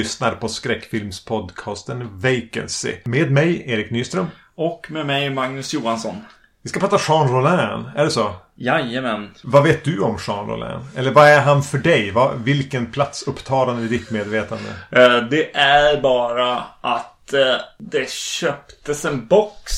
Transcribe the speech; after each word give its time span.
Lyssnar 0.00 0.34
på 0.34 0.48
skräckfilmspodcasten 0.48 2.20
Vacancy. 2.20 2.94
Med 3.04 3.30
mig, 3.30 3.62
Erik 3.66 3.90
Nyström. 3.90 4.26
Och 4.54 4.86
med 4.90 5.06
mig, 5.06 5.30
Magnus 5.30 5.74
Johansson. 5.74 6.14
Vi 6.62 6.68
ska 6.68 6.80
prata 6.80 6.98
Jean 7.08 7.28
Rollin, 7.28 7.90
är 7.96 8.04
det 8.04 8.10
så? 8.10 8.34
Jajamän. 8.54 9.30
Vad 9.42 9.62
vet 9.62 9.84
du 9.84 10.00
om 10.00 10.18
Jean 10.26 10.46
Rollin? 10.46 10.80
Eller 10.96 11.10
vad 11.10 11.28
är 11.28 11.40
han 11.40 11.62
för 11.62 11.78
dig? 11.78 12.14
Vilken 12.36 12.86
plats 12.86 13.22
upptar 13.22 13.66
han 13.66 13.84
i 13.84 13.88
ditt 13.88 14.10
medvetande? 14.10 14.70
Eh, 14.90 15.28
det 15.30 15.56
är 15.56 16.00
bara 16.00 16.64
att 16.80 17.32
eh, 17.32 17.56
det 17.78 18.10
köptes 18.10 19.04
en 19.04 19.26
box 19.26 19.72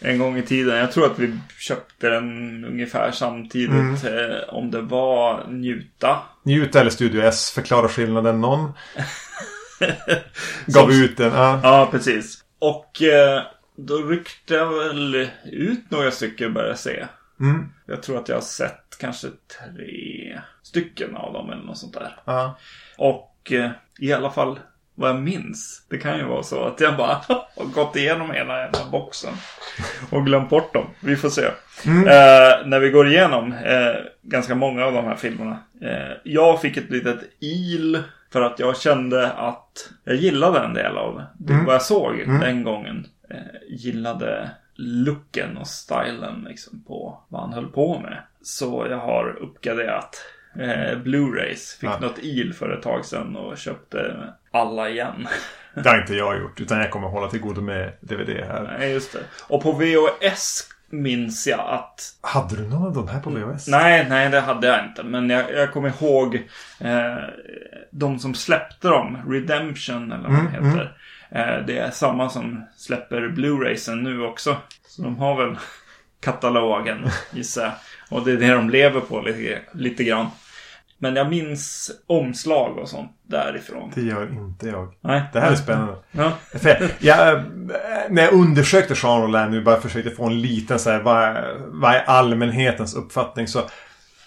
en 0.00 0.18
gång 0.18 0.38
i 0.38 0.42
tiden. 0.42 0.78
Jag 0.78 0.92
tror 0.92 1.06
att 1.06 1.18
vi 1.18 1.38
köpte 1.58 2.08
den 2.08 2.64
ungefär 2.64 3.10
samtidigt. 3.10 4.04
Mm. 4.04 4.30
Eh, 4.30 4.36
om 4.48 4.70
det 4.70 4.80
var 4.80 5.46
Njuta. 5.48 6.18
Njuta 6.42 6.80
eller 6.80 6.90
Studio 6.90 7.22
S, 7.22 7.50
förklara 7.50 7.88
skillnaden 7.88 8.40
någon. 8.40 8.72
Gav 10.66 10.92
ut 10.92 11.16
den, 11.16 11.32
ja. 11.32 11.60
Ja, 11.62 11.88
precis. 11.90 12.44
Och 12.58 13.02
eh, 13.02 13.42
då 13.76 13.96
ryckte 13.96 14.54
jag 14.54 14.72
väl 14.78 15.28
ut 15.44 15.90
några 15.90 16.10
stycken 16.10 16.54
började 16.54 16.70
jag 16.70 16.78
se. 16.78 17.06
Mm. 17.40 17.68
Jag 17.86 18.02
tror 18.02 18.18
att 18.18 18.28
jag 18.28 18.36
har 18.36 18.42
sett 18.42 18.96
kanske 19.00 19.28
tre 19.58 20.40
stycken 20.62 21.16
av 21.16 21.32
dem 21.32 21.50
eller 21.50 21.62
något 21.62 21.78
sånt 21.78 21.94
där. 21.94 22.16
ja. 22.24 22.58
Och 22.96 23.52
eh, 23.52 23.70
i 23.98 24.12
alla 24.12 24.30
fall 24.30 24.58
vad 24.94 25.10
jag 25.10 25.22
minns. 25.22 25.86
Det 25.88 25.98
kan 25.98 26.18
ju 26.18 26.24
vara 26.24 26.42
så 26.42 26.64
att 26.64 26.80
jag 26.80 26.96
bara 26.96 27.14
har 27.56 27.64
gått 27.74 27.96
igenom 27.96 28.30
hela 28.30 28.54
den 28.54 28.74
här 28.74 28.90
boxen. 28.90 29.34
Och 30.10 30.26
glömt 30.26 30.50
bort 30.50 30.74
dem. 30.74 30.86
Vi 31.00 31.16
får 31.16 31.28
se. 31.28 31.44
Eh, 31.44 32.66
när 32.66 32.80
vi 32.80 32.90
går 32.90 33.08
igenom 33.08 33.52
eh, 33.52 33.94
ganska 34.22 34.54
många 34.54 34.84
av 34.84 34.92
de 34.92 35.04
här 35.04 35.16
filmerna. 35.16 35.58
Eh, 35.82 36.16
jag 36.24 36.60
fick 36.60 36.76
ett 36.76 36.90
litet 36.90 37.18
il. 37.40 38.02
För 38.32 38.42
att 38.42 38.58
jag 38.58 38.76
kände 38.76 39.32
att 39.32 39.88
jag 40.04 40.16
gillade 40.16 40.58
en 40.60 40.74
del 40.74 40.96
av 40.98 41.22
det, 41.38 41.62
vad 41.66 41.74
jag 41.74 41.82
såg 41.82 42.16
den 42.40 42.62
gången. 42.64 43.06
Eh, 43.30 43.36
gillade 43.68 44.50
looken 44.74 45.56
och 45.56 45.66
stilen 45.66 46.44
liksom 46.48 46.84
på 46.84 47.20
vad 47.28 47.40
han 47.40 47.52
höll 47.52 47.66
på 47.66 47.98
med. 48.00 48.22
Så 48.42 48.86
jag 48.90 48.98
har 48.98 49.38
uppgraderat 49.42 50.24
eh, 50.58 50.98
Blu-rays. 50.98 51.78
Fick 51.80 51.90
Ja. 51.90 51.98
något 52.00 52.18
il 52.18 52.52
för 52.54 52.70
ett 52.70 52.82
tag 52.82 53.04
sedan 53.04 53.36
och 53.36 53.58
köpte 53.58 54.16
alla 54.50 54.88
igen. 54.88 55.28
Det 55.74 55.88
har 55.88 56.00
inte 56.00 56.14
jag 56.14 56.40
gjort. 56.40 56.60
Utan 56.60 56.78
jag 56.78 56.90
kommer 56.90 57.08
hålla 57.08 57.28
till 57.28 57.40
godo 57.40 57.60
med 57.60 57.92
DVD 58.00 58.28
här. 58.28 58.76
Nej, 58.78 58.92
just 58.92 59.12
det. 59.12 59.20
Och 59.48 59.62
på 59.62 59.72
VHS 59.72 60.68
minns 60.90 61.46
jag 61.46 61.60
att... 61.60 62.02
Hade 62.20 62.56
du 62.56 62.68
någon 62.68 62.86
av 62.86 62.92
de 62.92 63.08
här 63.08 63.20
på 63.20 63.30
VHS? 63.30 63.68
Nej, 63.68 64.06
nej, 64.08 64.30
det 64.30 64.40
hade 64.40 64.66
jag 64.66 64.84
inte. 64.84 65.02
Men 65.02 65.30
jag, 65.30 65.52
jag 65.54 65.72
kommer 65.72 65.88
ihåg 66.02 66.34
eh, 66.80 67.16
de 67.90 68.18
som 68.18 68.34
släppte 68.34 68.88
dem. 68.88 69.18
Redemption 69.32 70.12
eller 70.12 70.28
vad 70.28 70.38
Mm, 70.38 70.52
de 70.52 70.68
heter. 70.70 70.96
Eh, 71.30 71.66
det 71.66 71.78
är 71.78 71.90
samma 71.90 72.28
som 72.28 72.64
släpper 72.76 73.28
Blu-raysen 73.28 74.02
nu 74.02 74.22
också. 74.22 74.56
Så 74.86 75.02
de 75.02 75.16
har 75.18 75.46
väl 75.46 75.56
katalogen, 76.20 77.06
gissar 77.32 77.62
jag. 77.62 77.72
Och 78.10 78.24
det 78.24 78.32
är 78.32 78.36
det 78.36 78.54
de 78.54 78.70
lever 78.70 79.00
på 79.00 79.20
lite, 79.20 79.58
lite 79.72 80.04
grann. 80.04 80.26
Men 81.02 81.16
jag 81.16 81.30
minns 81.30 81.90
omslag 82.06 82.78
och 82.78 82.88
sånt 82.88 83.10
därifrån. 83.22 83.92
Det 83.94 84.00
gör 84.00 84.32
inte 84.32 84.66
jag. 84.68 84.94
Nej. 85.00 85.22
Det 85.32 85.40
här 85.40 85.52
är 85.52 85.56
spännande. 85.56 85.94
Ja. 86.12 86.32
Jag, 86.98 87.42
när 88.10 88.22
jag 88.22 88.32
undersökte 88.32 88.94
Jean 89.02 89.22
Rollin 89.22 89.50
nu, 89.50 89.62
bara 89.62 89.80
försökte 89.80 90.10
få 90.10 90.26
en 90.26 90.40
liten 90.40 90.78
så 90.78 90.90
här, 90.90 91.02
vad, 91.02 91.36
vad 91.68 91.94
är 91.94 92.02
allmänhetens 92.02 92.94
uppfattning? 92.94 93.48
Så 93.48 93.58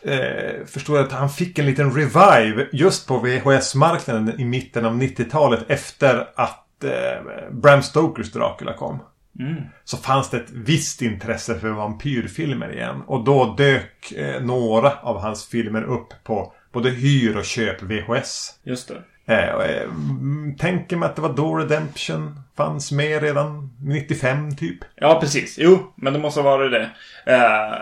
eh, 0.01 0.65
förstår 0.65 0.97
jag 0.97 1.05
att 1.05 1.11
han 1.13 1.29
fick 1.29 1.59
en 1.59 1.65
liten 1.65 1.91
revive 1.91 2.67
just 2.71 3.07
på 3.07 3.17
VHS-marknaden 3.17 4.39
i 4.39 4.45
mitten 4.45 4.85
av 4.85 5.01
90-talet 5.01 5.59
efter 5.67 6.27
att 6.35 6.83
eh, 6.83 7.51
Bram 7.51 7.81
Stokers 7.81 8.31
Dracula 8.31 8.73
kom. 8.73 8.99
Mm. 9.39 9.63
Så 9.83 9.97
fanns 9.97 10.29
det 10.29 10.37
ett 10.37 10.51
visst 10.51 11.01
intresse 11.01 11.59
för 11.59 11.69
vampyrfilmer 11.69 12.73
igen. 12.73 13.01
Och 13.07 13.23
då 13.23 13.55
dök 13.57 14.11
eh, 14.11 14.41
några 14.41 14.91
av 15.01 15.19
hans 15.19 15.47
filmer 15.47 15.83
upp 15.83 16.07
på 16.23 16.53
både 16.73 16.89
hyr 16.89 17.37
och 17.37 17.45
köp 17.45 17.81
VHS. 17.83 18.49
Just 18.63 18.87
det. 18.87 19.01
Eh, 19.25 19.49
eh, 19.49 19.81
mm, 19.83 20.55
tänker 20.59 20.97
mig 20.97 21.05
att 21.09 21.15
det 21.15 21.21
var 21.21 21.33
då 21.33 21.55
Redemption 21.57 22.39
fanns 22.57 22.91
med 22.91 23.23
redan 23.23 23.69
95 23.83 24.55
typ. 24.55 24.77
Ja, 24.95 25.19
precis. 25.21 25.55
Jo, 25.59 25.93
men 25.95 26.13
det 26.13 26.19
måste 26.19 26.41
ha 26.41 26.57
varit 26.57 26.71
det. 26.71 26.89
Eh, 27.25 27.73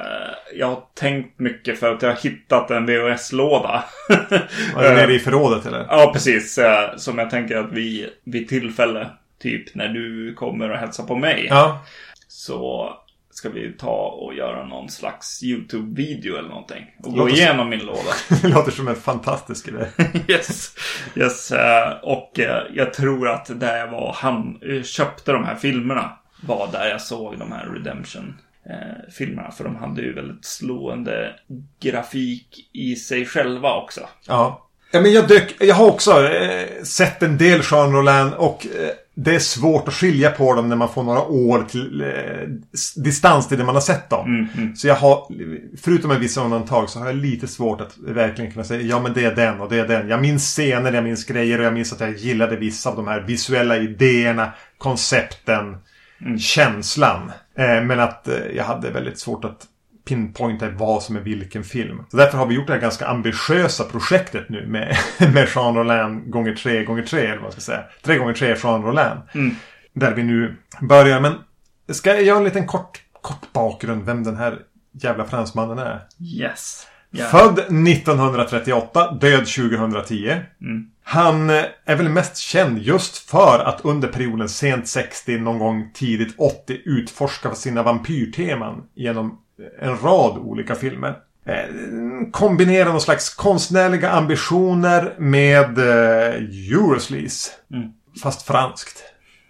jag 0.56 0.68
har 0.68 0.84
tänkt 0.96 1.40
mycket 1.40 1.79
för 1.79 1.94
att 1.96 2.02
jag 2.02 2.09
har 2.09 2.18
hittat 2.18 2.72
en 2.72 2.85
VHS-låda. 2.85 3.84
Var 4.75 4.84
det 4.84 4.94
nere 4.96 5.13
i 5.13 5.19
förrådet 5.19 5.66
eller? 5.66 5.85
ja, 5.90 6.09
precis. 6.13 6.58
Eh, 6.58 6.96
som 6.97 7.18
jag 7.18 7.29
tänker 7.29 7.58
att 7.58 7.72
vi 7.72 8.09
vid 8.23 8.50
tillfälle, 8.50 9.09
typ 9.41 9.75
när 9.75 9.88
du 9.88 10.34
kommer 10.34 10.69
och 10.69 10.78
hälsar 10.78 11.03
på 11.03 11.16
mig, 11.16 11.47
Ja. 11.50 11.85
så 12.28 12.90
ska 13.31 13.49
vi 13.49 13.73
ta 13.73 14.07
och 14.07 14.33
göra 14.33 14.65
någon 14.65 14.89
slags 14.89 15.43
YouTube-video 15.43 16.37
eller 16.37 16.49
någonting. 16.49 16.85
Och 17.03 17.13
gå 17.13 17.29
igenom 17.29 17.69
min 17.69 17.79
låda. 17.79 18.11
Det 18.41 18.47
låter 18.47 18.71
som 18.71 18.87
en 18.87 18.95
fantastisk 18.95 19.67
idé. 19.67 19.85
yes. 20.27 20.75
yes. 21.15 21.51
eh, 21.51 21.91
och 22.03 22.39
eh, 22.39 22.63
jag 22.73 22.93
tror 22.93 23.29
att 23.29 23.59
där 23.59 23.77
jag 23.77 23.87
var, 23.91 24.13
han 24.13 24.59
eh, 24.61 24.83
köpte 24.83 25.31
de 25.31 25.45
här 25.45 25.55
filmerna. 25.55 26.17
Var 26.41 26.69
där 26.71 26.87
jag 26.87 27.01
såg 27.01 27.39
de 27.39 27.51
här 27.51 27.65
Redemption. 27.65 28.37
Filmerna, 29.17 29.51
för 29.51 29.63
de 29.63 29.75
hade 29.75 30.01
ju 30.01 30.13
väldigt 30.13 30.45
slående 30.45 31.35
grafik 31.79 32.69
i 32.73 32.95
sig 32.95 33.25
själva 33.25 33.75
också. 33.75 34.01
Ja. 34.27 34.71
Ja, 34.91 35.01
men 35.01 35.13
jag, 35.13 35.27
dök, 35.27 35.55
jag 35.59 35.75
har 35.75 35.87
också 35.87 36.27
eh, 36.27 36.83
sett 36.83 37.23
en 37.23 37.37
del 37.37 37.61
Jean 37.71 37.93
Rollin 37.93 38.33
och 38.33 38.65
eh, 38.65 38.89
det 39.16 39.35
är 39.35 39.39
svårt 39.39 39.88
att 39.88 39.94
skilja 39.94 40.31
på 40.31 40.53
dem 40.53 40.69
när 40.69 40.75
man 40.75 40.89
får 40.89 41.03
några 41.03 41.22
år 41.22 41.63
till 41.69 42.01
eh, 42.01 42.47
distans 42.95 43.47
till 43.47 43.57
det 43.57 43.63
man 43.63 43.75
har 43.75 43.81
sett 43.81 44.09
dem. 44.09 44.47
Så 44.75 44.88
jag 44.88 44.95
har, 44.95 45.27
förutom 45.81 46.09
med 46.09 46.19
vissa 46.19 46.44
undantag, 46.44 46.89
så 46.89 46.99
har 46.99 47.05
jag 47.05 47.16
lite 47.16 47.47
svårt 47.47 47.81
att 47.81 47.97
verkligen 47.97 48.51
kunna 48.51 48.66
säga 48.66 48.81
ja 48.81 49.01
men 49.01 49.13
det 49.13 49.25
är 49.25 49.35
den 49.35 49.61
och 49.61 49.69
det 49.69 49.79
är 49.79 49.88
den. 49.88 50.09
Jag 50.09 50.22
minns 50.22 50.53
scener, 50.55 50.94
jag 50.94 51.03
minns 51.03 51.25
grejer 51.25 51.59
och 51.59 51.66
jag 51.66 51.73
minns 51.73 51.94
att 51.94 51.99
jag 51.99 52.17
gillade 52.17 52.55
vissa 52.55 52.89
av 52.89 52.95
de 52.95 53.07
här 53.07 53.22
visuella 53.22 53.77
idéerna, 53.77 54.51
koncepten, 54.77 55.78
känslan. 56.39 57.31
Eh, 57.57 57.83
men 57.83 57.99
att 57.99 58.28
eh, 58.28 58.35
jag 58.55 58.63
hade 58.63 58.89
väldigt 58.89 59.19
svårt 59.19 59.45
att 59.45 59.67
pinpointa 60.06 60.69
vad 60.69 61.03
som 61.03 61.16
är 61.16 61.19
vilken 61.19 61.63
film. 61.63 62.03
Så 62.12 62.17
därför 62.17 62.38
har 62.38 62.45
vi 62.45 62.56
gjort 62.56 62.67
det 62.67 62.73
här 62.73 62.79
ganska 62.79 63.07
ambitiösa 63.07 63.84
projektet 63.84 64.50
nu 64.50 64.67
med, 64.67 64.97
med 65.34 65.47
Jean 65.56 65.75
Rollin 65.75 66.31
gånger 66.31 66.55
tre 66.55 66.84
gånger 66.84 67.03
tre 67.03 67.22
eller 67.22 67.34
vad 67.35 67.43
man 67.43 67.52
ska 67.52 67.61
säga. 67.61 67.84
Tre 68.02 68.17
gånger 68.17 68.34
tre 68.34 68.55
Jean 68.64 68.84
Rollin. 68.84 69.52
Där 69.93 70.14
vi 70.14 70.23
nu 70.23 70.58
börjar. 70.81 71.20
Men 71.20 71.34
ska 71.90 72.09
jag 72.09 72.23
göra 72.23 72.37
en 72.37 72.43
liten 72.43 72.67
kort, 72.67 73.02
kort 73.22 73.53
bakgrund 73.53 74.05
vem 74.05 74.23
den 74.23 74.35
här 74.35 74.59
jävla 74.91 75.25
fransmannen 75.25 75.79
är? 75.79 76.02
Yes. 76.20 76.87
Ja. 77.11 77.25
Född 77.25 77.59
1938, 77.59 79.11
död 79.11 79.46
2010. 79.47 80.35
Han 81.03 81.49
eh, 81.49 81.64
är 81.85 81.96
väl 81.96 82.09
mest 82.09 82.37
känd 82.37 82.78
just 82.78 83.17
för 83.29 83.59
att 83.59 83.85
under 83.85 84.08
perioden 84.08 84.49
sent 84.49 84.87
60, 84.87 85.37
någon 85.37 85.59
gång 85.59 85.91
tidigt 85.93 86.35
80 86.37 86.81
utforska 86.85 87.55
sina 87.55 87.84
vampyrteman 87.84 88.84
genom 88.96 89.40
en 89.79 89.97
rad 89.97 90.37
olika 90.37 90.75
filmer. 90.75 91.16
Eh, 91.46 91.66
Kombinera 92.31 92.90
någon 92.90 93.02
slags 93.02 93.35
konstnärliga 93.35 94.09
ambitioner 94.09 95.16
med 95.17 95.78
eh, 95.78 96.35
Eurosleaze. 96.72 97.52
Fast 98.23 98.41
franskt. 98.41 99.03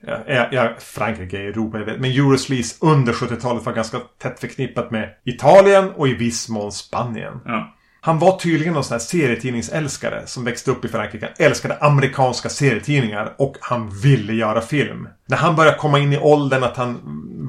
Ja, 0.08 0.20
ja, 0.28 0.48
ja, 0.52 0.76
Frankrike 0.80 1.38
är 1.38 1.44
Europa, 1.44 1.78
jag 1.78 1.86
vet. 1.86 2.00
Men 2.00 2.12
Eurosleaze 2.12 2.76
under 2.82 3.14
70-talet 3.14 3.66
var 3.66 3.74
ganska 3.74 4.00
tätt 4.22 4.40
förknippat 4.40 4.92
med 4.92 5.10
Italien 5.26 5.92
och 5.92 6.08
i 6.08 6.14
viss 6.14 6.50
mån 6.50 6.72
Spanien. 6.72 7.40
Ja. 7.46 7.76
Han 8.04 8.20
var 8.20 8.40
tydligen 8.40 8.74
någon 8.74 8.84
sån 8.84 8.96
här 8.96 9.00
serietidningsälskare 9.00 10.24
som 10.26 10.44
växte 10.44 10.72
upp 10.72 10.86
i 10.86 10.88
Frankrike. 10.88 11.30
Älskade 11.38 11.78
amerikanska 11.78 12.50
serietidningar 12.50 13.34
och 13.38 13.58
han 13.62 13.90
ville 13.90 14.34
göra 14.34 14.62
film. 14.62 15.08
När 15.26 15.38
han 15.38 15.56
började 15.56 15.78
komma 15.78 16.00
in 16.00 16.14
i 16.14 16.20
åldern 16.20 16.64
att 16.64 16.78
han 16.78 17.00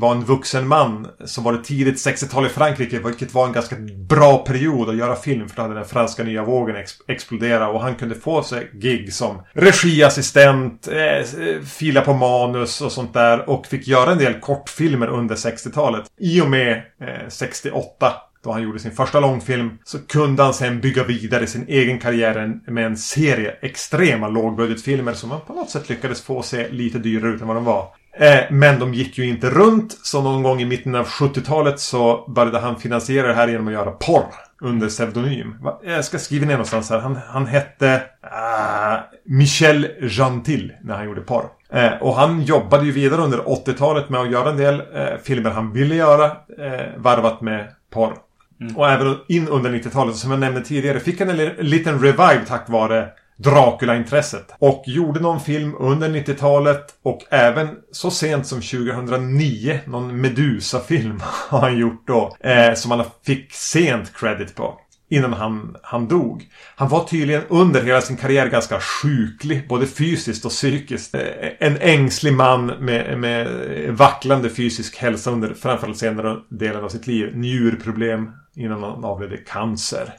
var 0.02 0.12
en 0.12 0.24
vuxen 0.24 0.68
man 0.68 1.08
så 1.24 1.40
var 1.40 1.52
det 1.52 1.64
tidigt 1.64 2.06
60-tal 2.06 2.46
i 2.46 2.48
Frankrike 2.48 2.98
vilket 2.98 3.34
var 3.34 3.46
en 3.46 3.52
ganska 3.52 3.76
bra 4.08 4.38
period 4.38 4.88
att 4.88 4.96
göra 4.96 5.16
film 5.16 5.48
för 5.48 5.56
då 5.56 5.62
hade 5.62 5.74
den 5.74 5.84
franska 5.84 6.24
nya 6.24 6.44
vågen 6.44 6.76
ex 6.76 6.92
exploderat 7.08 7.74
och 7.74 7.80
han 7.80 7.94
kunde 7.94 8.14
få 8.14 8.42
sig 8.42 8.70
gig 8.74 9.12
som 9.12 9.42
regiassistent, 9.52 10.88
eh, 10.88 11.62
fila 11.64 12.00
på 12.00 12.12
manus 12.12 12.80
och 12.80 12.92
sånt 12.92 13.14
där 13.14 13.50
och 13.50 13.66
fick 13.66 13.88
göra 13.88 14.12
en 14.12 14.18
del 14.18 14.40
kortfilmer 14.40 15.06
under 15.06 15.34
60-talet. 15.34 16.04
I 16.18 16.40
och 16.40 16.50
med 16.50 16.82
eh, 17.00 17.28
68 17.28 18.12
då 18.44 18.52
han 18.52 18.62
gjorde 18.62 18.78
sin 18.78 18.92
första 18.92 19.20
långfilm 19.20 19.78
så 19.84 19.98
kunde 19.98 20.42
han 20.42 20.54
sen 20.54 20.80
bygga 20.80 21.04
vidare 21.04 21.46
sin 21.46 21.64
egen 21.68 21.98
karriär 21.98 22.60
med 22.66 22.86
en 22.86 22.96
serie 22.96 23.54
extrema 23.62 24.28
lågbudgetfilmer 24.28 25.12
som 25.12 25.30
han 25.30 25.40
på 25.40 25.52
något 25.52 25.70
sätt 25.70 25.88
lyckades 25.88 26.22
få 26.22 26.42
se 26.42 26.68
lite 26.68 26.98
dyrare 26.98 27.30
ut 27.30 27.40
än 27.40 27.46
vad 27.46 27.56
de 27.56 27.64
var. 27.64 27.88
Eh, 28.16 28.40
men 28.50 28.78
de 28.78 28.94
gick 28.94 29.18
ju 29.18 29.28
inte 29.28 29.50
runt 29.50 29.98
så 30.02 30.22
någon 30.22 30.42
gång 30.42 30.60
i 30.60 30.64
mitten 30.64 30.94
av 30.94 31.06
70-talet 31.06 31.80
så 31.80 32.32
började 32.34 32.58
han 32.58 32.80
finansiera 32.80 33.26
det 33.26 33.34
här 33.34 33.48
genom 33.48 33.66
att 33.66 33.72
göra 33.72 33.90
porr 33.90 34.26
under 34.60 34.88
pseudonym. 34.88 35.54
Jag 35.84 36.04
ska 36.04 36.18
skriva 36.18 36.46
ner 36.46 36.52
någonstans 36.52 36.90
här. 36.90 36.98
Han, 36.98 37.18
han 37.28 37.46
hette 37.46 38.02
ah, 38.20 38.96
Michel 39.24 39.88
Gentil 40.00 40.72
när 40.82 40.94
han 40.94 41.04
gjorde 41.04 41.20
porr. 41.20 41.44
Eh, 41.72 41.92
och 42.00 42.14
han 42.14 42.42
jobbade 42.42 42.84
ju 42.84 42.92
vidare 42.92 43.20
under 43.20 43.38
80-talet 43.38 44.08
med 44.08 44.20
att 44.20 44.30
göra 44.30 44.50
en 44.50 44.56
del 44.56 44.80
eh, 44.80 45.18
filmer 45.22 45.50
han 45.50 45.72
ville 45.72 45.94
göra. 45.94 46.24
Eh, 46.58 46.86
varvat 46.96 47.40
med 47.40 47.68
porr. 47.90 48.14
Mm. 48.62 48.76
Och 48.76 48.90
även 48.90 49.16
in 49.28 49.48
under 49.48 49.70
90-talet, 49.70 50.16
som 50.16 50.30
jag 50.30 50.40
nämnde 50.40 50.60
tidigare, 50.60 51.00
fick 51.00 51.20
han 51.20 51.30
en 51.30 51.50
liten 51.58 52.00
revive 52.00 52.42
tack 52.46 52.68
vare 52.68 53.08
Dracula-intresset. 53.36 54.54
Och 54.58 54.84
gjorde 54.86 55.20
någon 55.20 55.40
film 55.40 55.74
under 55.78 56.08
90-talet 56.08 56.86
och 57.02 57.20
även 57.30 57.68
så 57.92 58.10
sent 58.10 58.46
som 58.46 58.60
2009, 58.60 59.80
någon 59.86 60.20
Medusa-film 60.20 61.20
har 61.48 61.60
han 61.60 61.78
gjort 61.78 62.06
då. 62.06 62.36
Eh, 62.40 62.74
som 62.74 62.90
han 62.90 63.04
fick 63.26 63.52
sent 63.52 64.12
credit 64.14 64.54
på. 64.54 64.78
Innan 65.10 65.32
han, 65.32 65.76
han 65.82 66.08
dog. 66.08 66.44
Han 66.76 66.88
var 66.88 67.04
tydligen 67.04 67.42
under 67.48 67.82
hela 67.82 68.00
sin 68.00 68.16
karriär 68.16 68.48
ganska 68.48 68.80
sjuklig, 68.80 69.68
både 69.68 69.86
fysiskt 69.86 70.44
och 70.44 70.50
psykiskt. 70.50 71.14
Eh, 71.14 71.20
En 71.58 71.76
ängslig 71.80 72.32
man 72.32 72.66
med, 72.66 73.18
med 73.18 73.48
vacklande 73.88 74.50
fysisk 74.50 74.96
hälsa 74.96 75.30
under 75.30 75.54
framförallt 75.54 75.98
senare 75.98 76.36
delen 76.48 76.84
av 76.84 76.88
sitt 76.88 77.06
liv. 77.06 77.36
Njurproblem 77.36 78.30
innan 78.56 78.82
han 78.82 79.04
avled 79.04 79.32
i 79.32 79.36
cancer. 79.36 80.12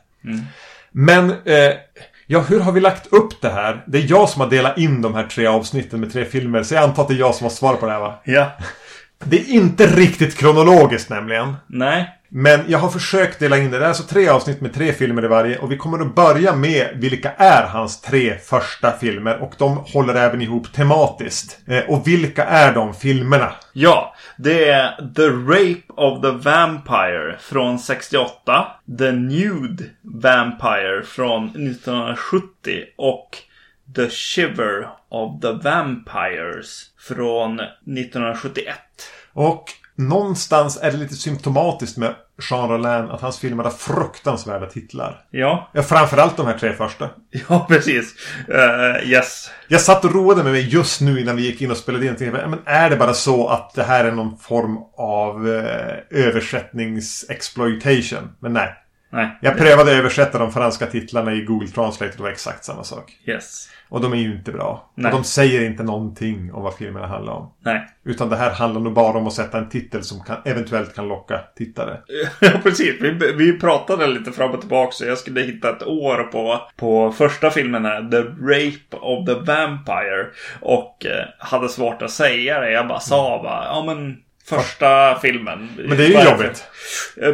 Men, 0.91 1.29
eh, 1.29 1.71
ja 2.27 2.39
hur 2.39 2.59
har 2.59 2.71
vi 2.71 2.79
lagt 2.79 3.13
upp 3.13 3.41
det 3.41 3.49
här? 3.49 3.83
Det 3.87 3.97
är 3.97 4.05
jag 4.09 4.29
som 4.29 4.41
har 4.41 4.49
delat 4.49 4.77
in 4.77 5.01
de 5.01 5.15
här 5.15 5.23
tre 5.23 5.45
avsnitten 5.45 5.99
med 5.99 6.13
tre 6.13 6.25
filmer. 6.25 6.63
Så 6.63 6.73
jag 6.75 6.83
antar 6.83 7.01
att 7.01 7.07
det 7.07 7.15
är 7.15 7.19
jag 7.19 7.35
som 7.35 7.45
har 7.45 7.51
svar 7.51 7.75
på 7.75 7.85
det 7.85 7.91
här 7.91 7.99
va? 7.99 8.21
Ja. 8.23 8.51
Det 9.23 9.39
är 9.39 9.49
inte 9.49 9.87
riktigt 9.87 10.37
kronologiskt 10.37 11.09
nämligen. 11.09 11.55
Nej. 11.67 12.19
Men 12.35 12.59
jag 12.67 12.79
har 12.79 12.89
försökt 12.89 13.39
dela 13.39 13.57
in 13.57 13.71
det. 13.71 13.79
Det 13.79 13.85
är 13.85 13.87
alltså 13.87 14.03
tre 14.03 14.27
avsnitt 14.27 14.61
med 14.61 14.73
tre 14.73 14.93
filmer 14.93 15.25
i 15.25 15.27
varje. 15.27 15.57
Och 15.57 15.71
vi 15.71 15.77
kommer 15.77 15.99
att 15.99 16.15
börja 16.15 16.55
med 16.55 16.89
vilka 16.95 17.31
är 17.31 17.63
hans 17.67 18.01
tre 18.01 18.37
första 18.37 18.91
filmer. 18.91 19.41
Och 19.41 19.53
de 19.57 19.77
håller 19.77 20.15
även 20.15 20.41
ihop 20.41 20.73
tematiskt. 20.73 21.59
Eh, 21.67 21.89
och 21.89 22.07
vilka 22.07 22.45
är 22.45 22.73
de 22.73 22.93
filmerna? 22.93 23.53
Ja, 23.73 24.15
det 24.37 24.69
är 24.69 25.13
The 25.15 25.27
Rape 25.27 25.93
of 25.95 26.21
the 26.21 26.31
Vampire 26.31 27.37
från 27.39 27.79
68. 27.79 28.67
The 28.99 29.11
Nude 29.11 29.83
Vampire 30.01 31.03
från 31.05 31.45
1970. 31.45 32.83
Och 32.97 33.37
The 33.95 34.09
Shiver 34.09 34.87
of 35.09 35.41
the 35.41 35.51
Vampires 35.51 36.85
från 36.97 37.59
1971. 37.59 38.77
Och 39.33 39.65
någonstans 39.95 40.79
är 40.81 40.91
det 40.91 40.97
lite 40.97 41.15
symptomatiskt 41.15 41.97
med 41.97 42.15
Jean 42.49 42.69
Rollin 42.69 43.11
att 43.11 43.21
hans 43.21 43.39
filmer 43.39 43.63
har 43.63 43.71
fruktansvärda 43.71 44.65
titlar. 44.65 45.21
Ja, 45.31 45.69
Ja, 45.73 45.83
framförallt 45.83 46.37
de 46.37 46.45
här 46.45 46.57
tre 46.57 46.73
första. 46.73 47.09
ja 47.49 47.65
precis. 47.69 48.15
Eh, 48.49 49.09
yes. 49.09 49.49
Jag 49.67 49.81
satt 49.81 50.05
och 50.05 50.13
roade 50.13 50.43
med 50.43 50.51
mig 50.51 50.69
just 50.69 51.01
nu 51.01 51.21
innan 51.21 51.35
vi 51.35 51.45
gick 51.45 51.61
in 51.61 51.71
och 51.71 51.77
spelade 51.77 52.05
in. 52.05 52.11
och 52.11 52.17
tänkte, 52.17 52.47
Men 52.47 52.59
är 52.65 52.89
det 52.89 52.95
bara 52.95 53.13
så 53.13 53.47
att 53.47 53.73
det 53.73 53.83
här 53.83 54.05
är 54.05 54.11
någon 54.11 54.37
form 54.37 54.77
av 54.97 55.49
eh, 55.49 55.95
översättningsexploitation? 56.09 58.29
Men 58.39 58.53
nej. 58.53 58.73
Nej. 59.13 59.37
Jag 59.41 59.57
prövade 59.57 59.91
att 59.91 59.97
översätta 59.97 60.37
de 60.37 60.51
franska 60.51 60.85
titlarna 60.85 61.33
i 61.33 61.41
Google 61.41 61.67
Translate 61.67 62.11
och 62.11 62.17
det 62.17 62.23
var 62.23 62.29
exakt 62.29 62.65
samma 62.65 62.83
sak. 62.83 63.11
Yes. 63.25 63.69
Och 63.89 64.01
de 64.01 64.13
är 64.13 64.17
ju 64.17 64.35
inte 64.35 64.51
bra. 64.51 64.91
Nej. 64.95 65.11
Och 65.11 65.17
de 65.17 65.23
säger 65.23 65.65
inte 65.65 65.83
någonting 65.83 66.53
om 66.53 66.63
vad 66.63 66.75
filmerna 66.75 67.07
handlar 67.07 67.33
om. 67.33 67.53
Nej. 67.59 67.87
Utan 68.05 68.29
det 68.29 68.35
här 68.35 68.51
handlar 68.51 68.81
nog 68.81 68.93
bara 68.93 69.17
om 69.17 69.27
att 69.27 69.33
sätta 69.33 69.57
en 69.57 69.69
titel 69.69 70.03
som 70.03 70.23
kan, 70.23 70.37
eventuellt 70.45 70.95
kan 70.95 71.07
locka 71.07 71.39
tittare. 71.55 71.97
Ja, 72.39 72.49
precis. 72.63 73.01
Vi, 73.01 73.33
vi 73.37 73.59
pratade 73.59 74.07
lite 74.07 74.31
fram 74.31 74.51
och 74.51 74.59
tillbaka 74.59 74.91
så 74.91 75.05
jag 75.05 75.17
skulle 75.17 75.41
hitta 75.41 75.69
ett 75.69 75.83
år 75.83 76.23
på, 76.23 76.61
på 76.77 77.11
första 77.11 77.51
filmen 77.51 77.85
här, 77.85 78.09
The 78.11 78.17
Rape 78.21 78.97
of 78.97 79.25
the 79.25 79.33
Vampire. 79.33 80.27
Och 80.59 81.05
eh, 81.05 81.25
hade 81.39 81.69
svårt 81.69 82.01
att 82.01 82.11
säga 82.11 82.59
det. 82.59 82.71
Jag 82.71 82.87
bara 82.87 82.99
sa 82.99 83.43
bara, 83.43 83.65
ja 83.65 83.83
men 83.85 84.17
första 84.45 85.19
filmen. 85.19 85.69
Men 85.77 85.97
det 85.97 86.05
är 86.05 86.07
ju 86.07 86.29
jobbigt. 86.29 86.65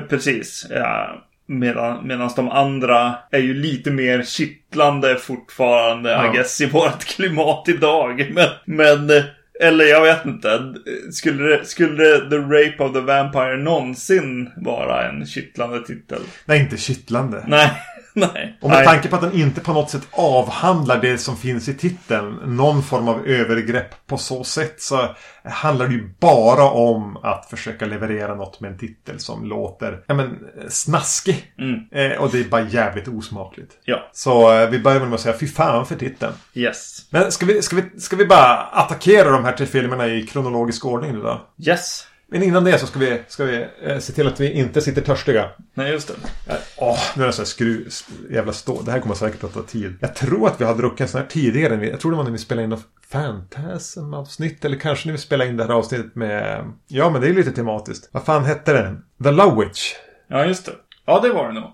Precis. 0.10 0.68
Ja. 0.70 1.26
Medan, 1.50 2.08
medans 2.08 2.36
de 2.36 2.50
andra 2.50 3.16
är 3.32 3.40
ju 3.40 3.54
lite 3.54 3.92
mer 3.92 4.24
kittlande 4.24 5.16
fortfarande, 5.16 6.10
Ja. 6.12 6.34
I 6.34 6.38
guess, 6.38 6.62
i 6.62 6.66
vårt 6.66 7.06
klimat 7.16 7.70
idag. 7.70 8.32
Men, 8.34 8.48
men 8.66 9.24
eller 9.62 9.86
jag 9.86 10.02
vet 10.02 10.26
inte. 10.26 10.74
Skulle, 11.12 11.44
det- 11.44 11.66
skulle 11.66 12.18
The 12.30 12.36
Rape 12.38 12.76
of 12.84 12.94
the 12.94 13.00
Vampire 13.00 13.58
någonsin 13.58 14.50
vara 14.58 15.10
en 15.10 15.26
kittlande 15.26 15.82
titel? 15.86 16.20
Nej, 16.46 16.60
inte 16.60 16.78
kittlande. 16.78 17.44
Nej, 17.48 17.72
nej. 18.34 18.58
Och 18.62 18.70
med 18.70 18.78
nej. 18.78 18.88
tanke 18.88 19.08
på 19.08 19.16
att 19.16 19.22
den 19.22 19.34
inte 19.34 19.62
på 19.62 19.74
något 19.74 19.90
sätt 19.90 20.08
avhandlar 20.12 21.02
det 21.02 21.18
som 21.18 21.38
finns 21.38 21.70
i 21.70 21.74
titeln. 21.74 22.40
Någon 22.46 22.84
form 22.84 23.08
av 23.08 23.28
övergrepp 23.28 24.08
på 24.08 24.18
så 24.18 24.44
sätt. 24.44 24.82
Så 24.82 25.16
handlar 25.44 25.88
det 25.88 25.94
ju 25.94 26.14
bara 26.20 26.64
om 26.64 27.18
att 27.18 27.50
försöka 27.50 27.86
leverera 27.86 28.36
något 28.36 28.60
med 28.60 28.72
en 28.72 28.78
titel 28.78 29.20
som 29.20 29.46
låter 29.46 30.04
ja, 30.08 30.14
men, 30.14 30.38
snaskig. 30.70 31.54
Mm. 31.60 32.12
Eh, 32.12 32.18
och 32.18 32.32
det 32.32 32.40
är 32.40 32.44
bara 32.44 32.62
jävligt 32.62 33.08
osmakligt. 33.08 33.72
Ja, 33.84 34.10
Så 34.14 34.54
eh, 34.54 34.70
vi 34.70 34.80
börjar 34.80 35.00
med 35.00 35.14
att 35.14 35.20
säga 35.20 35.38
fy 35.40 35.48
fan 35.48 35.86
för 35.86 35.96
titeln. 35.96 36.34
yes. 36.54 37.08
Men 37.10 37.32
ska 37.32 37.46
vi, 37.46 37.62
ska, 37.62 37.76
vi, 37.76 38.00
ska 38.00 38.16
vi 38.16 38.26
bara 38.26 38.56
attackera 38.56 39.30
de 39.32 39.46
här 39.46 39.52
tre 39.52 39.66
filmerna 39.66 40.08
i 40.08 40.28
kronologisk 40.28 40.86
ordning 40.86 41.14
nu 41.14 41.22
då? 41.22 41.42
Yes. 41.68 42.06
Men 42.32 42.44
innan 42.44 42.64
det 42.64 42.80
så 42.80 42.88
ska 42.88 43.00
vi, 43.00 43.22
ska 43.28 43.44
vi 43.44 43.66
eh, 43.84 44.00
se 44.00 44.14
till 44.14 44.28
att 44.28 44.40
vi 44.40 44.52
inte 44.52 44.82
sitter 44.82 45.02
törstiga. 45.02 45.50
Nej, 45.74 45.92
just 45.92 46.08
det. 46.08 46.14
Eh, 46.54 46.58
Åh, 46.78 47.00
nu 47.16 47.24
är 47.24 47.28
det 47.28 47.34
så 47.34 47.42
här 47.42 47.46
skru... 47.48 47.86
Jävla 48.32 48.54
stå. 48.54 48.82
Det 48.82 48.92
här 48.92 49.00
kommer 49.00 49.16
säkert 49.16 49.44
att 49.44 49.54
ta 49.54 49.64
tid. 49.64 49.98
Jag 50.02 50.16
tror 50.16 50.48
att 50.48 50.62
vi 50.62 50.66
har 50.66 50.76
druckit 50.76 51.02
en 51.02 51.08
sån 51.08 51.22
här 51.22 51.28
tidigare. 51.28 51.74
än 51.74 51.80
vi- 51.80 51.90
Jag 51.90 52.00
tror 52.00 52.12
det 52.12 52.18
var 52.18 52.24
när 52.24 52.32
vi 52.32 52.38
spelade 52.38 52.64
in 52.64 52.70
något 52.70 52.84
Fantasm-avsnitt. 53.12 54.66
Eller 54.66 54.78
kanske 54.78 55.08
när 55.08 55.12
vi 55.12 55.18
spelade 55.18 55.50
in 55.50 55.58
det 55.58 55.64
här 55.64 55.72
avsnittet 55.72 56.16
med... 56.16 56.66
Ja, 56.88 57.10
men 57.10 57.22
det 57.22 57.28
är 57.30 57.34
lite 57.34 57.52
tematiskt. 57.52 58.10
Vad 58.12 58.24
fan 58.26 58.46
hette 58.46 58.74
den? 58.74 59.04
The 59.24 59.32
Love 59.32 59.66
Witch. 59.66 59.94
Ja, 60.28 60.46
just 60.46 60.66
det. 60.66 60.72
Ja, 61.06 61.20
det 61.20 61.30
var 61.30 61.48
det 61.48 61.54
nog. 61.54 61.70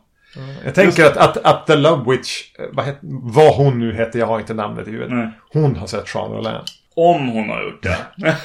Jag 0.66 0.76
tänker 0.76 1.06
att, 1.06 1.18
att, 1.18 1.38
att 1.38 1.68
The 1.68 1.76
Love 1.76 2.12
Witch, 2.12 2.42
eh, 2.60 2.66
vad, 2.74 2.86
het, 2.86 2.98
vad 3.02 3.56
hon 3.56 3.80
nu 3.80 3.94
heter, 3.94 4.20
jag 4.20 4.26
har 4.26 4.40
inte 4.40 4.54
namnet 4.54 4.88
i 4.88 4.92
huvudet. 4.92 5.14
Nej. 5.14 5.30
Hon 5.54 5.76
har 5.76 5.88
sett 5.88 6.16
Jean 6.16 6.32
Rollin. 6.32 6.52
Om 6.96 7.28
hon 7.28 7.50
har 7.50 7.64
gjort 7.64 7.84
det. 7.84 7.98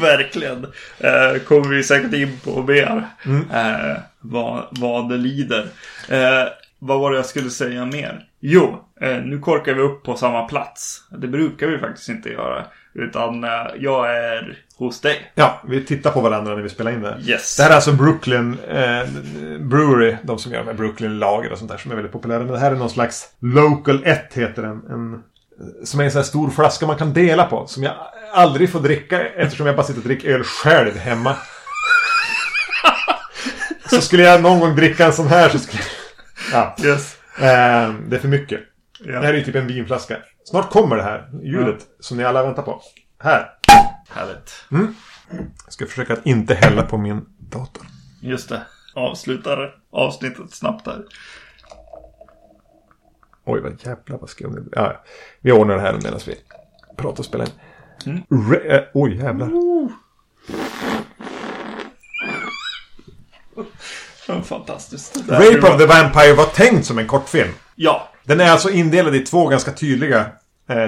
Verkligen. 0.00 0.66
Eh, 0.98 1.42
kommer 1.44 1.68
vi 1.68 1.82
säkert 1.82 2.12
in 2.12 2.40
på 2.44 2.62
mer. 2.62 3.04
Eh, 3.52 3.96
vad, 4.20 4.66
vad 4.70 5.08
det 5.08 5.16
lider. 5.16 5.68
Eh, 6.08 6.48
vad 6.78 7.00
var 7.00 7.10
det 7.10 7.16
jag 7.16 7.26
skulle 7.26 7.50
säga 7.50 7.84
mer? 7.84 8.24
Jo, 8.40 8.84
eh, 9.00 9.16
nu 9.16 9.38
korkar 9.38 9.74
vi 9.74 9.80
upp 9.82 10.02
på 10.02 10.16
samma 10.16 10.44
plats. 10.44 11.02
Det 11.10 11.28
brukar 11.28 11.66
vi 11.66 11.78
faktiskt 11.78 12.08
inte 12.08 12.28
göra. 12.28 12.64
Utan 12.94 13.44
eh, 13.44 13.50
jag 13.78 14.16
är 14.16 14.58
hos 14.78 15.00
dig. 15.00 15.32
Ja, 15.34 15.62
vi 15.68 15.84
tittar 15.84 16.10
på 16.10 16.20
varandra 16.20 16.54
när 16.54 16.62
vi 16.62 16.68
spelar 16.68 16.92
in 16.92 17.02
det. 17.02 17.18
Yes. 17.26 17.56
Det 17.56 17.62
här 17.62 17.70
är 17.70 17.74
alltså 17.74 17.92
Brooklyn 17.92 18.58
eh, 18.68 19.08
Brewery. 19.60 20.16
De 20.22 20.38
som 20.38 20.52
gör 20.52 20.64
med 20.64 20.76
Brooklyn 20.76 21.18
Lager 21.18 21.52
och 21.52 21.58
sånt 21.58 21.70
där 21.70 21.78
som 21.78 21.90
är 21.90 21.94
väldigt 21.94 22.12
populära. 22.12 22.38
Men 22.38 22.52
det 22.52 22.58
här 22.58 22.72
är 22.72 22.76
någon 22.76 22.90
slags 22.90 23.28
Local 23.40 24.02
1 24.04 24.34
heter 24.34 24.62
den. 24.62 24.82
En, 24.90 25.22
som 25.84 26.00
är 26.00 26.04
en 26.04 26.10
sån 26.10 26.18
här 26.18 26.26
stor 26.26 26.50
flaska 26.50 26.86
man 26.86 26.96
kan 26.96 27.12
dela 27.12 27.44
på. 27.44 27.66
Som 27.66 27.82
jag 27.82 27.94
aldrig 28.32 28.72
får 28.72 28.80
dricka 28.80 29.28
eftersom 29.28 29.66
jag 29.66 29.76
bara 29.76 29.86
sitter 29.86 30.00
och 30.00 30.06
dricker 30.06 30.30
öl 30.30 30.42
själv 30.44 30.96
hemma. 30.96 31.36
så 33.90 34.00
skulle 34.00 34.22
jag 34.22 34.42
någon 34.42 34.60
gång 34.60 34.76
dricka 34.76 35.06
en 35.06 35.12
sån 35.12 35.26
här 35.26 35.48
så 35.48 35.58
skulle 35.58 35.82
Ja. 36.52 36.76
Yes. 36.84 37.16
Eh, 37.38 37.94
det 38.08 38.16
är 38.16 38.18
för 38.18 38.28
mycket. 38.28 38.60
Ja. 38.98 39.20
Det 39.20 39.26
här 39.26 39.34
är 39.34 39.38
ju 39.38 39.44
typ 39.44 39.54
en 39.54 39.66
vinflaska. 39.66 40.16
Snart 40.44 40.70
kommer 40.70 40.96
det 40.96 41.02
här 41.02 41.28
ljudet 41.42 41.78
som 42.00 42.16
ni 42.16 42.24
alla 42.24 42.42
väntar 42.42 42.62
på. 42.62 42.82
Här. 43.22 43.50
Härligt. 44.08 44.64
Jag 45.64 45.72
ska 45.72 45.86
försöka 45.86 46.12
att 46.12 46.26
inte 46.26 46.54
hälla 46.54 46.82
på 46.82 46.98
min 46.98 47.24
dator. 47.38 47.86
Just 48.22 48.48
det. 48.48 48.62
Avslutar 48.94 49.74
avsnittet 49.92 50.54
snabbt 50.54 50.86
här. 50.86 51.04
Oj, 53.46 53.60
vad 53.60 53.76
jävla 53.84 54.16
vad 54.16 54.30
skum 54.30 54.54
det 54.54 54.60
blir. 54.60 54.72
Ja, 54.78 55.04
vi 55.40 55.52
ordnar 55.52 55.74
det 55.74 55.80
här 55.80 55.92
medan 56.02 56.20
vi 56.26 56.34
pratar 56.96 57.18
och 57.18 57.24
spelar 57.24 57.46
in. 58.06 58.22
Re- 58.28 58.74
eh, 58.74 58.82
oj, 58.94 59.16
jävlar. 59.16 59.50
Fantastiskt. 64.44 65.16
Rape 65.28 65.72
of 65.72 65.78
the 65.78 65.86
Vampire 65.86 66.34
var 66.34 66.44
tänkt 66.44 66.86
som 66.86 66.98
en 66.98 67.06
kortfilm. 67.06 67.50
Ja. 67.74 68.08
Den 68.24 68.40
är 68.40 68.50
alltså 68.50 68.70
indelad 68.70 69.16
i 69.16 69.20
två 69.20 69.46
ganska 69.48 69.72
tydliga 69.72 70.26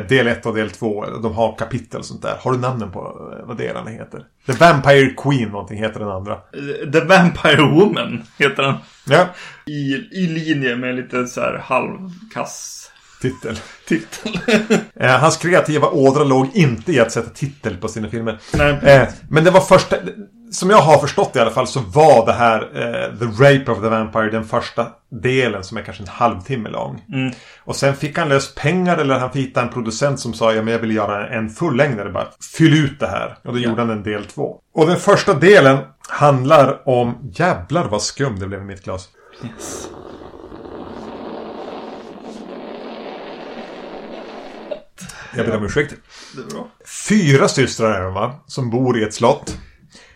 del 0.08 0.26
1 0.26 0.46
och 0.46 0.54
del 0.54 0.70
2. 0.70 1.06
De 1.22 1.34
har 1.34 1.56
kapitel 1.56 1.98
och 1.98 2.06
sånt 2.06 2.22
där. 2.22 2.36
Har 2.40 2.52
du 2.52 2.58
namnen 2.58 2.90
på 2.92 3.32
eh, 3.40 3.46
vad 3.46 3.56
delarna 3.56 3.90
heter? 3.90 4.24
The 4.46 4.52
Vampire 4.52 5.10
Queen 5.10 5.48
någonting 5.48 5.78
heter 5.78 6.00
den 6.00 6.08
andra. 6.08 6.38
The 6.92 7.00
Vampire 7.00 7.62
Woman 7.62 8.22
heter 8.38 8.62
den. 8.62 8.74
Ja, 9.06 9.26
I, 9.66 9.94
i 10.12 10.26
linje 10.26 10.76
med 10.76 10.94
lite 10.96 11.26
så 11.26 11.40
här 11.40 11.58
halvkass 11.64 12.90
Titel. 13.22 13.56
titel. 13.88 14.40
Eh, 15.00 15.10
hans 15.10 15.36
kreativa 15.36 15.88
ådra 15.88 16.24
låg 16.24 16.48
inte 16.54 16.92
i 16.92 17.00
att 17.00 17.12
sätta 17.12 17.30
titel 17.30 17.76
på 17.76 17.88
sina 17.88 18.08
filmer. 18.08 18.38
Nej. 18.54 18.78
Eh, 18.82 19.08
men 19.30 19.44
det 19.44 19.50
var 19.50 19.60
första... 19.60 19.96
Som 20.50 20.70
jag 20.70 20.78
har 20.78 20.98
förstått 20.98 21.36
i 21.36 21.38
alla 21.38 21.50
fall 21.50 21.66
så 21.66 21.80
var 21.80 22.26
det 22.26 22.32
här 22.32 22.60
eh, 22.60 23.18
The 23.18 23.24
Rape 23.24 23.72
of 23.72 23.80
the 23.80 23.88
Vampire 23.88 24.30
den 24.30 24.44
första 24.44 24.86
delen 25.10 25.64
som 25.64 25.76
är 25.76 25.82
kanske 25.82 26.02
en 26.02 26.08
halvtimme 26.08 26.68
lång. 26.68 27.04
Mm. 27.12 27.34
Och 27.64 27.76
sen 27.76 27.96
fick 27.96 28.18
han 28.18 28.28
lös 28.28 28.54
pengar 28.54 28.98
eller 28.98 29.18
han 29.18 29.32
fick 29.32 29.46
hitta 29.46 29.62
en 29.62 29.68
producent 29.68 30.20
som 30.20 30.34
sa 30.34 30.52
ja 30.54 30.62
men 30.62 30.72
jag 30.72 30.80
vill 30.80 30.94
göra 30.94 31.28
en 31.28 31.50
fullängdare 31.50 32.10
bara. 32.10 32.28
Fyll 32.56 32.84
ut 32.84 33.00
det 33.00 33.06
här. 33.06 33.38
Och 33.44 33.52
då 33.52 33.58
gjorde 33.58 33.80
han 33.80 33.90
en 33.90 34.02
del 34.02 34.24
två. 34.24 34.56
Och 34.74 34.86
den 34.86 34.96
första 34.96 35.34
delen 35.34 35.78
handlar 36.08 36.88
om... 36.88 37.30
Jävlar 37.34 37.88
vad 37.88 38.02
skum 38.02 38.38
det 38.38 38.46
blev 38.46 38.60
i 38.60 38.64
mitt 38.64 38.84
glas. 38.84 39.08
Yes. 39.44 39.88
Jag 45.36 45.46
ber 45.46 45.56
om 45.56 45.64
ursäkt. 45.64 45.94
Fyra 47.08 47.48
systrar 47.48 47.90
är 47.90 48.04
de 48.04 48.14
va? 48.14 48.34
Som 48.46 48.70
bor 48.70 48.98
i 48.98 49.02
ett 49.02 49.14
slott. 49.14 49.58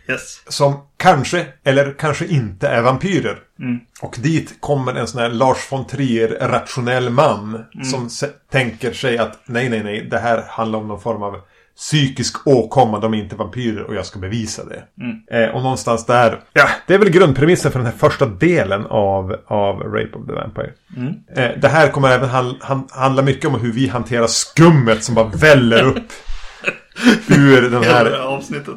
Yes. 0.08 0.42
Som 0.48 0.86
kanske, 0.96 1.46
eller 1.64 1.94
kanske 1.98 2.26
inte 2.26 2.68
är 2.68 2.82
vampyrer. 2.82 3.38
Mm. 3.58 3.80
Och 4.02 4.16
dit 4.18 4.60
kommer 4.60 4.94
en 4.94 5.06
sån 5.06 5.20
här 5.20 5.28
Lars 5.28 5.72
von 5.72 5.86
Trier 5.86 6.48
rationell 6.48 7.10
man. 7.10 7.64
Mm. 7.74 7.84
Som 7.84 8.08
tänker 8.50 8.92
sig 8.92 9.18
att 9.18 9.38
nej, 9.44 9.68
nej, 9.68 9.82
nej. 9.82 10.08
Det 10.10 10.18
här 10.18 10.44
handlar 10.48 10.78
om 10.78 10.88
någon 10.88 11.00
form 11.00 11.22
av 11.22 11.40
psykisk 11.76 12.46
åkomma. 12.46 13.00
De 13.00 13.14
är 13.14 13.18
inte 13.18 13.36
vampyrer 13.36 13.82
och 13.82 13.94
jag 13.94 14.06
ska 14.06 14.18
bevisa 14.18 14.64
det. 14.64 14.82
Mm. 15.00 15.16
Eh, 15.30 15.54
och 15.54 15.62
någonstans 15.62 16.06
där. 16.06 16.40
Ja, 16.52 16.68
det 16.86 16.94
är 16.94 16.98
väl 16.98 17.10
grundpremissen 17.10 17.72
för 17.72 17.78
den 17.78 17.86
här 17.86 17.98
första 17.98 18.26
delen 18.26 18.86
av, 18.86 19.36
av 19.46 19.78
Rape 19.80 20.18
of 20.18 20.26
the 20.26 20.32
Vampire. 20.32 20.72
Mm. 20.96 21.14
Eh, 21.36 21.60
det 21.60 21.68
här 21.68 21.88
kommer 21.88 22.10
även 22.10 22.28
han, 22.28 22.56
han, 22.60 22.88
handla 22.90 23.22
mycket 23.22 23.44
om 23.44 23.60
hur 23.60 23.72
vi 23.72 23.88
hanterar 23.88 24.26
skummet 24.26 25.04
som 25.04 25.14
bara 25.14 25.28
väller 25.28 25.82
upp. 25.82 26.12
ur 27.28 27.62
den 27.70 27.82
Hela 27.82 27.94
här 27.94 28.04
här 28.04 28.18
avsnittet. 28.18 28.76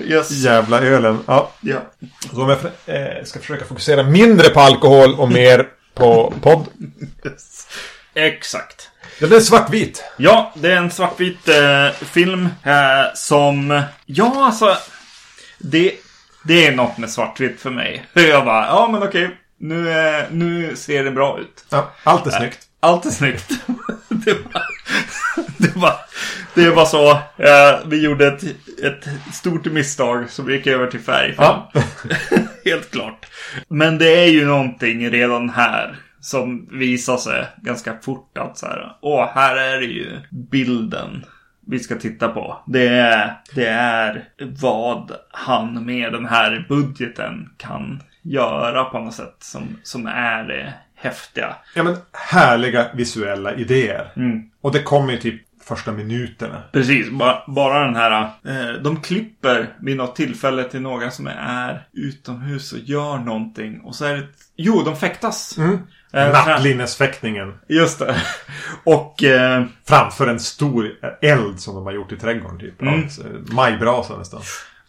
Yes. 0.00 0.30
jävla 0.30 0.80
ölen. 0.80 1.18
Ja, 1.26 1.50
Ja. 1.60 1.78
så 2.32 2.42
om 2.42 2.48
jag 2.48 2.58
eh, 2.96 3.24
ska 3.24 3.40
försöka 3.40 3.64
fokusera 3.64 4.02
mindre 4.02 4.48
på 4.48 4.60
alkohol 4.60 5.14
och 5.14 5.28
mer 5.32 5.66
på 5.94 6.34
podd. 6.42 6.66
Yes. 7.24 7.68
Exakt. 8.14 8.90
Den 9.20 9.32
är 9.32 9.40
svartvit. 9.40 10.04
Ja, 10.16 10.52
det 10.56 10.72
är 10.72 10.76
en 10.76 10.90
svartvit 10.90 11.48
eh, 11.48 11.90
film 12.06 12.48
eh, 12.62 13.14
som... 13.14 13.82
Ja, 14.06 14.32
alltså... 14.46 14.76
Det, 15.58 15.92
det 16.44 16.66
är 16.66 16.72
något 16.72 16.98
med 16.98 17.10
svartvitt 17.10 17.60
för 17.60 17.70
mig. 17.70 18.06
Jag 18.12 18.44
bara, 18.44 18.66
ja 18.66 18.88
men 18.92 19.02
okej. 19.02 19.36
Nu, 19.58 19.90
eh, 19.90 20.24
nu 20.30 20.76
ser 20.76 21.04
det 21.04 21.10
bra 21.10 21.38
ut. 21.40 21.64
Ja, 21.68 21.90
allt 22.02 22.26
är 22.26 22.30
snyggt. 22.30 22.58
Allt 22.80 23.06
är 23.06 23.10
snyggt. 23.10 23.48
det, 24.08 24.32
var, 24.32 24.62
det, 25.58 25.76
var, 25.76 25.94
det 26.54 26.70
var 26.70 26.84
så. 26.84 27.10
Eh, 27.36 27.86
vi 27.86 28.04
gjorde 28.04 28.26
ett, 28.26 28.42
ett 28.82 29.08
stort 29.34 29.66
misstag 29.66 30.30
som 30.30 30.50
gick 30.50 30.66
över 30.66 30.86
till 30.86 31.00
färg. 31.00 31.34
Ja. 31.38 31.72
Helt 32.64 32.90
klart. 32.90 33.26
Men 33.68 33.98
det 33.98 34.24
är 34.24 34.28
ju 34.28 34.46
någonting 34.46 35.10
redan 35.10 35.50
här 35.50 35.96
som 36.20 36.68
visar 36.72 37.16
sig 37.16 37.46
ganska 37.56 37.96
fort 38.02 38.38
att 38.38 38.58
så 38.58 38.66
här. 38.66 38.96
Åh, 39.00 39.28
här 39.34 39.56
är 39.56 39.80
det 39.80 39.86
ju 39.86 40.20
bilden 40.30 41.24
vi 41.66 41.78
ska 41.78 41.96
titta 41.96 42.28
på. 42.28 42.62
Det 42.66 42.88
är, 42.88 43.34
det 43.54 43.66
är 43.66 44.28
vad 44.38 45.12
han 45.30 45.86
med 45.86 46.12
den 46.12 46.26
här 46.26 46.66
budgeten 46.68 47.50
kan 47.56 48.02
göra 48.22 48.84
på 48.84 48.98
något 48.98 49.14
sätt 49.14 49.36
som, 49.38 49.62
som 49.82 50.06
är 50.06 50.44
det 50.44 50.74
häftiga. 50.96 51.56
Ja, 51.74 51.82
men 51.82 51.96
härliga 52.12 52.86
visuella 52.94 53.54
idéer. 53.54 54.12
Mm. 54.16 54.42
Och 54.60 54.72
det 54.72 54.82
kommer 54.82 55.12
ju 55.12 55.18
typ 55.18 55.42
första 55.64 55.92
minuterna. 55.92 56.62
Precis, 56.72 57.10
bara, 57.10 57.42
bara 57.46 57.84
den 57.84 57.96
här. 57.96 58.22
Eh, 58.22 58.82
de 58.82 59.00
klipper 59.00 59.76
vid 59.80 59.96
något 59.96 60.16
tillfälle 60.16 60.64
till 60.64 60.80
någon 60.80 61.10
som 61.10 61.26
är 61.38 61.86
utomhus 61.92 62.72
och 62.72 62.78
gör 62.78 63.18
någonting. 63.18 63.80
Och 63.80 63.94
så 63.94 64.04
är 64.04 64.14
det... 64.14 64.26
Jo, 64.56 64.82
de 64.82 64.96
fäktas. 64.96 65.58
Mm. 65.58 65.78
Eh, 66.12 66.32
Nattlinnesfäktningen. 66.32 67.54
Just 67.68 67.98
det. 67.98 68.16
Och... 68.84 69.24
Eh, 69.24 69.64
Framför 69.88 70.26
en 70.26 70.40
stor 70.40 70.90
eld 71.22 71.60
som 71.60 71.74
de 71.74 71.84
har 71.84 71.92
gjort 71.92 72.12
i 72.12 72.16
trädgården 72.16 72.58
typ. 72.58 72.82
Mm. 72.82 73.08
Majbrasa 73.52 74.18
nästan. 74.18 74.40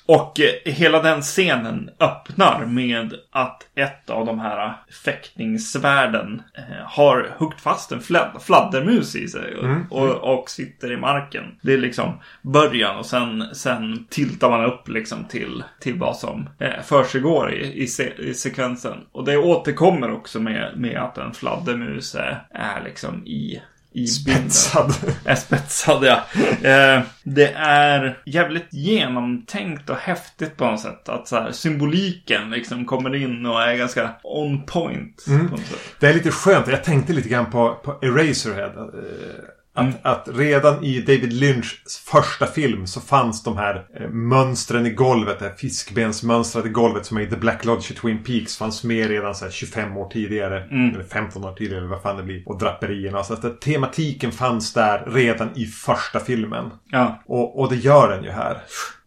Och 0.08 0.40
eh, 0.40 0.74
hela 0.74 1.02
den 1.02 1.22
scenen 1.22 1.90
öppnar 2.00 2.66
med 2.66 3.14
att 3.32 3.68
ett 3.76 4.10
av 4.10 4.26
de 4.26 4.40
här 4.40 4.74
fäktningssvärden 5.06 6.42
eh, 6.58 6.86
har 6.86 7.32
huggt 7.38 7.62
fast 7.62 7.92
en 7.92 8.02
fladd, 8.02 8.42
fladdermus 8.42 9.16
i 9.16 9.28
sig 9.28 9.56
och, 9.56 9.64
Mm. 9.68 9.86
och, 9.90 10.40
och 10.40 10.50
sitter 10.50 10.92
i 10.92 10.98
marken. 10.98 11.44
Det 11.62 11.74
är 11.74 11.78
liksom 11.78 12.20
början 12.42 12.98
och 12.98 13.06
sen, 13.06 13.56
sen 13.56 14.06
tiltar 14.10 14.50
man 14.50 14.66
upp 14.66 14.90
liksom 14.90 15.24
till, 15.26 15.64
till 15.80 15.96
vad 16.00 16.18
som 16.18 16.50
eh, 16.60 16.82
försiggår 16.84 17.54
i, 17.54 17.84
i, 17.84 17.88
se, 17.88 18.14
i 18.18 18.34
sekvensen. 18.34 18.98
Och 19.12 19.26
det 19.26 19.38
återkommer 19.38 20.12
också 20.12 20.40
med, 20.40 20.74
med 20.78 20.98
att 20.98 21.18
en 21.18 21.34
fladdermus 21.34 22.16
är, 22.16 22.48
är 22.52 22.84
liksom 22.84 23.26
i 23.28 23.62
i. 23.98 24.08
Spetsad. 24.08 24.94
Är 25.26 25.36
spetsad, 25.36 26.04
ja. 26.06 26.24
Eh, 26.70 27.02
det 27.24 27.54
är 27.58 28.20
jävligt 28.26 28.68
genomtänkt 28.74 29.90
och 29.90 29.96
häftigt 29.96 30.58
på 30.58 30.66
något 30.66 30.80
sätt. 30.80 31.10
Att 31.10 31.28
så 31.28 31.36
här, 31.36 31.52
symboliken 31.52 32.50
liksom 32.50 32.86
kommer 32.86 33.16
in 33.16 33.46
och 33.46 33.62
är 33.62 33.76
ganska 33.76 34.10
on 34.24 34.66
point. 34.66 35.26
Mm. 35.28 35.50
På 35.50 35.52
något 35.56 35.66
sätt. 35.66 35.80
Det 36.00 36.08
är 36.08 36.14
lite 36.14 36.32
skönt. 36.32 36.68
Jag 36.68 36.84
tänkte 36.84 37.14
lite 37.14 37.30
grann 37.30 37.52
på, 37.52 37.74
på 37.84 37.92
Eraserhead. 38.06 38.74
eh, 38.78 39.57
Att, 39.78 39.84
Mm. 39.86 39.96
att 40.04 40.28
redan 40.34 40.84
i 40.84 41.02
David 41.02 41.34
Lynchs 41.34 41.98
första 42.06 42.46
film 42.46 42.88
så 42.88 43.02
fanns 43.02 43.44
de 43.44 43.58
här 43.58 43.86
eh, 44.00 44.10
mönstren 44.10 44.86
i 44.86 44.90
golvet. 44.90 45.40
Det 45.40 45.46
här 45.46 45.54
fiskbensmönstret 45.56 46.66
i 46.66 46.70
golvet 46.70 47.06
som 47.06 47.18
är 47.18 47.22
i 47.22 47.30
The 47.30 47.36
Black 47.36 47.66
Lodge 47.66 47.92
i 47.92 47.94
Twin 47.94 48.24
Peaks. 48.24 48.58
Fanns 48.58 48.84
med 48.84 49.08
redan 49.10 49.36
så 49.36 49.46
här 49.46 49.52
25 49.52 49.98
år 49.98 50.10
tidigare. 50.10 50.64
Mm. 50.64 50.96
Eller 50.96 51.04
15 51.04 51.44
år 51.44 51.54
tidigare 51.54 51.78
eller 51.78 51.90
vad 51.90 52.02
fan 52.02 52.18
det 52.18 52.24
blir. 52.24 52.44
Och 52.50 52.60
draperierna. 52.60 53.24
Så 53.24 53.34
att 53.34 53.42
det, 53.42 53.60
tematiken 53.62 54.32
fanns 54.32 54.74
där 54.74 55.04
redan 55.08 55.50
i 55.56 55.66
första 55.66 56.20
filmen. 56.20 56.70
Ja, 56.92 57.24
Och, 57.26 57.60
och 57.60 57.70
det 57.70 57.76
gör 57.76 58.10
den 58.10 58.24
ju 58.24 58.30
här. 58.32 58.58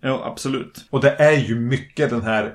jo, 0.03 0.21
absolut. 0.25 0.87
Och 0.91 1.00
det 1.00 1.11
är 1.19 1.33
ju 1.39 1.55
mycket 1.61 2.11
den 2.11 2.23
här 2.23 2.53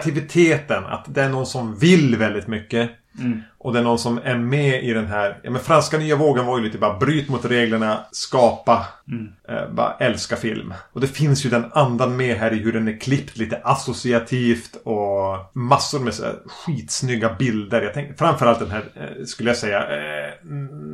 kreativiteten. 0.00 0.84
Att 0.84 1.04
det 1.14 1.22
är 1.22 1.28
någon 1.28 1.46
som 1.46 1.76
vill 1.78 2.16
väldigt 2.16 2.46
mycket. 2.46 2.90
Mm. 3.18 3.42
Och 3.66 3.72
det 3.72 3.78
är 3.78 3.82
någon 3.82 3.98
som 3.98 4.20
är 4.24 4.36
med 4.38 4.84
i 4.84 4.92
den 4.92 5.06
här... 5.06 5.38
Ja 5.42 5.50
men 5.50 5.60
franska 5.60 5.98
nya 5.98 6.16
vågen 6.16 6.46
var 6.46 6.58
ju 6.58 6.64
lite 6.64 6.78
bara 6.78 6.98
bryt 6.98 7.28
mot 7.28 7.44
reglerna, 7.44 8.04
skapa, 8.12 8.86
Mm. 9.08 9.28
eh, 9.48 9.74
bara 9.74 9.96
älska 10.00 10.36
film. 10.36 10.74
Och 10.92 11.00
det 11.00 11.06
finns 11.06 11.46
ju 11.46 11.50
den 11.50 11.64
andan 11.72 12.16
med 12.16 12.36
här 12.36 12.52
i 12.52 12.56
hur 12.58 12.72
den 12.72 12.88
är 12.88 13.00
klippt 13.00 13.36
lite 13.36 13.60
associativt 13.64 14.76
och 14.84 15.50
massor 15.52 16.00
med 16.00 16.14
så 16.14 16.24
här 16.24 16.34
skitsnygga 16.46 17.34
bilder. 17.38 17.82
Jag 17.82 17.94
tänker 17.94 18.14
framförallt 18.14 18.58
den 18.58 18.70
här, 18.70 18.84
eh, 18.94 19.24
skulle 19.24 19.50
jag 19.50 19.56
säga, 19.56 19.80
eh, 19.80 20.32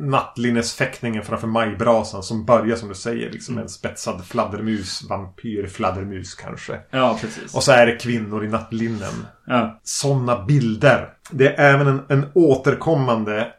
nattlinnesfäktningen 0.01 1.23
framför 1.23 1.47
majbrasan 1.47 2.23
som 2.23 2.45
börjar 2.45 2.75
som 2.75 2.89
du 2.89 2.95
säger, 2.95 3.31
liksom 3.31 3.57
en 3.57 3.69
spetsad 3.69 4.25
fladdermus, 4.25 5.03
vampyrfladdermus 5.09 6.35
kanske. 6.35 6.79
Ja, 6.91 7.17
precis. 7.21 7.55
Och 7.55 7.63
så 7.63 7.71
är 7.71 7.85
det 7.85 7.95
kvinnor 7.95 8.45
i 8.45 8.47
nattlinnen 8.47 9.27
Ja, 9.45 9.79
sådana 9.83 10.45
bilder. 10.45 11.12
Det 11.33 11.47
är 11.47 11.73
även 11.73 11.87
en, 11.87 12.01
en 12.09 12.31
återkommande... 12.33 13.53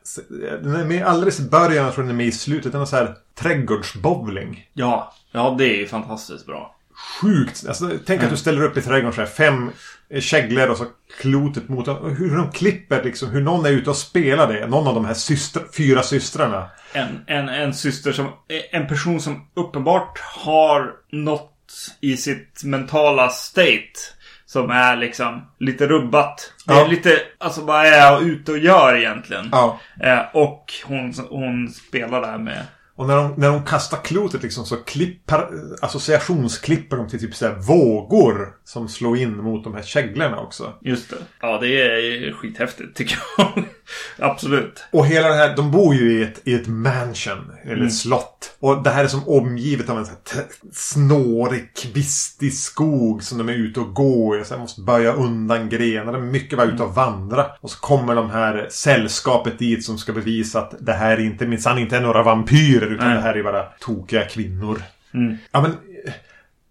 Den 0.62 0.76
är 0.76 0.84
med 0.84 1.06
alldeles 1.06 1.40
i 1.40 1.42
början, 1.42 1.84
jag 1.84 1.94
tror 1.94 2.04
den 2.04 2.12
är 2.12 2.16
med 2.16 2.26
i 2.26 2.32
slutet. 2.32 2.72
Den 2.72 2.80
är 2.80 2.84
så 2.84 2.96
här 2.96 3.14
trädgårdsbowling. 3.34 4.68
ja, 4.72 5.14
ja 5.32 5.54
det 5.58 5.64
är 5.64 5.76
ju 5.76 5.86
fantastiskt 5.86 6.46
bra. 6.46 6.76
Sjukt! 7.20 7.64
Alltså, 7.68 7.90
tänk 8.06 8.22
att 8.22 8.30
du 8.30 8.36
ställer 8.36 8.62
upp 8.62 8.76
i 8.76 8.82
trädgården 8.82 9.12
så 9.12 9.20
här, 9.20 9.28
fem 9.28 9.70
käglor 10.20 10.68
och 10.68 10.76
så 10.76 10.84
klotet 11.20 11.68
mot 11.68 11.88
Hur 11.88 12.36
de 12.36 12.52
klipper 12.52 13.04
liksom, 13.04 13.28
hur 13.28 13.40
någon 13.40 13.66
är 13.66 13.70
ute 13.70 13.90
och 13.90 13.96
spelar 13.96 14.52
det. 14.52 14.66
Någon 14.66 14.88
av 14.88 14.94
de 14.94 15.04
här 15.04 15.14
syster, 15.14 15.62
fyra 15.76 16.02
systrarna. 16.02 16.70
En, 16.92 17.08
en, 17.26 17.48
en 17.48 17.74
syster 17.74 18.12
som, 18.12 18.28
en 18.70 18.86
person 18.86 19.20
som 19.20 19.48
uppenbart 19.54 20.18
har 20.18 20.92
något 21.10 21.50
i 22.00 22.16
sitt 22.16 22.64
mentala 22.64 23.28
state. 23.28 23.92
Som 24.54 24.70
är 24.70 24.96
liksom 24.96 25.42
lite 25.58 25.86
rubbat. 25.86 26.52
Det 26.66 26.72
är 26.72 26.78
Ja. 26.78 26.86
lite, 26.86 27.18
alltså 27.38 27.60
vad 27.60 27.86
är 27.86 27.98
jag 27.98 28.22
ute 28.22 28.52
och 28.52 28.58
gör 28.58 28.96
egentligen? 28.96 29.48
Ja. 29.52 29.80
Eh, 30.00 30.18
och 30.32 30.72
hon, 30.84 31.14
hon 31.30 31.68
spelar 31.68 32.20
där 32.20 32.38
med 32.38 32.62
Och 32.96 33.06
när 33.06 33.16
de, 33.16 33.34
när 33.36 33.48
de 33.48 33.64
kastar 33.64 33.98
klotet 34.04 34.42
liksom 34.42 34.64
så 34.64 34.76
klippar, 34.76 35.48
associationsklipper 35.82 36.96
de 36.96 37.08
till 37.08 37.20
typ 37.20 37.34
så 37.34 37.50
vågor 37.68 38.48
som 38.66 38.88
slår 38.88 39.16
in 39.18 39.36
mot 39.36 39.64
de 39.64 39.74
här 39.74 39.82
käglorna 39.82 40.40
också. 40.40 40.72
Just 40.80 41.10
det. 41.10 41.16
Ja, 41.40 41.58
det 41.60 41.68
är 41.82 42.32
skithäftigt 42.32 42.96
tycker 42.96 43.18
jag. 43.38 43.64
Absolut. 44.18 44.84
Och 44.90 45.06
hela 45.06 45.28
det 45.28 45.34
här, 45.34 45.56
de 45.56 45.70
bor 45.70 45.94
ju 45.94 46.12
i 46.18 46.22
ett, 46.22 46.40
i 46.44 46.54
ett 46.54 46.66
mansion, 46.66 47.52
eller 47.62 47.74
Mm. 47.76 47.90
slott. 47.90 48.56
Och 48.60 48.82
det 48.82 48.90
här 48.90 49.04
är 49.04 49.08
som 49.08 49.28
omgivet 49.28 49.90
av 49.90 49.98
en 49.98 50.06
sån 50.06 50.14
här 50.34 50.44
snårig, 50.72 51.68
kvistig 51.76 52.54
skog 52.54 53.22
som 53.22 53.38
de 53.38 53.48
är 53.48 53.52
ute 53.52 53.80
och 53.80 53.94
går 53.94 54.40
i. 54.40 54.44
Så 54.44 54.58
måste 54.58 54.80
böja 54.80 55.12
undan 55.12 55.68
grenar. 55.68 56.12
De 56.12 56.22
är 56.22 56.32
mycket 56.32 56.58
bara 56.58 56.66
ute 56.68 56.82
och 56.82 56.94
vandra. 56.94 57.46
Och 57.60 57.70
så 57.70 57.80
kommer 57.80 58.14
de 58.14 58.30
här 58.30 58.66
sällskapet 58.70 59.58
dit 59.58 59.84
som 59.84 59.98
ska 59.98 60.12
bevisa 60.12 60.58
att 60.60 60.74
det 60.80 60.92
här 60.92 61.10
är 61.16 61.20
inte 61.20 61.46
minsann 61.46 61.78
inte 61.78 61.96
är 61.96 62.00
några 62.00 62.22
vampyrer. 62.22 62.92
Utan 62.94 63.06
Nej. 63.06 63.16
det 63.16 63.22
här 63.22 63.34
är 63.34 63.42
bara 63.42 63.62
tokiga 63.80 64.24
kvinnor. 64.24 64.82
Mm. 65.14 65.36
Ja 65.52 65.60
men... 65.60 65.72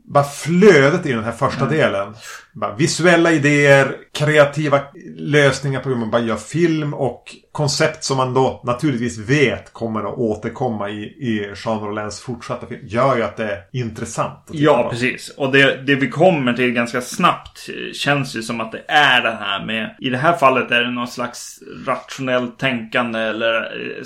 Bara 0.06 0.24
flödet 0.24 1.06
i 1.06 1.12
den 1.12 1.24
här 1.24 1.32
första 1.32 1.66
delen. 1.66 2.16
Bara 2.54 2.76
visuella 2.76 3.32
idéer, 3.32 3.96
kreativa 4.14 4.80
lösningar 5.18 5.80
på 5.80 5.90
hur 5.90 5.96
man 5.96 6.12
bara 6.12 6.22
gör 6.22 6.36
film 6.36 6.94
och 6.94 7.36
koncept 7.52 8.04
som 8.04 8.18
man 8.18 8.34
då 8.34 8.62
naturligtvis 8.64 9.18
vet 9.18 9.74
kommer 9.74 10.00
att 10.00 10.18
återkomma 10.18 10.90
i, 10.90 11.04
i 11.04 11.54
Jean 11.66 11.80
Rollins 11.80 12.22
fortsatta 12.22 12.68
film. 12.68 12.88
Gör 12.88 13.18
ju 13.18 13.24
att 13.24 13.38
det 13.38 13.52
är 13.52 13.64
intressant. 13.72 14.50
Ja, 14.52 14.84
på. 14.84 14.90
precis. 14.90 15.30
Och 15.30 15.52
det, 15.52 15.84
det 15.86 15.96
vi 15.96 16.10
kommer 16.10 16.54
till 16.54 16.72
ganska 16.72 17.02
snabbt 17.02 17.70
känns 17.94 18.36
ju 18.36 18.42
som 18.42 18.62
att 18.62 18.72
det 18.72 18.84
är 18.88 19.22
det 19.22 19.38
här 19.40 19.66
med... 19.66 19.96
I 20.00 20.10
det 20.10 20.18
här 20.18 20.38
fallet 20.38 20.72
är 20.72 20.82
det 20.82 20.92
någon 20.92 21.08
slags 21.08 21.60
rationellt 21.86 22.60
tänkande 22.60 23.20
eller 23.20 23.62
eh, 23.62 24.04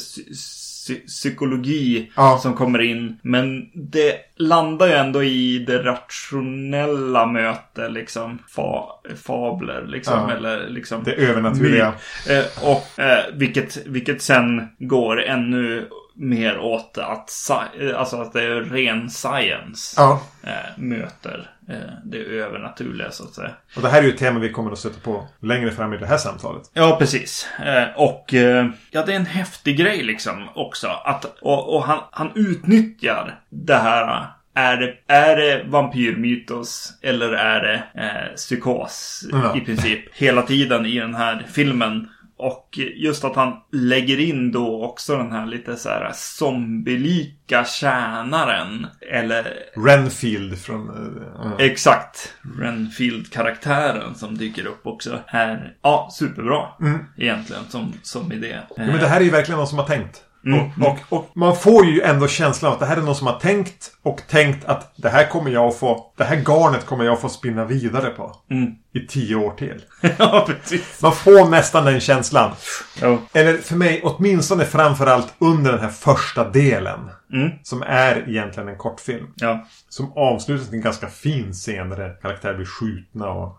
psykologi 0.96 2.12
Ja. 2.16 2.40
som 2.42 2.54
kommer 2.54 2.82
in. 2.82 3.20
Men 3.22 3.70
det 3.74 4.16
landar 4.38 4.88
ju 4.88 4.94
ändå 4.94 5.24
i 5.24 5.60
det 5.68 5.84
rationella 5.84 7.26
möte, 7.26 7.90
liksom. 7.90 8.40
Fa, 8.56 8.84
fabler, 9.24 9.86
liksom. 9.88 10.30
Ja. 10.30 10.36
Eller 10.36 10.68
liksom... 10.68 11.04
Det 11.04 11.14
övernaturliga. 11.14 11.94
Eh, 12.30 12.70
och 12.70 13.00
eh, 13.00 13.26
vilket, 13.34 13.86
vilket 13.88 14.22
sen 14.22 14.68
går 14.80 15.24
ännu 15.24 15.88
mer 16.20 16.60
åt 16.60 16.98
att, 16.98 17.32
eh, 17.80 18.00
alltså 18.00 18.22
att 18.22 18.34
det 18.34 18.44
är 18.44 18.62
ren 18.62 19.10
science 19.10 19.96
Ja. 20.02 20.22
eh, 20.44 20.52
möter 20.78 21.50
eh, 21.70 21.76
det 22.06 22.18
övernaturliga 22.18 23.12
så 23.12 23.24
att 23.24 23.34
säga. 23.34 23.52
Och 23.76 23.82
det 23.82 23.90
här 23.90 24.00
är 24.00 24.04
ju 24.04 24.10
ett 24.10 24.18
tema 24.18 24.40
vi 24.40 24.50
kommer 24.52 24.72
att 24.72 24.80
stöta 24.80 25.00
på 25.00 25.28
längre 25.42 25.72
fram 25.72 25.94
i 25.94 25.98
det 25.98 26.08
här 26.08 26.18
samtalet. 26.18 26.62
Ja, 26.74 26.96
precis. 27.00 27.48
Och 27.96 28.34
ja, 28.92 29.06
det 29.06 29.12
är 29.12 29.16
en 29.16 29.26
häftig 29.26 29.78
grej 29.78 30.04
liksom 30.04 30.50
också. 30.56 30.88
Att, 30.88 31.26
och 31.42 31.76
och 31.76 31.84
han, 31.84 32.00
han 32.12 32.32
utnyttjar 32.36 33.40
det 33.50 33.76
här. 33.78 34.28
Är 34.54 34.78
det, 34.78 34.94
är 35.14 35.36
det 35.36 35.64
vampyrmytos 35.68 36.94
eller 37.02 37.32
är 37.32 37.62
det 37.62 38.02
eh, 38.04 38.36
psykos 38.36 39.24
Ja. 39.32 39.58
i 39.58 39.60
princip 39.62 40.16
hela 40.16 40.42
tiden 40.42 40.86
i 40.86 41.00
den 41.00 41.16
här 41.16 41.46
filmen? 41.52 42.10
Och 42.38 42.80
just 42.96 43.24
att 43.24 43.36
han 43.36 43.54
lägger 43.72 44.20
in 44.20 44.52
då 44.52 44.84
också 44.86 45.18
den 45.18 45.32
här 45.32 45.46
lite 45.46 45.76
så 45.76 45.90
här 45.90 46.12
zombielika 46.14 47.66
tjänaren. 47.66 48.88
Eller 49.12 49.54
Renfield 49.76 50.60
från... 50.60 50.92
ja. 51.38 51.66
Exakt. 51.66 52.34
Renfield-karaktären 52.60 54.16
som 54.16 54.38
dyker 54.38 54.66
upp 54.66 54.88
också 54.88 55.20
är 55.28 55.76
ja, 55.82 56.10
superbra. 56.12 56.68
Egentligen 57.18 57.64
som, 57.70 57.94
som 58.02 58.32
idé. 58.32 58.52
Mm. 58.52 58.64
Ja, 58.76 58.86
men 58.86 59.00
det 59.00 59.08
här 59.08 59.20
är 59.20 59.24
ju 59.26 59.30
verkligen 59.30 59.58
någon 59.58 59.68
som 59.68 59.78
har 59.78 59.86
tänkt. 59.86 60.24
Mm, 60.54 60.60
Och, 60.82 60.88
och, 60.88 60.98
och 61.10 61.30
man 61.34 61.56
får 61.56 61.86
ju 61.86 62.02
ändå 62.02 62.28
känslan 62.28 62.70
av 62.70 62.74
att 62.74 62.80
det 62.80 62.86
här 62.86 62.98
är 62.98 63.02
någon 63.02 63.16
som 63.16 63.28
har 63.28 63.40
tänkt 63.40 63.92
och 64.04 64.22
tänkt 64.28 64.66
att 64.66 64.94
det 64.96 65.10
här 65.10 65.28
kommer 65.28 65.52
jag 65.52 65.66
att 65.68 65.76
få, 65.78 66.14
det 66.18 66.24
här 66.24 66.36
garnet 66.36 66.86
kommer 66.86 67.06
jag 67.06 67.14
att 67.14 67.22
få 67.22 67.30
spinna 67.30 67.66
vidare 67.66 68.10
på. 68.10 68.36
Mm. 68.52 68.72
I 68.94 69.08
tio 69.08 69.36
år 69.36 69.52
till. 69.52 69.82
ja, 70.18 70.48
precis. 70.48 71.02
Man 71.02 71.12
får 71.12 71.50
nästan 71.50 71.86
den 71.86 72.00
känslan. 72.00 72.52
Ja. 73.02 73.18
Eller 73.34 73.58
för 73.58 73.76
mig 73.76 74.02
åtminstone 74.04 74.66
framförallt 74.66 75.34
under 75.40 75.72
den 75.72 75.82
här 75.82 75.90
första 75.90 76.50
delen. 76.50 77.00
Mm. 77.34 77.50
Som 77.64 77.82
är 77.82 78.30
egentligen 78.30 78.70
en 78.70 78.78
kortfilm. 78.78 79.28
Ja. 79.36 79.68
Som 79.90 80.14
avslutas 80.16 80.70
med 80.70 80.78
en 80.78 80.82
ganska 80.84 81.08
fin 81.08 81.54
scen 81.54 81.90
där 81.90 82.22
karaktärer 82.22 82.56
blir 82.56 82.66
skjutna 82.66 83.30
och 83.30 83.58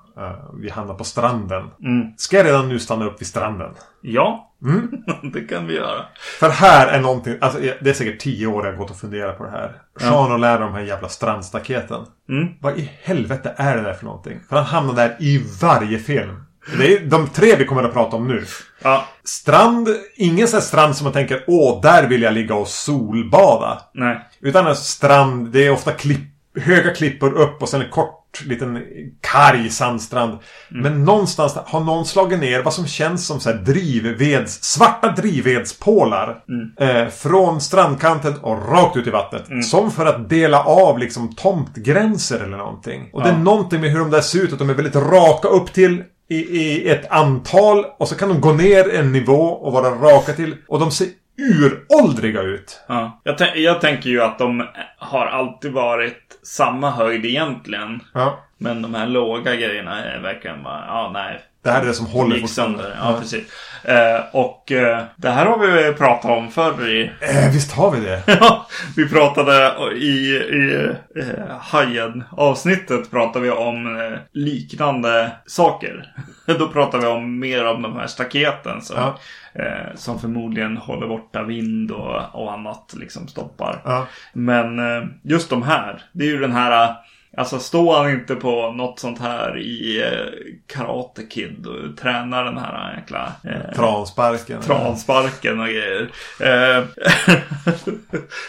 vi 0.63 0.71
hamnar 0.71 0.95
på 0.95 1.05
stranden. 1.05 1.71
Mm. 1.83 2.13
Ska 2.17 2.37
jag 2.37 2.47
redan 2.47 2.69
nu 2.69 2.79
stanna 2.79 3.05
upp 3.05 3.21
vid 3.21 3.29
stranden? 3.29 3.75
Ja. 4.01 4.55
Mm. 4.63 4.91
det 5.33 5.41
kan 5.41 5.67
vi 5.67 5.75
göra. 5.75 6.05
För 6.41 6.49
här 6.49 6.87
är 6.87 7.01
någonting, 7.01 7.37
alltså 7.41 7.61
det 7.61 7.91
är 7.91 7.95
säkert 7.95 8.21
tio 8.21 8.47
år 8.47 8.67
jag 8.67 8.77
gått 8.77 8.91
och 8.91 8.97
funderat 8.97 9.39
på 9.39 9.45
det 9.45 9.51
här. 9.51 9.73
Jean 10.01 10.33
och 10.33 10.39
lär 10.39 10.61
de 10.61 10.73
här 10.73 10.81
jävla 10.81 11.09
strandstaketen. 11.09 12.07
Mm. 12.29 12.49
Vad 12.61 12.79
i 12.79 12.91
helvete 13.03 13.55
är 13.57 13.77
det 13.77 13.83
där 13.83 13.95
för 13.95 14.05
någonting? 14.05 14.41
För 14.49 14.57
han 14.57 14.65
hamnar 14.65 14.95
där 14.95 15.17
i 15.19 15.45
varje 15.61 15.99
film. 15.99 16.45
Det 16.79 16.95
är 16.95 17.01
de 17.01 17.29
tre 17.29 17.57
vi 17.57 17.65
kommer 17.65 17.83
att 17.83 17.93
prata 17.93 18.17
om 18.17 18.29
nu. 18.29 18.45
Ja. 18.83 19.05
Strand, 19.25 19.89
ingen 20.17 20.49
sån 20.49 20.57
här 20.57 20.67
strand 20.67 20.97
som 20.97 21.05
man 21.05 21.13
tänker 21.13 21.45
åh, 21.47 21.81
där 21.83 22.07
vill 22.07 22.23
jag 22.23 22.35
ligga 22.35 22.55
och 22.55 22.69
solbada. 22.69 23.83
Nej. 23.95 24.29
Utan 24.41 24.67
en 24.67 24.77
strand, 24.77 25.53
det 25.53 25.67
är 25.67 25.71
ofta 25.71 25.93
klipp, 25.93 26.21
höga 26.61 26.95
klippor 26.95 27.33
upp 27.33 27.63
och 27.63 27.69
sen 27.69 27.83
en 27.83 27.91
kort 27.91 28.18
liten 28.47 28.83
karg 29.21 29.71
sandstrand. 29.71 30.39
Men 30.69 31.05
någonstans 31.05 31.57
har 31.67 31.81
någon 31.81 32.07
slagit 32.07 32.41
ner 32.41 32.63
vad 32.63 32.75
som 32.75 32.87
känns 32.87 33.27
som 33.27 33.41
så 33.41 33.51
här 33.51 33.57
drivveds, 33.57 34.63
svarta 34.65 35.09
drivvedspålar. 35.13 36.41
Eh, 36.81 37.09
från 37.09 37.61
strandkanten 37.61 38.35
och 38.43 38.69
rakt 38.73 38.97
ut 38.97 39.07
i 39.07 39.11
vattnet. 39.11 39.65
Som 39.65 39.91
för 39.91 40.07
att 40.07 40.29
dela 40.29 40.65
av 40.65 40.99
liksom 40.99 41.35
tomtgränser 41.35 42.41
eller 42.41 42.57
någonting. 42.57 43.11
Och 43.13 43.23
det 43.23 43.29
är 43.29 43.33
Ja. 43.33 43.39
någonting 43.39 43.81
med 43.81 43.91
hur 43.91 43.99
de 43.99 44.11
där 44.11 44.21
ser 44.21 44.39
ut, 44.43 44.53
att 44.53 44.59
de 44.59 44.71
är 44.71 44.75
väldigt 44.75 44.97
raka 44.97 45.49
upp 45.49 45.73
till 45.73 46.03
i, 46.31 46.37
i 46.37 46.89
ett 46.89 47.11
antal 47.11 47.85
och 47.99 48.09
så 48.09 48.15
kan 48.15 48.29
de 48.29 48.41
gå 48.41 48.53
ner 48.53 48.95
en 48.95 49.13
nivå 49.13 49.43
och 49.43 49.73
vara 49.73 49.91
raka 49.91 50.33
till. 50.33 50.57
Och 50.69 50.81
de 50.81 50.91
ser 50.91 51.07
uråldriga 51.39 52.43
ut. 52.43 52.81
Ja. 52.89 53.21
Jag, 53.25 53.57
jag 53.57 53.81
tänker 53.81 54.11
ju 54.11 54.23
att 54.23 54.39
de 54.39 54.69
har 54.99 55.27
alltid 55.27 55.73
varit 55.73 56.41
samma 56.43 56.91
höjd 56.91 57.25
egentligen. 57.25 58.01
Ja. 58.15 58.45
Men 58.59 58.83
de 58.83 58.95
här 58.95 59.07
låga 59.07 59.57
grejerna 59.57 60.05
är 60.05 60.19
verkligen 60.21 60.63
bara, 60.63 60.85
ja 60.87 61.11
nej. 61.15 61.41
Det 61.63 61.71
här 61.71 61.83
är 61.83 61.87
det 61.87 61.95
som 61.95 62.07
håller 62.07 62.37
Gick 62.37 62.51
sönder. 62.51 62.97
Ja, 63.01 63.17
precis. 63.21 63.45
Eh, 63.85 64.21
och 64.33 64.73
eh, 64.73 65.05
det 65.17 65.31
här 65.31 65.47
har 65.47 65.59
vi 65.59 65.93
pratat 65.93 66.31
om 66.31 66.51
förr 66.51 66.89
i... 66.89 67.11
Eh, 67.21 67.53
visst 67.53 67.73
har 67.73 67.91
vi 67.91 68.01
det? 68.01 68.23
Ja, 68.41 68.67
vi 68.97 69.09
pratade 69.09 69.75
i, 69.97 70.07
i 70.37 70.89
eh, 71.17 71.57
Hajen-avsnittet 71.61 73.11
pratade 73.11 73.45
vi 73.45 73.51
om 73.51 74.01
eh, 74.01 74.19
liknande 74.33 75.31
saker. 75.47 76.13
Då 76.59 76.69
pratade 76.69 77.03
vi 77.07 77.13
om 77.13 77.39
mer 77.39 77.67
om 77.67 77.83
de 77.83 77.97
här 77.97 78.07
staketen 78.07 78.83
som, 78.83 78.97
Ja. 78.97 79.19
eh, 79.63 79.95
som 79.95 80.21
förmodligen 80.21 80.77
håller 80.77 81.07
borta 81.07 81.43
vind 81.43 81.91
och, 81.91 82.35
och 82.35 82.53
annat 82.53 82.95
liksom 83.01 83.29
stoppar. 83.29 83.83
Ja. 83.85 84.07
Men 84.33 84.79
just 85.23 85.51
de 85.51 85.63
här, 85.63 86.03
det 86.13 86.25
är 86.25 86.29
ju 86.29 86.39
den 86.39 86.53
här 86.53 86.95
Alltså 87.37 87.59
står 87.59 87.97
han 87.97 88.11
inte 88.11 88.35
på 88.35 88.71
något 88.71 88.99
sånt 88.99 89.21
här 89.21 89.59
i 89.59 90.03
eh, 90.03 90.75
Karate 90.75 91.23
Kid 91.23 91.67
och 91.67 91.97
tränar 91.97 92.45
den 92.45 92.59
här 92.59 92.95
jäkla 92.97 93.33
eh, 93.45 93.75
Transparken. 93.75 94.63
transparken 94.63 95.61
och 95.61 95.67
grejer. 95.67 96.11
Eh, 96.41 96.85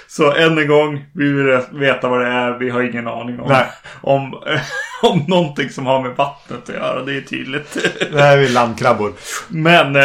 så 0.08 0.34
än 0.34 0.58
en 0.58 0.68
gång, 0.68 1.06
vi 1.14 1.32
vill 1.34 1.60
veta 1.72 2.10
vad 2.10 2.22
det 2.22 2.28
är. 2.28 2.52
Vi 2.52 2.70
har 2.70 2.82
ingen 2.82 3.08
aning 3.08 3.40
om, 3.40 3.50
Nej. 3.50 3.66
om, 4.02 4.44
om 5.10 5.26
någonting 5.28 5.70
som 5.70 5.86
har 5.86 6.02
med 6.02 6.16
vattnet 6.16 6.70
att 6.70 6.76
göra. 6.76 7.04
Det 7.04 7.18
är 7.18 7.22
tydligt. 7.22 7.78
Det 8.12 8.22
här 8.22 8.38
är 8.38 8.50
landkrabbor. 8.50 9.14
Men 9.48 9.96
eh, 9.96 10.02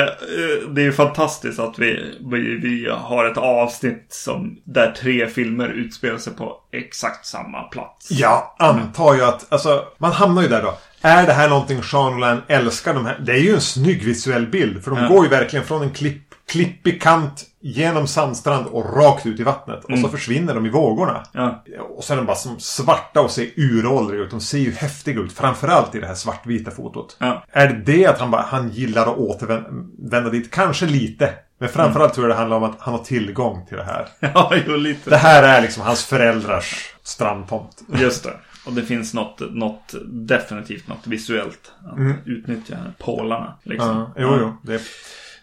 det 0.68 0.80
är 0.80 0.84
ju 0.84 0.92
fantastiskt 0.92 1.58
att 1.58 1.78
vi, 1.78 2.14
vi, 2.32 2.56
vi 2.56 2.88
har 2.90 3.24
ett 3.24 3.38
avsnitt 3.38 4.06
som, 4.08 4.56
där 4.64 4.90
tre 5.00 5.26
filmer 5.26 5.68
utspelar 5.68 6.18
sig 6.18 6.32
på 6.32 6.56
exakt 6.72 7.26
samma 7.26 7.62
plats. 7.62 8.10
Jag 8.10 8.42
antar 8.58 9.14
ju 9.14 9.24
att, 9.24 9.52
alltså, 9.52 9.84
man 9.98 10.12
hamnar 10.12 10.42
ju 10.42 10.48
där 10.48 10.62
då. 10.62 10.78
Är 11.00 11.26
det 11.26 11.32
här 11.32 11.48
någonting 11.48 11.82
Jean 11.92 12.12
Rollin 12.12 12.42
älskar? 12.48 12.94
De 12.94 13.06
här? 13.06 13.18
Det 13.20 13.32
är 13.32 13.36
ju 13.38 13.54
en 13.54 13.60
snygg 13.60 14.02
visuell 14.04 14.46
bild. 14.46 14.84
För 14.84 14.90
de 14.90 15.00
Ja. 15.00 15.08
går 15.08 15.24
ju 15.24 15.30
verkligen 15.30 15.64
från 15.64 15.82
en 15.82 15.90
klipp, 15.90 16.22
klippig 16.48 17.02
kant 17.02 17.44
genom 17.66 18.06
sandstrand 18.06 18.66
och 18.66 18.96
rakt 18.96 19.26
ut 19.26 19.40
i 19.40 19.42
vattnet. 19.42 19.84
Och 19.84 19.98
så 19.98 20.08
försvinner 20.08 20.54
de 20.54 20.66
i 20.66 20.70
vågorna. 20.70 21.22
Ja. 21.32 21.64
Och 21.96 22.04
så 22.04 22.12
är 22.12 22.16
de 22.16 22.26
bara 22.26 22.36
som 22.36 22.60
svarta 22.60 23.20
och 23.20 23.30
ser 23.30 23.50
uråldriga 23.56 24.22
ut. 24.22 24.30
De 24.30 24.40
ser 24.40 24.58
ju 24.58 24.72
häftiga 24.72 25.20
ut. 25.20 25.32
Framförallt 25.32 25.94
i 25.94 26.00
det 26.00 26.06
här 26.06 26.14
svartvita 26.14 26.70
fotot. 26.70 27.16
Ja. 27.20 27.44
Är 27.52 27.68
det 27.68 27.92
det 27.92 28.06
att 28.06 28.18
han, 28.18 28.30
bara, 28.30 28.42
han 28.42 28.70
gillar 28.70 29.02
att 29.02 29.16
återvända 29.16 30.30
dit? 30.30 30.50
Kanske 30.50 30.86
lite. 30.86 31.30
Men 31.58 31.68
framförallt 31.68 32.14
tror 32.14 32.28
jag 32.28 32.36
det 32.36 32.38
handlar 32.38 32.56
om 32.56 32.62
att 32.62 32.80
han 32.80 32.94
har 32.94 33.04
tillgång 33.04 33.66
till 33.66 33.76
det 33.76 33.84
här. 33.84 34.08
Ja, 34.34 34.52
jo, 34.66 34.76
lite. 34.76 35.10
Det 35.10 35.16
här 35.16 35.42
är 35.42 35.62
liksom 35.62 35.82
hans 35.82 36.04
föräldrars 36.04 36.94
strandtomt. 37.02 37.82
Just 37.94 38.24
det. 38.24 38.32
Och 38.66 38.72
det 38.72 38.82
finns 38.82 39.14
något, 39.14 39.40
något 39.54 39.94
definitivt 40.04 40.88
något 40.88 41.06
visuellt. 41.06 41.72
Att 41.84 42.26
utnyttja 42.28 42.76
pålarna. 42.98 43.54
Liksom. 43.62 43.88
Ja, 43.88 44.12
jo, 44.16 44.36
jo. 44.40 44.56
Det... 44.62 44.80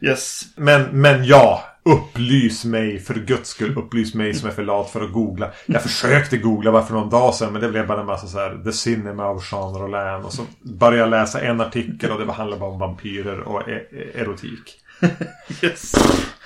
Yes. 0.08 0.44
Men, 0.56 1.02
men 1.02 1.26
ja. 1.26 1.64
Upplys 1.84 2.66
mig, 2.66 3.00
för 3.00 3.14
guds 3.14 3.50
skull. 3.50 3.78
Upplys 3.78 4.14
mig 4.14 4.34
som 4.34 4.50
är 4.50 4.54
för 4.54 4.64
lat 4.64 4.90
för 4.90 5.02
att 5.02 5.12
googla. 5.12 5.52
Jag 5.66 5.84
försökte 5.84 6.38
googla 6.38 6.72
bara 6.72 6.86
för 6.86 6.94
någon 6.94 7.10
dag 7.10 7.36
sedan. 7.36 7.54
Men 7.54 7.62
det 7.62 7.70
blev 7.70 7.88
bara 7.88 8.00
en 8.00 8.06
massa 8.06 8.28
så 8.28 8.38
här 8.38 8.62
The 8.64 8.72
Cinema 8.72 9.30
of 9.30 9.52
Jean 9.52 9.74
Rollin. 9.74 10.26
Och 10.26 10.34
så 10.34 10.46
började 10.62 10.98
jag 10.98 11.10
läsa 11.10 11.42
en 11.42 11.62
artikel 11.62 12.12
och 12.12 12.26
det 12.26 12.32
handlade 12.32 12.60
bara 12.60 12.70
om 12.70 12.80
vampyrer 12.80 13.40
och 13.40 13.70
e 13.70 13.82
erotik. 14.16 14.78
Yes. 15.62 15.92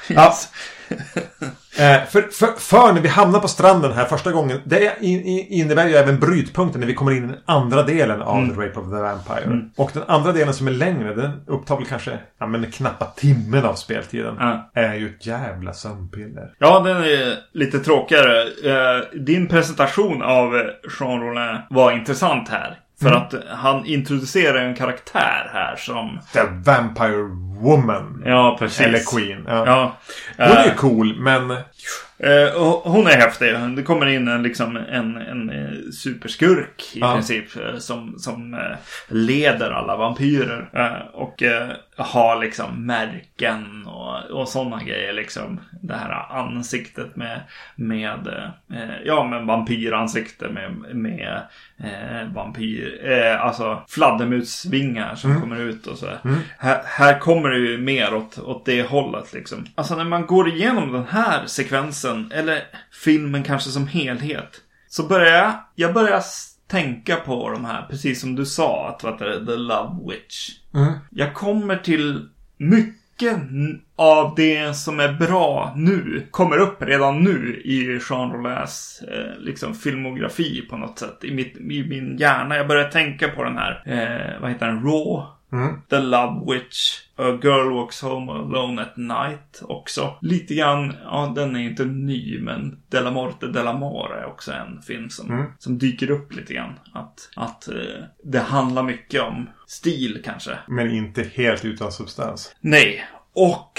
Ja. 0.07 0.35
Eh, 1.79 2.05
för, 2.05 2.21
för, 2.21 2.59
för, 2.59 2.93
när 2.93 3.01
vi 3.01 3.07
hamnar 3.07 3.39
på 3.39 3.47
stranden 3.47 3.91
här 3.91 4.05
första 4.05 4.31
gången. 4.31 4.61
Det 4.65 4.97
innebär 5.49 5.87
ju 5.87 5.95
även 5.95 6.19
brytpunkten 6.19 6.79
när 6.79 6.87
vi 6.87 6.93
kommer 6.93 7.11
in 7.11 7.23
i 7.23 7.27
den 7.27 7.37
andra 7.45 7.83
delen 7.83 8.21
av 8.21 8.37
mm. 8.37 8.55
The 8.55 8.61
Rape 8.61 8.79
of 8.79 8.85
the 8.85 9.01
Vampire. 9.01 9.43
Mm. 9.43 9.69
Och 9.77 9.91
den 9.93 10.03
andra 10.07 10.31
delen 10.31 10.53
som 10.53 10.67
är 10.67 10.71
längre, 10.71 11.15
den 11.15 11.31
upptar 11.47 11.77
väl 11.77 11.85
kanske 11.85 12.19
ja, 12.39 12.47
men 12.47 12.71
knappa 12.71 13.05
timmen 13.05 13.65
av 13.65 13.73
speltiden. 13.73 14.37
Mm. 14.37 14.57
Är 14.73 14.93
ju 14.93 15.09
ett 15.09 15.25
jävla 15.25 15.73
sömnpiller. 15.73 16.53
Ja, 16.59 16.79
den 16.79 16.97
är 16.97 17.37
lite 17.53 17.79
tråkigare. 17.79 18.41
Eh, 18.41 19.03
din 19.13 19.47
presentation 19.47 20.21
av 20.21 20.53
Jean 20.99 21.21
Rollin 21.21 21.57
var 21.69 21.91
intressant 21.91 22.49
här. 22.49 22.79
För 23.05 23.11
mm. 23.11 23.21
att 23.21 23.33
han 23.49 23.85
introducerar 23.85 24.65
en 24.65 24.75
karaktär 24.75 25.49
här 25.53 25.75
som... 25.75 26.19
The 26.33 26.71
Vampire 26.71 27.23
Woman. 27.59 28.23
Ja, 28.25 28.55
precis. 28.59 28.81
Eller 28.81 28.99
Queen. 28.99 29.45
Ja. 29.47 29.65
ja. 29.65 29.95
Hon 30.37 30.57
är 30.57 30.65
ju 30.65 30.71
cool, 30.71 31.15
men... 31.19 31.51
Uh, 31.51 32.81
hon 32.83 33.07
är 33.07 33.17
häftig. 33.17 33.53
Det 33.75 33.83
kommer 33.83 34.05
in 34.05 34.27
en, 34.27 34.43
liksom, 34.43 34.77
en, 34.77 35.17
en 35.17 35.49
eh, 35.49 35.91
superskurk 35.91 36.83
i 36.93 36.99
ja. 36.99 37.13
princip. 37.13 37.45
Eh, 37.55 37.77
som, 37.77 38.19
som 38.19 38.57
leder 39.07 39.71
alla 39.71 39.97
vampyrer. 39.97 40.69
och 41.13 41.43
har 41.97 42.39
liksom 42.39 42.85
märken 42.85 43.87
och, 43.87 44.23
och 44.23 44.47
sådana 44.47 44.83
grejer. 44.83 45.13
Liksom. 45.13 45.59
Det 45.81 45.95
här 45.95 46.31
ansiktet 46.31 47.15
med, 47.15 47.41
med 47.75 48.51
ja 49.05 49.23
men 49.23 49.47
vampyransikte 49.47 50.49
med, 50.49 50.95
med 50.95 51.41
eh, 51.77 52.33
vampyr, 52.33 53.11
eh, 53.11 53.45
alltså 53.45 53.83
fladdermusvingar 53.87 55.15
som 55.15 55.29
mm. 55.29 55.41
kommer 55.41 55.61
ut 55.61 55.87
och 55.87 55.97
så. 55.97 56.07
Mm. 56.23 56.39
Här, 56.57 56.81
här 56.85 57.19
kommer 57.19 57.49
det 57.49 57.57
ju 57.57 57.77
mer 57.77 58.13
åt, 58.13 58.39
åt 58.39 58.65
det 58.65 58.83
hållet 58.83 59.33
liksom. 59.33 59.65
Alltså 59.75 59.95
när 59.95 60.03
man 60.03 60.25
går 60.25 60.49
igenom 60.49 60.91
den 60.91 61.05
här 61.09 61.45
sekvensen, 61.45 62.31
eller 62.35 62.63
filmen 63.03 63.43
kanske 63.43 63.69
som 63.69 63.87
helhet. 63.87 64.61
Så 64.87 65.07
börjar 65.07 65.33
jag, 65.33 65.53
jag 65.75 65.93
börjar 65.93 66.21
tänka 66.67 67.15
på 67.15 67.49
de 67.49 67.65
här, 67.65 67.85
precis 67.89 68.21
som 68.21 68.35
du 68.35 68.45
sa, 68.45 68.89
att 68.89 69.03
vad 69.03 69.19
det, 69.19 69.45
The 69.45 69.55
Love 69.55 70.11
Witch. 70.11 70.49
Mm. 70.73 70.93
Jag 71.09 71.33
kommer 71.33 71.77
till 71.77 72.29
mycket 72.57 72.95
mycket 73.15 73.39
av 73.95 74.35
det 74.35 74.75
som 74.75 74.99
är 74.99 75.13
bra 75.13 75.73
nu 75.75 76.27
kommer 76.31 76.57
upp 76.57 76.81
redan 76.81 77.23
nu 77.23 77.61
i 77.65 77.99
Jean 78.09 78.31
Rollins 78.31 79.03
eh, 79.11 79.39
liksom 79.39 79.73
filmografi 79.73 80.61
på 80.61 80.77
något 80.77 80.99
sätt. 80.99 81.23
I, 81.23 81.33
mitt, 81.33 81.57
I 81.57 81.85
min 81.89 82.17
hjärna. 82.17 82.55
Jag 82.57 82.67
börjar 82.67 82.89
tänka 82.89 83.27
på 83.27 83.43
den 83.43 83.57
här, 83.57 83.83
eh, 83.85 84.41
vad 84.41 84.51
heter 84.51 84.65
den, 84.65 84.83
Raw 84.83 85.23
Mm. 85.51 85.81
The 85.89 85.99
Love 85.99 86.53
Witch. 86.53 87.01
A 87.17 87.39
Girl 87.43 87.73
Walks 87.73 88.01
Home 88.01 88.31
Alone 88.31 88.81
at 88.81 88.97
Night 88.97 89.61
också. 89.61 90.17
Lite 90.21 90.55
grann, 90.55 90.93
ja 91.03 91.33
den 91.35 91.55
är 91.55 91.59
inte 91.59 91.85
ny 91.85 92.41
men 92.41 92.81
Della 92.89 93.11
Morte 93.11 93.47
Della 93.47 93.73
Mare 93.73 94.19
är 94.19 94.25
också 94.25 94.51
en 94.51 94.81
film 94.81 95.09
som, 95.09 95.31
mm. 95.31 95.45
som 95.59 95.77
dyker 95.77 96.11
upp 96.11 96.33
lite 96.35 96.53
grann. 96.53 96.79
Att, 96.93 97.29
att 97.35 97.67
eh, 97.67 98.03
det 98.23 98.39
handlar 98.39 98.83
mycket 98.83 99.21
om 99.21 99.49
stil 99.67 100.21
kanske. 100.25 100.57
Men 100.67 100.91
inte 100.91 101.23
helt 101.33 101.65
utan 101.65 101.91
substans. 101.91 102.55
Nej. 102.61 103.07
Och 103.33 103.71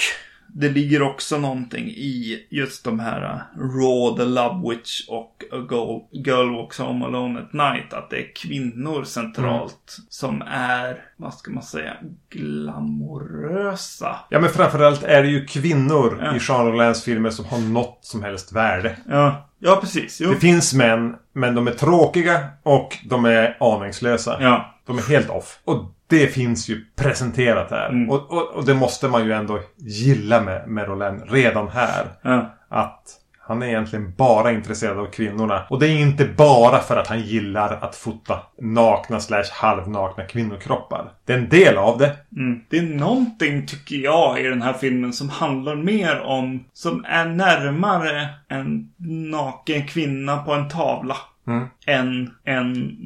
det 0.59 0.69
ligger 0.69 1.03
också 1.03 1.39
någonting 1.39 1.89
i 1.89 2.47
just 2.51 2.85
de 2.85 3.01
här 3.01 3.23
uh, 3.23 3.63
Raw, 3.63 4.25
The 4.25 4.29
Love 4.31 4.71
Witch 4.71 5.09
och 5.09 5.45
A 5.53 6.01
Girl 6.13 6.57
Walks 6.57 6.79
Home 6.79 7.05
Alone 7.05 7.41
at 7.41 7.53
Night. 7.53 7.93
Att 7.93 8.11
det 8.11 8.17
är 8.17 8.35
kvinnor 8.35 9.05
centralt 9.05 9.97
mm. 9.99 10.07
som 10.09 10.43
är, 10.43 11.05
vad 11.17 11.35
ska 11.35 11.51
man 11.51 11.63
säga, 11.63 11.97
glamorösa. 12.31 14.17
Ja 14.31 14.41
men 14.41 14.51
framförallt 14.51 15.03
är 15.03 15.23
det 15.23 15.29
ju 15.29 15.47
kvinnor 15.47 16.19
ja. 16.23 16.37
i 16.37 16.39
Jean 16.49 16.67
Rollins 16.67 17.05
filmer 17.05 17.31
som 17.31 17.45
har 17.45 17.59
något 17.59 17.99
som 18.03 18.23
helst 18.23 18.53
värde. 18.53 18.97
Ja, 19.09 19.49
ja 19.59 19.79
precis. 19.81 20.21
Jo. 20.21 20.31
Det 20.31 20.37
finns 20.37 20.75
män, 20.75 21.15
men 21.33 21.55
de 21.55 21.67
är 21.67 21.73
tråkiga 21.73 22.47
och 22.63 22.99
de 23.05 23.25
är 23.25 23.57
aningslösa. 23.61 24.37
Ja. 24.41 24.75
De 24.87 24.99
är 24.99 25.03
helt 25.03 25.31
off. 25.31 25.61
Och 25.65 25.96
det 26.09 26.27
finns 26.27 26.69
ju 26.69 26.85
presenterat 26.97 27.71
här. 27.71 27.89
Mm. 27.89 28.11
Och, 28.11 28.33
och, 28.33 28.51
och, 28.55 28.65
det 28.65 28.75
måste 28.75 29.09
man 29.09 29.25
ju 29.25 29.33
ändå 29.33 29.61
gilla 29.77 30.41
med, 30.41 30.69
med 30.69 30.89
Roland 30.89 31.23
redan 31.31 31.69
här. 31.69 32.07
Ja. 32.23 32.55
Att 32.69 33.03
han 33.49 33.63
är 33.63 33.67
egentligen 33.67 34.15
bara 34.17 34.53
intresserad 34.53 34.99
av 34.99 35.07
kvinnorna. 35.07 35.67
Och 35.71 35.81
det 35.81 35.89
är 35.89 35.99
inte 35.99 36.25
bara 36.37 36.79
för 36.79 36.97
att 36.97 37.07
han 37.07 37.21
gillar 37.21 37.79
att 37.81 37.97
fota 37.97 38.43
nakna 38.61 39.21
slash 39.21 39.45
halvnakna 39.53 40.25
kvinnokroppar. 40.25 41.13
Det 41.25 41.33
är 41.33 41.39
en 41.39 41.49
del 41.49 41.77
av 41.77 41.99
det. 41.99 42.17
Mm. 42.37 42.61
Det 42.69 42.79
är 42.79 42.83
någonting, 42.83 43.67
tycker 43.67 43.97
jag, 43.97 44.41
i 44.41 44.43
den 44.43 44.63
här 44.63 44.73
filmen 44.73 45.13
som 45.13 45.29
handlar 45.29 45.77
mer 45.77 46.21
om... 46.21 46.65
Som 46.73 47.05
är 47.09 47.25
närmare 47.25 48.29
en 48.49 48.93
naken 49.31 49.87
kvinna 49.87 50.37
på 50.37 50.53
en 50.53 50.69
tavla. 50.69 51.17
Mm. 51.47 51.67
Än 51.87 52.31
en 52.45 52.97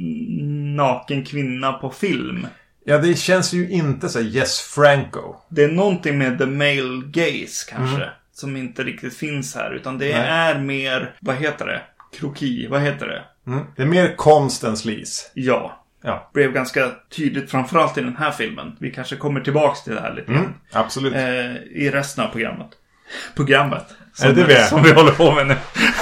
naken 0.76 1.24
kvinna 1.24 1.72
på 1.72 1.90
film. 1.90 2.46
Ja, 2.90 2.98
det 2.98 3.14
känns 3.14 3.52
ju 3.52 3.70
inte 3.70 4.08
så 4.08 4.20
Yes 4.20 4.60
Franco. 4.60 5.36
Det 5.48 5.64
är 5.64 5.68
någonting 5.68 6.18
med 6.18 6.38
the 6.38 6.46
male 6.46 7.02
gaze 7.06 7.70
kanske. 7.70 7.96
Mm. 7.96 8.08
Som 8.32 8.56
inte 8.56 8.82
riktigt 8.82 9.16
finns 9.16 9.54
här. 9.54 9.74
Utan 9.74 9.98
det 9.98 10.18
Nej. 10.18 10.28
är 10.28 10.58
mer, 10.58 11.14
vad 11.20 11.36
heter 11.36 11.66
det? 11.66 11.82
Kroki, 12.18 12.66
vad 12.66 12.80
heter 12.80 13.06
det? 13.06 13.22
Mm. 13.46 13.64
Det 13.76 13.82
är 13.82 13.86
mer 13.86 14.16
konst 14.16 14.64
än 14.64 14.76
slis. 14.76 15.30
Ja. 15.34 15.84
Ja. 16.02 16.30
Blev 16.34 16.52
ganska 16.52 16.90
tydligt 17.16 17.50
framförallt 17.50 17.98
i 17.98 18.00
den 18.00 18.16
här 18.16 18.30
filmen. 18.30 18.76
Vi 18.78 18.90
kanske 18.90 19.16
kommer 19.16 19.40
tillbaks 19.40 19.84
till 19.84 19.94
det 19.94 20.00
här 20.00 20.14
lite 20.14 20.32
mm, 20.32 20.54
Absolut. 20.72 21.14
Eh, 21.14 21.56
I 21.56 21.90
resten 21.92 22.24
av 22.24 22.28
programmet. 22.28 22.68
Programmet. 23.36 23.86
Som, 24.14 24.30
är 24.30 24.34
det 24.34 24.46
det? 24.46 24.66
som 24.66 24.82
vi 24.82 24.92
håller 24.92 25.12
på 25.12 25.32
med 25.32 25.46
nu. 25.46 25.56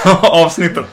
Avsnittet. 0.21 0.85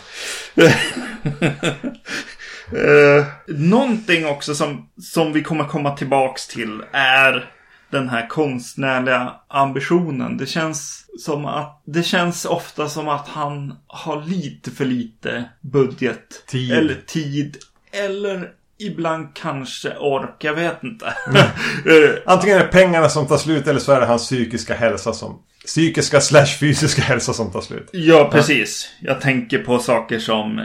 Eh, 2.72 3.26
någonting 3.46 4.26
också 4.26 4.54
som, 4.54 4.88
som 5.02 5.32
vi 5.32 5.42
kommer 5.42 5.64
komma 5.64 5.96
tillbaks 5.96 6.48
till 6.48 6.82
är 6.92 7.50
den 7.90 8.08
här 8.08 8.28
konstnärliga 8.28 9.32
ambitionen. 9.48 10.36
Det 10.36 10.46
känns 10.46 11.04
som 11.18 11.44
att 11.44 11.82
det 11.86 12.02
känns 12.02 12.44
ofta 12.44 12.88
som 12.88 13.08
att 13.08 13.28
han 13.28 13.74
har 13.86 14.24
lite 14.24 14.70
för 14.70 14.84
lite 14.84 15.44
budget. 15.60 16.46
Tid. 16.46 16.72
Eller 16.72 16.94
tid. 17.06 17.56
Eller 17.92 18.50
ibland 18.78 19.28
kanske 19.34 19.96
ork. 19.96 20.44
Jag 20.44 20.54
vet 20.54 20.82
inte. 20.82 21.14
Mm. 21.28 21.42
Eh, 21.86 22.14
Antingen 22.26 22.58
är 22.58 22.62
det 22.62 22.70
pengarna 22.70 23.08
som 23.08 23.26
tar 23.26 23.36
slut 23.36 23.66
eller 23.66 23.80
så 23.80 23.92
är 23.92 24.00
det 24.00 24.06
hans 24.06 24.22
psykiska 24.24 24.74
hälsa 24.74 25.12
som 25.12 25.42
psykiska 25.66 26.20
slash 26.20 26.46
fysiska 26.46 27.02
hälsa 27.02 27.32
som 27.32 27.52
tar 27.52 27.60
slut. 27.60 27.88
Ja, 27.92 28.28
precis. 28.32 28.90
Jag 29.00 29.20
tänker 29.20 29.58
på 29.58 29.78
saker 29.78 30.18
som 30.18 30.58
eh, 30.58 30.64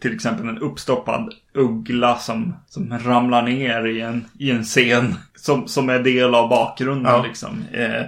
till 0.00 0.14
exempel 0.14 0.48
en 0.48 0.58
uppstoppad 0.58 1.34
uggla 1.54 2.18
som, 2.18 2.56
som 2.68 2.98
ramlar 2.98 3.42
ner 3.42 3.86
i 3.86 4.00
en, 4.00 4.24
i 4.38 4.50
en 4.50 4.64
scen. 4.64 5.14
Som, 5.36 5.68
som 5.68 5.88
är 5.88 5.98
del 5.98 6.34
av 6.34 6.48
bakgrunden 6.48 7.12
ja. 7.12 7.22
liksom. 7.22 7.64
Eh, 7.72 8.02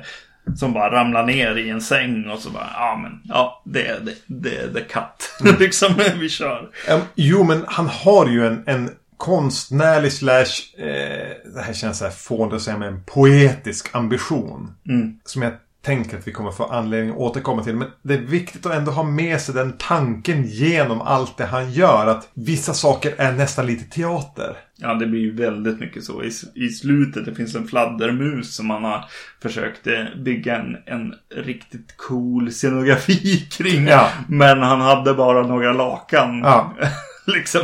som 0.56 0.72
bara 0.72 0.92
ramlar 0.92 1.26
ner 1.26 1.56
i 1.56 1.70
en 1.70 1.80
säng 1.80 2.30
och 2.30 2.38
så 2.38 2.50
bara, 2.50 2.70
ja 2.74 3.00
men, 3.02 3.20
ja, 3.24 3.62
det 3.64 3.86
är 3.86 4.00
det, 4.00 4.14
det, 4.26 4.56
är 4.56 4.68
the 4.68 4.80
cut. 4.80 5.30
Mm. 5.40 5.56
liksom, 5.58 5.94
vi 6.20 6.28
kör. 6.28 6.70
Um, 6.90 7.00
jo, 7.14 7.44
men 7.44 7.64
han 7.68 7.86
har 7.86 8.26
ju 8.26 8.46
en, 8.46 8.62
en 8.66 8.90
konstnärlig 9.16 10.12
slash, 10.12 10.78
eh, 10.78 11.52
det 11.54 11.62
här 11.62 11.72
känns 11.72 11.98
så 11.98 12.04
här 12.04 12.12
fånigt 12.12 12.54
att 12.54 12.62
säga, 12.62 12.78
men 12.78 12.88
en 12.88 13.02
poetisk 13.04 13.94
ambition. 13.94 14.74
Mm. 14.88 15.18
Som 15.24 15.42
jag 15.42 15.52
tänker 15.82 16.18
att 16.18 16.28
vi 16.28 16.32
kommer 16.32 16.50
få 16.50 16.64
anledning 16.64 17.10
att 17.10 17.16
återkomma 17.16 17.64
till. 17.64 17.76
Men 17.76 17.88
det 18.02 18.14
är 18.14 18.18
viktigt 18.18 18.66
att 18.66 18.72
ändå 18.72 18.92
ha 18.92 19.02
med 19.02 19.40
sig 19.40 19.54
den 19.54 19.72
tanken 19.78 20.44
genom 20.44 21.00
allt 21.00 21.36
det 21.36 21.46
han 21.46 21.72
gör. 21.72 22.06
Att 22.06 22.28
vissa 22.34 22.74
saker 22.74 23.14
är 23.18 23.32
nästan 23.32 23.66
lite 23.66 23.84
teater. 23.84 24.56
Ja, 24.76 24.94
det 24.94 25.06
blir 25.06 25.20
ju 25.20 25.36
väldigt 25.36 25.80
mycket 25.80 26.04
så. 26.04 26.22
I, 26.22 26.30
i 26.54 26.68
slutet 26.68 27.24
det 27.24 27.34
finns 27.34 27.54
en 27.54 27.68
fladdermus 27.68 28.54
som 28.54 28.66
man 28.66 28.84
har 28.84 29.04
försökt 29.42 29.86
eh, 29.86 30.04
bygga 30.24 30.56
en, 30.56 30.76
en 30.86 31.14
riktigt 31.44 31.96
cool 31.96 32.52
scenografi 32.52 33.46
kring. 33.50 33.86
Ja. 33.86 34.08
Men 34.28 34.62
han 34.62 34.80
hade 34.80 35.14
bara 35.14 35.46
några 35.46 35.72
lakan. 35.72 36.38
Ja. 36.38 36.74
liksom. 37.26 37.62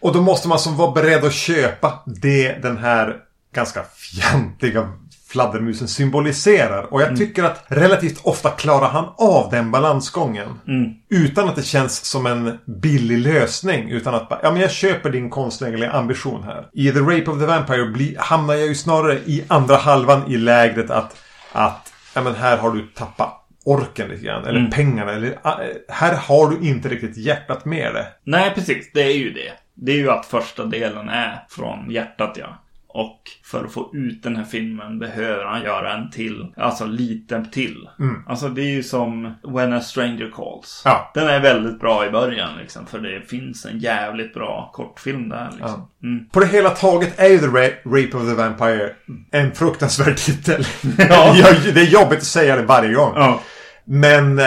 Och 0.00 0.12
då 0.12 0.22
måste 0.22 0.48
man 0.48 0.58
som 0.58 0.76
vara 0.76 0.92
beredd 0.92 1.24
att 1.24 1.34
köpa 1.34 2.02
det 2.06 2.62
den 2.62 2.76
här 2.76 3.16
ganska 3.54 3.82
fjantiga 3.82 4.92
fladdermusen 5.32 5.88
symboliserar. 5.88 6.92
Och 6.92 7.00
jag 7.00 7.08
mm. 7.08 7.18
tycker 7.18 7.44
att 7.44 7.64
relativt 7.68 8.20
ofta 8.22 8.50
klarar 8.50 8.88
han 8.88 9.04
av 9.18 9.50
den 9.50 9.70
balansgången. 9.70 10.60
Mm. 10.68 10.90
Utan 11.10 11.48
att 11.48 11.56
det 11.56 11.62
känns 11.62 12.04
som 12.04 12.26
en 12.26 12.58
billig 12.82 13.18
lösning. 13.18 13.90
Utan 13.90 14.14
att 14.14 14.40
ja 14.42 14.50
men 14.50 14.60
jag 14.60 14.70
köper 14.70 15.10
din 15.10 15.30
konstnärliga 15.30 15.90
ambition 15.92 16.42
här. 16.42 16.66
I 16.72 16.90
The 16.90 16.98
Rape 16.98 17.30
of 17.30 17.38
the 17.38 17.46
Vampire 17.46 17.86
bli, 17.86 18.16
hamnar 18.18 18.54
jag 18.54 18.66
ju 18.66 18.74
snarare 18.74 19.18
i 19.24 19.44
andra 19.48 19.76
halvan 19.76 20.22
i 20.32 20.36
lägret 20.36 20.90
att, 20.90 21.16
att 21.52 21.92
ja 22.14 22.22
men 22.22 22.34
här 22.34 22.56
har 22.56 22.70
du 22.70 22.86
tappat 22.86 23.38
orken 23.64 24.08
lite 24.08 24.24
grann. 24.24 24.44
Eller 24.44 24.58
Mm. 24.58 24.70
pengarna. 24.70 25.12
Eller, 25.12 25.30
äh, 25.44 25.52
här 25.88 26.16
har 26.16 26.50
du 26.50 26.68
inte 26.68 26.88
riktigt 26.88 27.16
hjärtat 27.16 27.64
med 27.64 27.94
det. 27.94 28.06
Nej, 28.24 28.52
precis. 28.54 28.90
Det 28.94 29.02
är 29.02 29.16
ju 29.16 29.32
det. 29.32 29.52
Det 29.74 29.92
är 29.92 29.96
ju 29.96 30.10
att 30.10 30.26
första 30.26 30.64
delen 30.64 31.08
är 31.08 31.44
från 31.48 31.90
hjärtat, 31.90 32.36
ja. 32.40 32.61
Och 32.94 33.20
för 33.44 33.64
att 33.64 33.72
få 33.72 33.90
ut 33.94 34.22
den 34.22 34.36
här 34.36 34.44
filmen 34.44 34.98
behöver 34.98 35.44
han 35.44 35.62
göra 35.62 35.92
en 35.92 36.10
till. 36.10 36.46
Alltså 36.56 36.84
lite 36.86 37.44
till. 37.52 37.88
Mm. 37.98 38.22
Alltså 38.26 38.48
det 38.48 38.62
är 38.62 38.70
ju 38.70 38.82
som 38.82 39.34
When 39.48 39.72
a 39.72 39.80
Stranger 39.80 40.30
Calls. 40.36 40.82
Ja. 40.84 41.10
Den 41.14 41.28
är 41.28 41.40
väldigt 41.40 41.80
bra 41.80 42.06
i 42.06 42.10
början 42.10 42.50
liksom. 42.60 42.86
För 42.86 42.98
det 42.98 43.20
finns 43.28 43.66
en 43.66 43.78
jävligt 43.78 44.34
bra 44.34 44.70
kortfilm 44.74 45.28
där 45.28 45.48
liksom. 45.52 45.88
Mm. 46.02 46.28
På 46.28 46.40
det 46.40 46.46
hela 46.46 46.70
taget 46.70 47.20
är 47.20 47.28
ju 47.28 47.38
The 47.38 47.46
Ra- 47.46 47.76
Rape 47.84 48.16
of 48.16 48.28
the 48.28 48.34
Vampire 48.34 48.90
en 49.30 49.52
fruktansvärd 49.52 50.16
titel. 50.16 50.64
Ja. 50.98 51.34
Det 51.74 51.80
är 51.80 51.90
jobbigt 51.92 52.18
att 52.18 52.24
säga 52.24 52.56
det 52.56 52.62
varje 52.62 52.92
gång. 52.94 53.12
Ja. 53.16 53.40
Men 53.84 54.38
eh, 54.38 54.44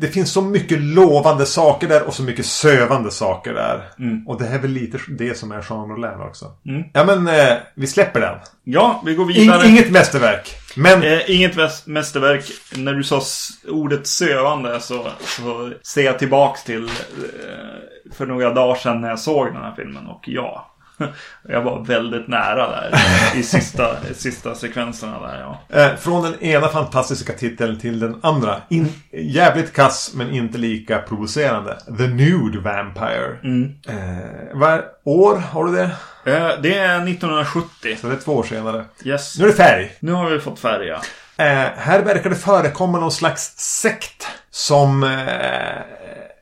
det 0.00 0.06
finns 0.08 0.32
så 0.32 0.42
mycket 0.42 0.80
lovande 0.80 1.46
saker 1.46 1.88
där 1.88 2.02
och 2.02 2.14
så 2.14 2.22
mycket 2.22 2.46
sövande 2.46 3.10
saker 3.10 3.54
där. 3.54 3.82
Mm. 3.98 4.26
Och 4.28 4.42
det 4.42 4.48
är 4.48 4.58
väl 4.58 4.70
lite 4.70 4.98
det 5.18 5.38
som 5.38 5.52
är 5.52 5.66
Jean 5.70 5.88
Rollin 5.90 6.20
också. 6.28 6.46
Mm. 6.66 6.82
Ja 6.92 7.04
men 7.04 7.28
eh, 7.28 7.56
vi 7.74 7.86
släpper 7.86 8.20
den. 8.20 8.38
ja, 8.64 9.02
vi 9.06 9.14
går 9.14 9.30
In, 9.30 9.36
vidare. 9.36 9.68
inget 9.68 9.90
mästerverk. 9.90 10.54
Men 10.76 11.02
Eh, 11.02 11.20
inget 11.30 11.56
mästerverk. 11.86 12.44
När 12.76 12.94
du 12.94 13.04
sa 13.04 13.22
ordet 13.68 14.06
sövande 14.06 14.80
så, 14.80 15.06
så 15.20 15.72
ser 15.82 16.02
jag 16.02 16.18
tillbaks 16.18 16.64
till 16.64 16.84
eh, 16.84 16.90
för 18.12 18.26
några 18.26 18.52
dagar 18.54 18.74
sedan 18.74 19.00
när 19.00 19.08
jag 19.08 19.18
såg 19.18 19.46
den 19.46 19.62
här 19.62 19.74
filmen 19.76 20.06
och 20.06 20.20
ja. 20.26 20.74
Jag 21.48 21.62
var 21.62 21.84
väldigt 21.84 22.28
nära 22.28 22.70
där 22.70 22.92
i 23.36 23.42
sista, 23.42 23.96
sista 24.14 24.54
sekvenserna 24.54 25.20
där 25.20 25.40
ja. 25.40 25.80
eh, 25.80 25.96
från 25.96 26.22
den 26.22 26.42
ena 26.42 26.68
fantastiska 26.68 27.32
titeln 27.32 27.78
till 27.78 28.00
den 28.00 28.20
andra. 28.22 28.56
In, 28.68 28.92
jävligt 29.12 29.72
kass 29.72 30.12
men 30.14 30.30
inte 30.30 30.58
lika 30.58 30.98
provocerande. 30.98 31.78
The 31.98 32.06
Nude 32.06 32.58
Vampire. 32.58 33.38
Mm. 33.44 33.74
Eh, 33.88 33.94
vad 34.54 34.82
år 35.04 35.36
har 35.36 35.64
du 35.64 35.72
det? 35.72 35.90
Eh, 36.24 36.60
det 36.62 36.78
är 36.78 36.96
1970. 36.96 37.96
Så 38.00 38.06
det 38.06 38.14
är 38.14 38.18
två 38.18 38.32
år 38.32 38.42
senare. 38.42 38.84
Yes. 39.04 39.38
Nu 39.38 39.44
är 39.44 39.48
det 39.48 39.54
färg. 39.54 39.92
Nu 40.00 40.12
har 40.12 40.30
vi 40.30 40.40
fått 40.40 40.58
färg 40.58 40.86
ja. 40.86 41.00
Eh, 41.44 41.70
här 41.76 42.02
verkar 42.02 42.30
det 42.30 42.36
förekomma 42.36 43.00
någon 43.00 43.12
slags 43.12 43.54
sekt 43.56 44.28
som 44.50 45.02
eh, 45.02 45.82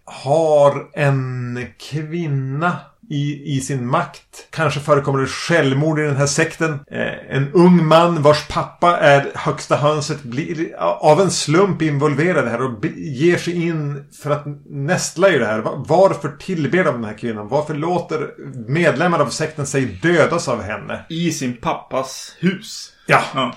har 0.04 0.86
en 0.92 1.66
kvinna 1.78 2.76
i, 3.10 3.56
i 3.56 3.60
sin 3.60 3.86
makt. 3.86 4.22
Kanske 4.50 4.80
förekommer 4.80 5.18
det 5.20 5.26
självmord 5.26 5.98
i 5.98 6.02
den 6.02 6.16
här 6.16 6.26
sekten. 6.26 6.72
Eh, 6.90 7.36
en 7.36 7.52
ung 7.52 7.86
man 7.86 8.22
vars 8.22 8.46
pappa 8.48 8.96
är 8.98 9.26
högsta 9.34 9.76
hönset 9.76 10.22
blir 10.22 10.74
av 10.78 11.20
en 11.20 11.30
slump 11.30 11.82
involverad 11.82 12.48
här 12.48 12.62
och 12.62 12.84
ger 12.96 13.36
sig 13.36 13.66
in 13.66 14.04
för 14.22 14.30
att 14.30 14.44
nästla 14.70 15.30
i 15.30 15.38
det 15.38 15.46
här. 15.46 15.58
Va- 15.58 15.84
Varför 15.88 16.28
tillber 16.28 16.84
de 16.84 16.94
den 16.94 17.04
här 17.04 17.18
kvinnan? 17.18 17.48
Varför 17.48 17.74
låter 17.74 18.28
medlemmar 18.68 19.18
av 19.18 19.28
sekten 19.28 19.66
sig 19.66 19.84
dödas 20.02 20.48
av 20.48 20.62
henne? 20.62 21.04
I 21.08 21.30
sin 21.32 21.56
pappas 21.56 22.36
hus. 22.40 22.92
Ja, 23.06 23.22
Ja, 23.34 23.52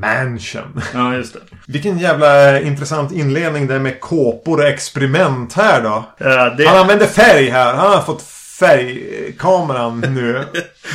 mansion. 0.00 0.80
ja 0.94 1.14
just 1.14 1.32
det. 1.34 1.40
Vilken 1.66 1.98
jävla 1.98 2.60
intressant 2.60 3.12
inledning 3.12 3.66
det 3.66 3.74
är 3.74 3.78
med 3.78 4.00
kåpor 4.00 4.60
och 4.60 4.66
experiment 4.68 5.52
här 5.52 5.82
då. 5.82 6.04
Eh, 6.26 6.56
det 6.56 6.66
Han 6.68 6.78
använder 6.78 7.06
färg 7.06 7.48
här. 7.50 7.74
Han 7.74 7.90
har 7.92 8.00
fått 8.00 8.22
färgkameran 8.62 10.00
nu. 10.00 10.44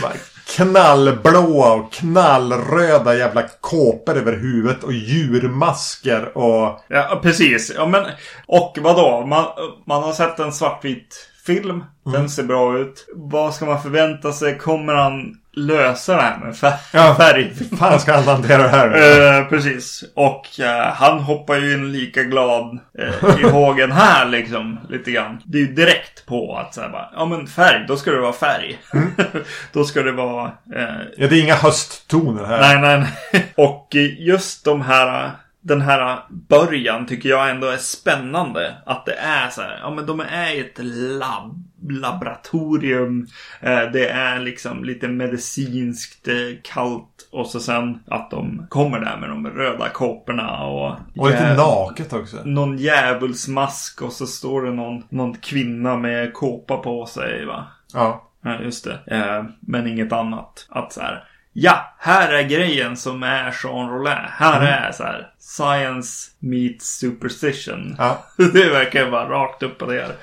Bara 0.02 0.14
Knallblåa 0.56 1.74
och 1.74 1.94
knallröda 1.94 3.16
jävla 3.16 3.44
kåpor 3.62 4.18
över 4.18 4.34
huvudet 4.34 4.84
och 4.84 4.94
djurmasker 4.94 6.38
och... 6.38 6.80
Ja, 6.88 7.20
precis. 7.24 7.72
Ja, 7.76 7.86
men, 7.86 8.06
och 8.46 8.78
vadå? 8.82 9.26
Man, 9.26 9.46
man 9.86 10.04
har 10.04 10.14
sett 10.14 10.40
en 10.40 10.54
svartvit 10.54 11.30
film. 11.46 11.84
Den 12.14 12.30
ser 12.30 12.44
bra 12.44 12.78
ut. 12.78 13.08
Vad 13.16 13.54
ska 13.54 13.66
man 13.66 13.82
förvänta 13.82 14.32
sig? 14.32 14.58
Kommer 14.58 14.94
han 14.94 15.38
lösa 15.58 16.16
det 16.16 16.22
här 16.22 16.38
med 16.38 16.54
fär- 16.56 16.74
Ja. 16.94 17.16
färg? 17.20 17.52
Hur 17.70 17.78
fan 17.78 18.00
ska 18.00 18.14
han 18.14 18.24
hantera 18.24 18.62
det 18.64 18.70
här? 18.70 19.40
Eh, 19.40 19.46
precis. 19.50 20.04
Och 20.16 20.60
eh, 20.60 20.94
han 20.94 21.20
hoppar 21.20 21.56
ju 21.56 21.74
in 21.74 21.92
lika 21.92 22.24
glad 22.24 22.80
eh, 23.00 23.40
i 23.40 23.44
hågen 23.50 23.92
här 23.92 24.26
liksom. 24.26 24.80
Lite 24.90 25.12
grann. 25.12 25.42
Det 25.46 25.58
är 25.58 25.62
ju 25.62 25.74
direkt 25.74 26.26
på 26.26 26.58
att 26.58 26.74
säga 26.76 26.90
bara, 26.90 27.10
ja 27.16 27.26
men 27.26 27.48
färg, 27.48 27.86
då 27.88 27.96
ska 27.98 28.12
det 28.12 28.20
vara 28.20 28.34
färg. 28.34 28.78
då 29.74 29.84
ska 29.84 30.02
det 30.02 30.12
vara... 30.12 30.46
Eh, 30.76 30.96
Ja, 31.18 31.28
det 31.28 31.36
är 31.40 31.44
inga 31.44 31.56
hösttoner 31.56 32.46
här. 32.46 32.62
Nej, 32.62 32.80
nej, 32.82 33.08
nej. 33.34 33.46
Och 33.56 33.88
just 34.20 34.66
de 34.66 34.82
här, 34.82 35.32
den 35.68 35.82
här 35.82 36.20
början 36.30 37.06
tycker 37.06 37.30
jag 37.30 37.50
ändå 37.50 37.68
är 37.68 37.78
spännande. 37.78 38.76
Att 38.86 39.06
det 39.06 39.16
är 39.16 39.50
så 39.50 39.62
här, 39.62 39.80
ja 39.82 39.90
men 39.90 40.06
de 40.06 40.20
är 40.20 40.56
i 40.56 40.60
ett 40.60 40.80
labb, 41.20 41.64
laboratorium. 41.90 43.28
Eh, 43.62 43.82
det 43.94 44.10
är 44.10 44.40
liksom 44.40 44.84
lite 44.84 45.08
medicinskt 45.08 46.28
eh, 46.28 46.36
kallt. 46.64 47.30
Och 47.32 47.48
så 47.48 47.60
sen 47.60 48.00
att 48.08 48.32
de 48.32 48.68
kommer 48.70 49.00
där 49.00 49.18
med 49.18 49.30
de 49.30 49.48
röda 49.48 49.90
kåporna 49.90 50.66
och... 50.66 50.96
Och 51.18 51.30
lite 51.30 51.56
naket 51.56 52.14
också. 52.14 52.38
Någon 52.46 52.78
djävulsmask 52.78 54.02
och 54.02 54.14
så 54.14 54.28
står 54.28 54.62
det 54.62 54.72
någon, 54.72 55.04
någon 55.10 55.38
kvinna 55.38 55.98
med 55.98 56.34
kåpa 56.34 56.78
på 56.78 57.06
sig 57.06 57.46
va. 57.46 57.68
Ja. 57.94 58.24
Ja, 58.42 58.60
just 58.62 58.84
det. 58.84 59.00
Eh, 59.16 59.46
men 59.60 59.88
inget 59.88 60.14
annat. 60.14 60.68
Att 60.70 60.94
så 60.94 61.02
här. 61.02 61.24
Ja, 61.60 61.96
här 61.98 62.34
är 62.34 62.44
grejen 62.44 62.98
som 62.98 63.24
är 63.24 63.56
Jean 63.64 63.90
Rollin. 63.90 64.14
Här 64.30 64.62
är 64.62 64.92
så 64.92 65.04
här. 65.04 65.30
Science 65.40 66.32
meets 66.40 66.98
superstition. 66.98 67.96
ja. 67.98 68.26
det 68.38 68.70
verkar 68.70 69.10
vara 69.10 69.30
rakt 69.30 69.64
upp 69.64 69.82
och 69.82 69.88
ner. 69.88 70.16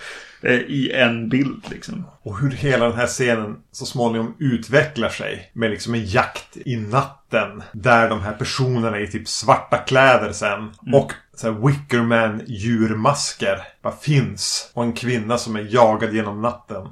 I 0.68 0.92
en 0.92 1.28
bild 1.28 1.64
liksom. 1.70 2.06
Och 2.22 2.38
hur 2.38 2.50
hela 2.50 2.88
den 2.88 2.96
här 2.96 3.06
scenen 3.06 3.56
så 3.72 3.86
småningom 3.86 4.34
utvecklar 4.38 5.08
sig. 5.08 5.50
Med 5.52 5.70
liksom 5.70 5.94
en 5.94 6.04
jakt 6.04 6.56
i 6.56 6.76
natten. 6.76 7.62
Där 7.72 8.08
de 8.08 8.20
här 8.20 8.32
personerna 8.32 9.00
i 9.00 9.06
typ 9.06 9.28
svarta 9.28 9.78
kläder 9.78 10.32
sen. 10.32 10.70
Och 10.92 11.12
så 11.34 11.52
här 11.52 11.66
Wickerman 11.66 12.42
djurmasker 12.46 13.62
bara 13.82 13.96
finns. 13.96 14.70
Och 14.74 14.84
en 14.84 14.92
kvinna 14.92 15.38
som 15.38 15.56
är 15.56 15.66
jagad 15.70 16.14
genom 16.14 16.42
natten. 16.42 16.88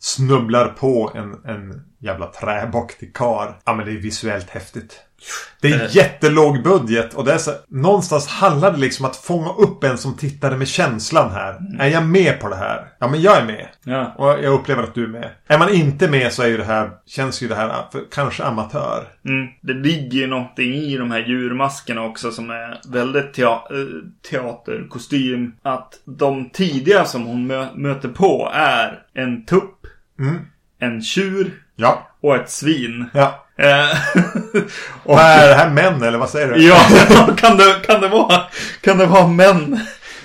Snubblar 0.00 0.68
på 0.68 1.12
en, 1.14 1.52
en 1.54 1.82
jävla 2.00 2.26
träbock 2.26 2.98
till 2.98 3.12
kar. 3.12 3.58
Ja 3.64 3.74
men 3.74 3.86
det 3.86 3.92
är 3.92 3.96
visuellt 3.96 4.50
häftigt. 4.50 5.00
Det 5.60 5.68
är 5.72 5.84
Eh. 5.84 5.96
jättelåg 5.96 6.62
budget 6.62 7.14
och 7.14 7.24
det 7.24 7.32
är 7.32 7.38
så, 7.38 7.50
någonstans 7.68 8.28
handlar 8.28 8.72
det 8.72 8.78
liksom 8.78 9.04
att 9.06 9.16
fånga 9.16 9.48
upp 9.52 9.84
en 9.84 9.98
som 9.98 10.16
tittare 10.16 10.56
med 10.56 10.68
känslan 10.68 11.30
här. 11.30 11.58
Är 11.80 11.88
jag 11.88 12.06
med 12.06 12.40
på 12.40 12.48
det 12.48 12.56
här? 12.56 12.88
Ja 12.98 13.08
men 13.08 13.22
jag 13.22 13.38
är 13.38 13.44
med. 13.44 13.66
Ja. 13.84 14.14
Och 14.18 14.28
jag 14.44 14.52
upplever 14.52 14.82
att 14.82 14.94
du 14.94 15.04
är 15.04 15.08
med. 15.08 15.30
Är 15.46 15.58
man 15.58 15.68
inte 15.74 16.10
med 16.10 16.32
så 16.32 16.42
är 16.42 16.46
ju 16.46 16.56
det 16.56 16.64
här, 16.64 16.90
känns 17.06 17.42
ju 17.42 17.48
det 17.48 17.54
här 17.54 17.84
för, 17.92 18.02
kanske 18.12 18.44
amatör. 18.44 19.08
Mm. 19.24 19.46
Det 19.62 19.74
ligger 19.74 20.18
ju 20.18 20.26
någonting 20.26 20.74
i 20.74 20.96
de 20.96 21.10
här 21.10 21.18
djurmaskerna 21.20 22.04
också 22.04 22.30
som 22.32 22.50
är 22.50 22.80
väldigt 22.88 23.32
tea- 23.36 23.62
eh, 23.70 23.86
teaterkostym. 24.30 25.52
Att 25.62 25.94
de 26.04 26.50
tidiga 26.50 27.04
som 27.04 27.24
hon 27.26 27.52
mö- 27.52 27.76
möter 27.76 28.08
på 28.08 28.50
är 28.54 29.02
en 29.14 29.44
tupp, 29.46 29.77
Mm. 30.18 30.36
en 30.80 31.02
tjur 31.02 31.62
Ja. 31.76 32.10
och 32.20 32.36
ett 32.36 32.50
svin. 32.50 33.04
Ja. 33.14 33.44
Eh, 33.58 33.98
och, 35.04 35.20
är 35.20 35.48
det 35.48 35.54
här 35.54 35.70
män 35.70 36.02
eller 36.02 36.18
vad 36.18 36.30
säger 36.30 36.52
du? 36.54 36.66
ja, 36.66 36.86
kan 37.36 37.56
det, 37.56 37.76
kan 37.86 38.00
det 38.00 38.08
vara, 38.08 38.42
kan 38.80 38.98
det 38.98 39.06
vara 39.06 39.26
män 39.26 39.80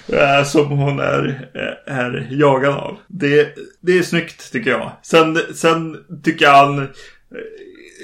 eh, 0.08 0.44
som 0.46 0.66
hon 0.68 1.00
är, 1.00 1.50
eh, 1.88 1.98
är 1.98 2.28
jagad 2.32 2.74
av? 2.74 2.98
Det, 3.08 3.56
det 3.82 3.98
är 3.98 4.04
snyggt 4.04 4.52
tycker 4.52 4.72
jag. 4.72 4.92
Sen, 5.02 5.40
sen 5.56 5.98
tycker 6.24 6.46
jag 6.46 6.66
han, 6.66 6.88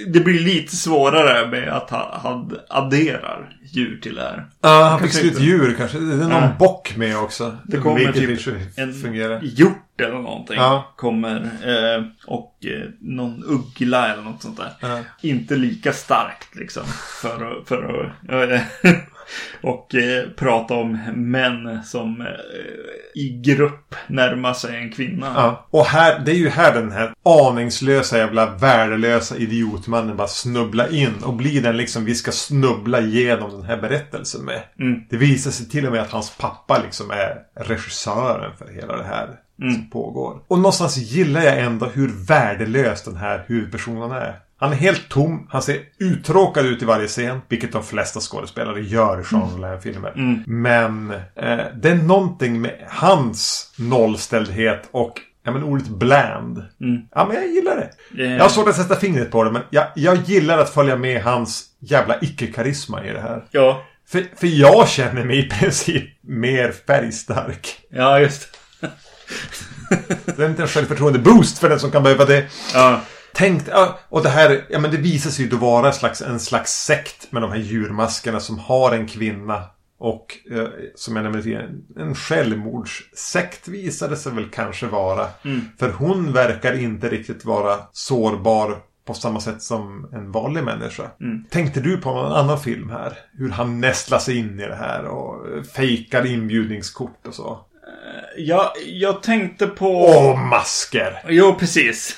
det 0.07 0.19
blir 0.19 0.39
lite 0.39 0.75
svårare 0.75 1.47
med 1.47 1.69
att 1.69 1.89
han, 1.89 2.19
han 2.21 2.59
adderar 2.69 3.49
djur 3.75 3.99
till 4.01 4.15
det 4.15 4.21
här. 4.21 4.45
Ja, 4.61 4.83
han 4.83 5.09
fick 5.09 5.23
ett 5.31 5.39
djur 5.41 5.75
kanske. 5.77 5.99
Det 5.99 6.13
är 6.13 6.17
någon 6.17 6.31
Ja. 6.31 6.55
bock 6.59 6.93
med 6.97 7.17
också. 7.17 7.57
Det 7.65 7.77
kommer 7.77 7.95
Vilket 8.13 8.43
typ 8.45 8.77
en 8.77 8.93
fungerar. 8.93 9.39
hjort 9.43 10.01
eller 10.01 10.13
någonting. 10.15 10.55
Ja. 10.55 10.93
Kommer. 10.97 11.35
Eh, 11.41 12.03
och 12.27 12.57
eh, 12.65 12.89
någon 12.99 13.43
uggla 13.47 14.13
eller 14.13 14.23
något 14.23 14.41
sånt 14.41 14.57
där. 14.79 15.03
Inte 15.21 15.55
lika 15.55 15.93
starkt 15.93 16.55
liksom. 16.55 16.83
För 17.21 17.51
att, 17.51 17.67
för 17.67 17.83
att 17.83 18.61
och 19.61 19.95
eh, 19.95 20.23
prata 20.35 20.73
om 20.73 20.99
män 21.15 21.83
som 21.83 22.27
i 23.15 23.29
grupp 23.29 23.95
närmar 24.07 24.53
sig 24.53 24.75
en 24.77 24.91
kvinna. 24.91 25.31
Ja. 25.35 25.67
Och 25.69 25.85
här, 25.85 26.19
det 26.19 26.31
är 26.31 26.35
ju 26.35 26.49
här 26.49 26.73
den 26.73 26.91
här 26.91 27.13
aningslösa 27.23 28.17
jävla 28.17 28.55
värdelösa 28.55 29.37
idiotmannen 29.37 30.17
bara 30.17 30.27
snubblar 30.27 30.95
in 30.95 31.13
och 31.23 31.33
blir 31.33 31.61
den 31.61 31.77
liksom 31.77 32.05
vi 32.05 32.15
ska 32.15 32.31
snubbla 32.31 32.99
igenom 33.01 33.58
den 33.59 33.69
här 33.69 33.77
berättelsen 33.81 34.45
med. 34.45 34.63
Mm. 34.79 35.01
Det 35.09 35.17
visar 35.17 35.51
sig 35.51 35.69
till 35.69 35.85
och 35.85 35.91
med 35.91 36.01
att 36.01 36.11
hans 36.11 36.37
pappa 36.37 36.81
liksom 36.83 37.11
är 37.11 37.41
regissören 37.55 38.51
för 38.57 38.67
hela 38.73 38.97
det 38.97 39.03
här 39.03 39.39
Mm. 39.61 39.73
som 39.73 39.89
pågår. 39.89 40.41
Och 40.47 40.57
någonstans 40.59 40.97
gillar 40.97 41.41
jag 41.41 41.59
ändå 41.59 41.85
hur 41.85 42.11
värdelös 42.27 43.03
den 43.03 43.15
här 43.15 43.43
huvudpersonen 43.47 44.11
är. 44.11 44.39
Han 44.57 44.71
är 44.71 44.75
helt 44.75 45.09
tom. 45.09 45.47
Han 45.49 45.61
ser 45.61 45.79
uttråkad 45.99 46.65
ut 46.65 46.81
i 46.81 46.85
varje 46.85 47.07
scen. 47.07 47.41
Vilket 47.47 47.71
de 47.71 47.83
flesta 47.83 48.19
skådespelare 48.19 48.81
gör 48.81 49.19
i 49.21 49.23
Jean 49.31 49.49
Rollin-filmer. 49.51 50.13
Mm. 50.15 50.43
Men 50.47 51.11
eh, 51.35 51.65
det 51.81 51.89
är 51.89 51.95
någonting 51.95 52.61
med 52.61 52.85
hans 52.89 53.73
nollställdhet 53.77 54.87
och 54.91 55.21
Ja 55.43 55.51
men 55.51 55.63
ordet 55.63 55.87
bland. 55.87 56.57
Mm. 56.57 57.01
Ja 57.15 57.25
men 57.25 57.35
jag 57.35 57.47
gillar 57.47 57.75
det. 57.75 58.23
Eh, 58.23 58.31
Jag 58.35 58.43
har 58.43 58.49
svårt 58.49 58.67
att 58.69 58.75
sätta 58.75 58.95
fingret 58.95 59.31
på 59.31 59.43
det 59.43 59.51
men 59.51 59.61
jag, 59.69 59.87
jag 59.95 60.17
gillar 60.25 60.57
att 60.57 60.69
följa 60.69 60.95
med 60.95 61.23
hans 61.23 61.65
jävla 61.79 62.15
icke-karisma 62.21 63.05
i 63.05 63.11
det 63.13 63.21
här. 63.21 63.43
Ja, 63.51 63.83
För, 64.07 64.23
för 64.35 64.47
jag 64.47 64.87
känner 64.89 65.23
mig 65.25 65.39
i 65.39 65.49
princip 65.49 66.09
mer 66.21 66.71
färgstark. 66.87 67.79
ja 67.89 68.19
just 68.19 68.57
Det 70.25 70.39
är 70.43 70.49
inte 70.49 70.61
en 70.61 70.67
självförtroende-boost 70.67 71.59
för 71.59 71.69
den 71.69 71.79
som 71.79 71.91
kan 71.91 72.03
behöva 72.03 72.25
det. 72.25 72.45
Ja, 72.73 73.01
Tänk, 73.33 73.61
och 74.09 74.23
det 74.23 74.29
här, 74.29 74.65
ja 74.69 74.79
men 74.79 74.91
det 74.91 74.97
visar 74.97 75.29
sig 75.29 75.45
ju 75.45 75.51
då 75.51 75.57
vara 75.57 75.87
en 75.87 75.93
slags, 75.93 76.21
en 76.21 76.39
slags 76.39 76.71
sekt 76.71 77.31
med 77.31 77.41
de 77.41 77.51
här 77.51 77.57
djurmaskerna 77.59 78.39
som 78.39 78.59
har 78.59 78.91
en 78.91 79.07
kvinna. 79.07 79.63
Och 79.99 80.37
eh, 80.51 80.67
som 80.95 81.15
jag 81.15 81.23
nämnde 81.23 81.43
tidigare, 81.43 81.69
en 81.97 82.15
självmordssekt 82.15 83.67
visade 83.67 84.15
sig 84.15 84.31
väl 84.31 84.49
kanske 84.49 84.85
vara. 84.85 85.27
Mm. 85.45 85.61
För 85.79 85.89
hon 85.89 86.33
verkar 86.33 86.73
inte 86.73 87.09
riktigt 87.09 87.45
vara 87.45 87.77
sårbar 87.91 88.77
på 89.05 89.13
samma 89.13 89.39
sätt 89.39 89.61
som 89.61 90.09
en 90.13 90.31
vanlig 90.31 90.63
människa. 90.63 91.11
Mm. 91.21 91.45
Tänkte 91.49 91.79
du 91.79 91.97
på 91.97 92.13
någon 92.13 92.31
annan 92.31 92.59
film 92.59 92.89
här? 92.89 93.13
Hur 93.33 93.49
han 93.49 93.81
nästlar 93.81 94.19
sig 94.19 94.37
in 94.37 94.59
i 94.59 94.67
det 94.67 94.75
här 94.75 95.05
och 95.05 95.47
eh, 95.47 95.63
fejkar 95.63 96.25
inbjudningskort 96.25 97.27
och 97.27 97.35
så. 97.35 97.59
jag, 98.37 98.71
jag 98.85 99.23
tänkte 99.23 99.67
på... 99.67 100.05
Åh, 100.05 100.49
masker! 100.49 101.21
Jo, 101.27 101.55
precis. 101.59 102.17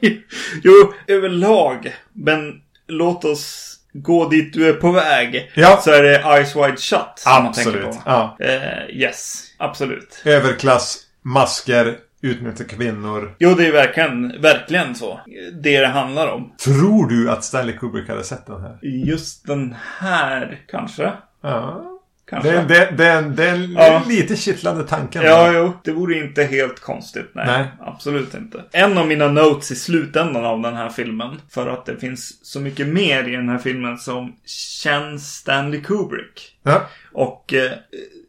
jo, 0.62 0.92
överlag. 1.06 1.94
Men 2.12 2.60
låt 2.86 3.24
oss 3.24 3.77
gå 3.92 4.28
dit 4.28 4.52
du 4.52 4.68
är 4.68 4.72
på 4.72 4.92
väg. 4.92 5.50
Ja. 5.54 5.80
Så 5.84 5.90
är 5.90 6.02
det 6.02 6.22
Eyes 6.24 6.56
Wide 6.56 6.76
Shut 6.76 7.12
som 7.16 7.44
man 7.44 7.52
tänker 7.52 7.70
Absolut. 7.70 7.90
på. 7.90 8.02
Ja. 8.06 8.36
Eh, 8.40 8.96
yes, 8.96 9.44
absolut. 9.58 10.22
Överklass, 10.24 10.98
masker, 11.22 11.96
utnyttja 12.22 12.64
kvinnor. 12.64 13.34
Jo, 13.38 13.54
det 13.54 13.66
är 13.66 13.72
verkligen, 13.72 14.42
verkligen 14.42 14.94
så. 14.94 15.20
Det 15.62 15.80
det 15.80 15.86
handlar 15.86 16.28
om. 16.28 16.52
Tror 16.64 17.08
du 17.08 17.30
att 17.30 17.44
Stanley 17.44 17.76
Kubrick 17.76 18.08
hade 18.08 18.24
sett 18.24 18.46
den 18.46 18.60
här? 18.62 18.78
Just 18.82 19.46
den 19.46 19.74
här, 19.98 20.60
kanske. 20.70 21.12
Ja. 21.42 21.84
Kanske. 22.30 22.50
Det, 22.50 22.62
det, 22.62 22.90
det, 22.96 23.20
det 23.36 23.44
är 23.48 23.68
Ja. 23.74 24.02
lite 24.08 24.36
kittlande 24.36 24.84
tanken. 24.84 25.22
Ja, 25.22 25.52
jo. 25.52 25.72
Det 25.84 25.92
vore 25.92 26.18
inte 26.18 26.44
helt 26.44 26.80
konstigt. 26.80 27.30
Nej, 27.32 27.46
Nej. 27.46 27.66
absolut 27.80 28.34
inte. 28.34 28.64
En 28.72 28.98
av 28.98 29.06
mina 29.06 29.28
notes 29.28 29.70
i 29.70 29.76
slutändan 29.76 30.44
av 30.44 30.62
den 30.62 30.74
här 30.76 30.88
filmen. 30.88 31.40
För 31.50 31.66
att 31.66 31.86
det 31.86 31.96
finns 31.96 32.46
så 32.46 32.60
mycket 32.60 32.86
mer 32.86 33.28
i 33.28 33.30
den 33.36 33.48
här 33.48 33.58
filmen 33.58 33.98
som 33.98 34.36
känns 34.82 35.34
Stanley 35.34 35.80
Kubrick. 35.82 36.56
Ja. 36.62 36.82
Och 37.12 37.54
eh, 37.54 37.70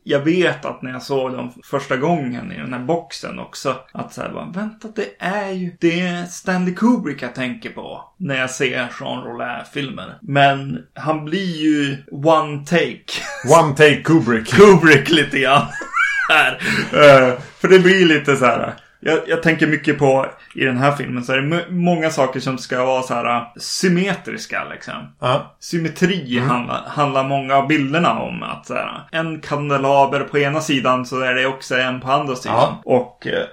jag 0.10 0.20
vet 0.20 0.66
att 0.66 0.82
när 0.82 0.92
jag 0.92 1.04
såg 1.04 1.32
dem 1.32 1.54
första 1.64 1.98
gången 1.98 2.52
i 2.52 2.58
den 2.58 2.74
här 2.74 2.80
boxen 2.80 3.40
också. 3.40 3.76
Att 3.92 4.14
så 4.14 4.22
här, 4.22 4.30
bara, 4.30 4.46
vänta 4.46 4.88
det 4.96 5.10
är 5.20 5.52
ju 5.52 5.78
det 5.80 6.02
är 6.02 6.26
Stanley 6.26 6.76
Kubrick 6.76 7.22
jag 7.22 7.36
tänker 7.36 7.70
på. 7.70 8.14
När 8.18 8.36
jag 8.36 8.50
ser 8.50 8.92
Jean 9.00 9.24
Rollin-filmer. 9.24 10.18
Men 10.22 10.84
han 10.94 11.26
blir 11.26 11.58
ju 11.58 11.98
one 12.12 12.66
take. 12.66 13.04
One 13.62 13.76
take 13.76 14.02
Kubrick. 14.02 14.48
Kubrick 14.48 15.10
lite 15.10 15.40
grann. 15.40 15.66
här. 16.30 16.54
Eh, 16.94 17.40
för 17.60 17.68
det 17.68 17.80
blir 17.80 18.06
lite 18.06 18.36
så 18.36 18.46
här. 18.46 18.74
Jag, 19.00 19.20
jag 19.28 19.44
tänker 19.44 19.68
mycket 19.68 20.00
på 20.00 20.26
i 20.56 20.66
den 20.66 20.78
här 20.78 20.92
filmen 20.92 21.24
så 21.24 21.34
är 21.34 21.38
det 21.38 21.66
många 21.70 22.10
saker 22.10 22.40
som 22.40 22.58
ska 22.58 22.86
vara 22.86 23.02
så 23.02 23.14
här 23.14 23.38
uh, 23.38 23.48
symmetriska 23.58 24.68
liksom. 24.72 24.94
Ja. 25.20 25.56
Symmetri 25.60 26.40
handlar, 26.40 26.84
handlar 26.88 27.24
många 27.28 27.56
av 27.56 27.68
bilderna 27.68 28.20
om. 28.20 28.44
Att 28.44 28.66
så 28.66 28.74
här, 28.74 29.08
en 29.12 29.42
kandelaber 29.42 30.20
på 30.20 30.40
ena 30.40 30.62
sidan 30.62 31.06
så 31.06 31.20
är 31.20 31.34
det 31.34 31.46
också 31.46 31.76
en 31.76 32.02
på 32.02 32.12
andra 32.12 32.36
sidan. 32.36 32.58
Ja. 32.58 32.82
Och 32.86 33.28
eh, 33.28 33.44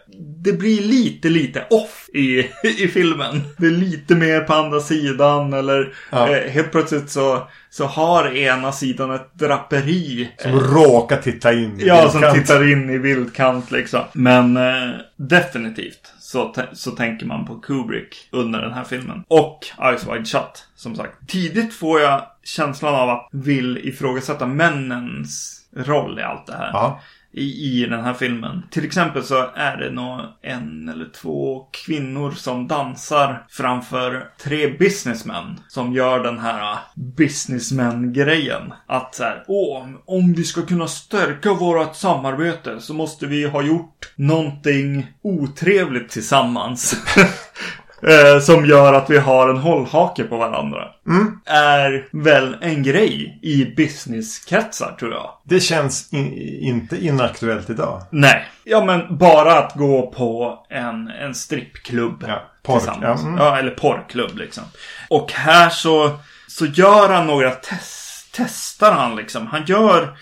det 0.44 0.52
blir 0.52 0.82
lite, 0.82 1.28
lite 1.28 1.66
off 1.70 2.05
i, 2.16 2.50
i 2.78 2.88
filmen. 2.88 3.40
Det 3.56 3.66
är 3.66 3.70
lite 3.70 4.14
mer 4.14 4.40
på 4.40 4.54
andra 4.54 4.80
sidan 4.80 5.52
eller 5.52 5.94
Ja. 6.10 6.28
eh, 6.36 6.50
helt 6.50 6.72
plötsligt 6.72 7.10
så, 7.10 7.48
så 7.70 7.84
har 7.86 8.36
ena 8.36 8.72
sidan 8.72 9.10
ett 9.10 9.34
draperi. 9.34 10.30
Som 10.38 10.60
råkar 10.60 11.16
titta 11.16 11.52
in 11.52 11.80
i 11.80 11.86
Ja, 11.86 12.10
som 12.10 12.20
vildkant. 12.20 12.46
tittar 12.46 12.72
in 12.72 12.90
i 12.90 12.98
vildkant 12.98 13.70
liksom. 13.70 14.00
Men 14.12 14.56
eh, 14.56 14.90
definitivt 15.16 16.12
så, 16.20 16.54
så 16.72 16.90
tänker 16.90 17.26
man 17.26 17.46
på 17.46 17.54
Kubrick 17.54 18.28
under 18.32 18.60
den 18.62 18.72
här 18.72 18.84
filmen. 18.84 19.24
Och 19.28 19.58
Eyes 19.82 20.06
Wide 20.06 20.24
Shut, 20.24 20.64
som 20.76 20.96
sagt. 20.96 21.12
Tidigt 21.28 21.74
får 21.74 22.00
jag 22.00 22.22
känslan 22.44 22.94
av 22.94 23.10
att 23.10 23.28
vill 23.32 23.78
ifrågasätta 23.88 24.46
männens 24.46 25.52
roll 25.76 26.18
i 26.18 26.22
allt 26.22 26.46
det 26.46 26.56
här. 26.56 26.70
Ja. 26.72 27.00
I, 27.32 27.82
I 27.82 27.86
den 27.86 28.04
här 28.04 28.14
filmen. 28.14 28.62
Till 28.70 28.84
exempel 28.84 29.22
så 29.24 29.50
är 29.54 29.76
det 29.76 29.90
nog 29.90 30.20
en 30.42 30.88
eller 30.88 31.08
två 31.08 31.68
kvinnor 31.70 32.30
som 32.30 32.68
dansar 32.68 33.46
framför 33.48 34.30
tre 34.42 34.68
businessmän. 34.78 35.60
Som 35.68 35.92
gör 35.92 36.22
den 36.22 36.38
här 36.38 36.60
ah, 36.60 36.72
uh, 36.72 37.04
businessman-grejen. 37.16 38.72
Att 38.86 39.14
så 39.14 39.22
här, 39.22 39.44
åh, 39.48 39.86
om 40.04 40.32
vi 40.32 40.44
ska 40.44 40.62
kunna 40.62 40.88
stärka 40.88 41.52
vårt 41.52 41.96
samarbete 41.96 42.80
så 42.80 42.94
måste 42.94 43.26
vi 43.26 43.46
ha 43.46 43.62
gjort 43.62 44.12
någonting 44.16 45.06
otrevligt 45.22 46.10
tillsammans. 46.10 46.96
Eh, 48.08 48.40
som 48.40 48.66
gör 48.66 48.92
att 48.92 49.10
vi 49.10 49.18
har 49.18 49.48
en 49.48 49.56
hållhake 49.56 50.24
på 50.24 50.36
varandra. 50.36 50.88
Mm. 51.08 51.40
Är 51.46 52.08
väl 52.12 52.56
en 52.60 52.82
grej 52.82 53.38
i 53.42 53.64
businesskretsar 53.64 54.96
tror 54.98 55.12
jag. 55.12 55.30
Det 55.44 55.60
känns 55.60 56.12
in, 56.12 56.32
inte 56.60 57.04
inaktuellt 57.04 57.70
idag. 57.70 58.02
Nej. 58.10 58.46
Ja 58.64 58.84
men 58.84 59.18
bara 59.18 59.58
att 59.58 59.74
gå 59.74 60.12
på 60.16 60.58
en, 60.70 61.08
en 61.08 61.34
strippklubb. 61.34 62.24
Ja. 62.28 62.42
Tillsammans. 62.72 63.22
Ja, 63.24 63.34
Ja, 63.38 63.48
mm. 63.48 63.58
eller 63.58 63.70
porrklubb 63.70 64.38
liksom. 64.38 64.64
Och 65.08 65.32
här 65.32 65.68
så, 65.68 66.18
så 66.48 66.66
gör 66.66 67.08
han 67.08 67.26
några 67.26 67.50
test, 67.50 68.28
testar 68.32 68.92
han 68.92 69.16
liksom. 69.16 69.46
Han 69.46 69.64
gör 69.66 70.16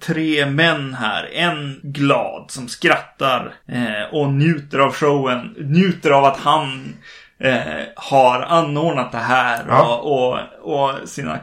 tre 0.00 0.46
män 0.46 0.94
här. 0.94 1.30
En 1.32 1.80
glad 1.82 2.50
som 2.50 2.68
skrattar 2.68 3.54
eh, 3.68 4.14
och 4.14 4.32
njuter 4.32 4.78
av 4.78 4.92
showen. 4.94 5.54
Njuter 5.58 6.10
av 6.10 6.24
att 6.24 6.36
han 6.36 6.94
eh, 7.40 7.84
har 7.96 8.40
anordnat 8.40 9.12
det 9.12 9.18
här. 9.18 9.64
Ja. 9.68 9.96
Och, 9.96 10.12
och, 10.12 10.38
och 10.74 11.08
sina 11.08 11.38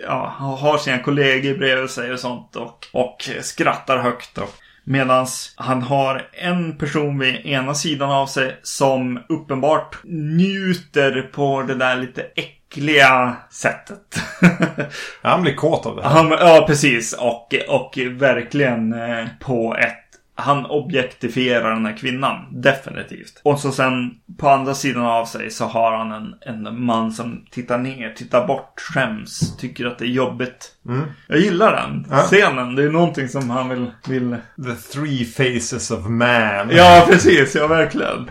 ja, 0.00 0.34
har 0.60 0.78
sina 0.78 0.98
kollegor 0.98 1.58
bredvid 1.58 1.90
sig 1.90 2.12
och 2.12 2.20
sånt 2.20 2.56
och, 2.56 2.86
och 2.92 3.30
skrattar 3.40 3.98
högt. 3.98 4.38
Och, 4.38 4.54
Medan 4.90 5.26
han 5.56 5.82
har 5.82 6.28
en 6.32 6.78
person 6.78 7.18
vid 7.18 7.46
ena 7.46 7.74
sidan 7.74 8.10
av 8.10 8.26
sig 8.26 8.56
som 8.62 9.20
uppenbart 9.28 9.96
njuter 10.04 11.30
på 11.32 11.62
det 11.62 11.74
där 11.74 11.96
lite 11.96 12.26
äckliga 12.36 13.36
sättet. 13.50 14.22
Han 15.22 15.42
blir 15.42 15.54
kåt 15.54 15.86
av 15.86 15.96
det 15.96 16.02
här. 16.02 16.10
han, 16.10 16.30
ja, 16.30 16.64
precis. 16.66 17.12
Och, 17.12 17.54
och 17.68 17.98
verkligen 18.10 18.92
eh, 18.92 19.26
på 19.40 19.76
ett 19.76 20.07
han 20.40 20.66
objektifierar 20.66 21.70
den 21.74 21.86
här 21.86 21.96
kvinnan. 21.96 22.60
Definitivt. 22.62 23.40
Och 23.44 23.58
så 23.60 23.72
sen 23.72 24.10
på 24.38 24.48
andra 24.48 24.74
sidan 24.74 25.06
av 25.06 25.24
sig 25.24 25.50
så 25.50 25.64
har 25.64 25.96
han 25.96 26.12
en, 26.12 26.34
en 26.66 26.84
man 26.84 27.12
som 27.12 27.44
tittar 27.50 27.78
ner, 27.78 28.12
tittar 28.12 28.46
bort, 28.46 28.80
skäms, 28.80 29.56
tycker 29.56 29.86
att 29.86 29.98
det 29.98 30.04
är 30.04 30.08
jobbigt. 30.08 30.72
Mm. 30.88 31.02
Jag 31.28 31.38
gillar 31.38 31.72
den 31.72 32.06
Ja. 32.10 32.16
scenen. 32.22 32.74
Det 32.74 32.82
är 32.84 32.90
någonting 32.90 33.28
som 33.28 33.50
han 33.50 33.68
vill, 33.68 33.90
vill 34.08 34.36
The 34.64 34.74
three 34.92 35.24
faces 35.24 35.90
of 35.90 36.06
man. 36.08 36.70
Ja, 36.70 37.04
precis. 37.10 37.54
Ja, 37.54 37.66
verkligen. 37.66 38.30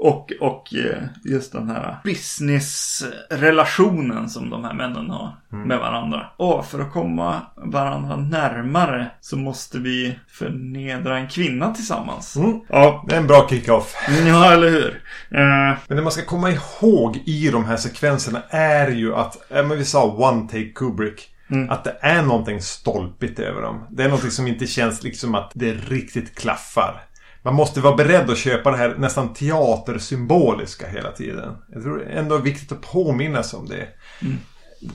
Och, 0.00 0.32
och 0.40 0.74
eh, 0.74 1.02
just 1.24 1.52
den 1.52 1.70
här 1.70 1.96
businessrelationen 2.04 4.28
som 4.28 4.50
de 4.50 4.64
här 4.64 4.74
männen 4.74 5.10
har 5.10 5.36
med 5.48 5.78
varandra. 5.78 6.26
Och 6.36 6.66
för 6.66 6.80
att 6.80 6.92
komma 6.92 7.40
varandra 7.56 8.16
närmare 8.16 9.10
så 9.20 9.36
måste 9.36 9.78
vi 9.78 10.18
förnedra 10.28 11.18
en 11.18 11.28
kvinna 11.28 11.74
tillsammans. 11.74 12.36
Mm. 12.36 12.60
Ja, 12.68 13.04
Det 13.08 13.14
är 13.14 13.18
en 13.20 13.26
bra 13.26 13.46
kick-off. 13.50 13.94
ja, 14.26 14.52
eller 14.52 14.70
hur? 14.70 15.02
Eh, 15.30 15.76
Men 15.88 15.96
det 15.96 16.02
man 16.02 16.12
ska 16.12 16.24
komma 16.24 16.50
ihåg 16.50 17.16
i 17.26 17.50
de 17.50 17.64
här 17.64 17.76
sekvenserna 17.76 18.42
är 18.50 18.88
ju 18.88 19.14
att, 19.14 19.36
men 19.50 19.78
vi 19.78 19.84
sa 19.84 20.04
one 20.04 20.48
take 20.48 20.72
Kubrick. 20.74 21.34
Mm. 21.50 21.70
Att 21.70 21.84
det 21.84 21.96
är 22.00 22.22
någonting 22.22 22.60
stolpigt 22.62 23.38
över 23.38 23.62
dem. 23.62 23.86
Det 23.90 24.02
är 24.02 24.08
någonting 24.08 24.30
som 24.30 24.46
inte 24.46 24.66
känns 24.66 25.02
liksom 25.02 25.34
att 25.34 25.50
det 25.54 25.72
riktigt 25.72 26.38
klaffar. 26.38 27.02
Man 27.48 27.54
måste 27.54 27.80
vara 27.80 27.96
beredd 27.96 28.30
att 28.30 28.38
köpa 28.38 28.70
det 28.70 28.76
här 28.76 28.94
nästan 28.98 29.34
teatersymboliska 29.34 30.86
hela 30.86 31.12
tiden. 31.12 31.56
Jag 31.72 31.82
tror 31.82 31.98
det 31.98 32.04
är 32.04 32.18
ändå 32.18 32.38
viktigt 32.38 32.72
att 32.72 32.80
påminna 32.80 33.42
sig 33.42 33.58
om 33.58 33.68
det. 33.68 33.88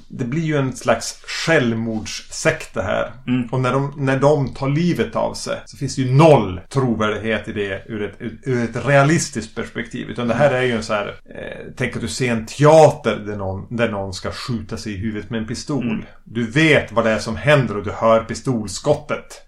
det 0.08 0.26
blir 0.26 0.42
ju 0.42 0.58
en 0.58 0.76
slags 0.76 1.24
självmordssekt 1.28 2.74
det 2.74 2.82
här. 2.82 3.12
Mm. 3.28 3.48
Och 3.52 3.60
när 3.60 3.74
de, 3.74 3.94
när 3.98 4.20
de 4.20 4.54
tar 4.54 4.70
livet 4.70 5.16
av 5.16 5.34
sig 5.34 5.62
så 5.66 5.78
finns 5.78 5.96
det 5.96 6.02
ju 6.02 6.14
noll 6.14 6.62
trovärdighet 6.70 7.48
i 7.48 7.54
det 7.54 7.84
ur 7.88 8.02
ett, 8.04 8.18
ur 8.44 8.64
ett 8.64 8.86
realistiskt 8.86 9.56
perspektiv. 9.56 10.10
Utan 10.10 10.28
det 10.28 10.34
här 10.34 10.52
är 10.52 10.62
ju 10.62 10.72
en 10.72 10.84
så 10.84 10.94
här... 10.94 11.16
Eh, 11.36 11.72
tänk 11.78 11.96
att 11.96 12.02
du 12.02 12.08
ser 12.08 12.32
en 12.32 12.46
teater 12.46 13.16
där 13.16 13.36
någon, 13.36 13.78
där 13.78 13.90
någon 13.90 14.14
ska 14.14 14.32
skjuta 14.32 14.78
sig 14.78 14.94
i 14.94 14.98
huvudet 14.98 15.30
med 15.30 15.40
en 15.40 15.48
pistol. 15.48 15.84
Mm. 15.84 16.04
Du 16.24 16.48
vet 16.48 16.92
vad 16.92 17.06
det 17.06 17.12
är 17.12 17.20
som 17.20 17.36
händer 17.36 17.78
och 17.78 17.84
du 17.84 17.92
hör 17.92 18.24
pistolskottet. 18.24 19.46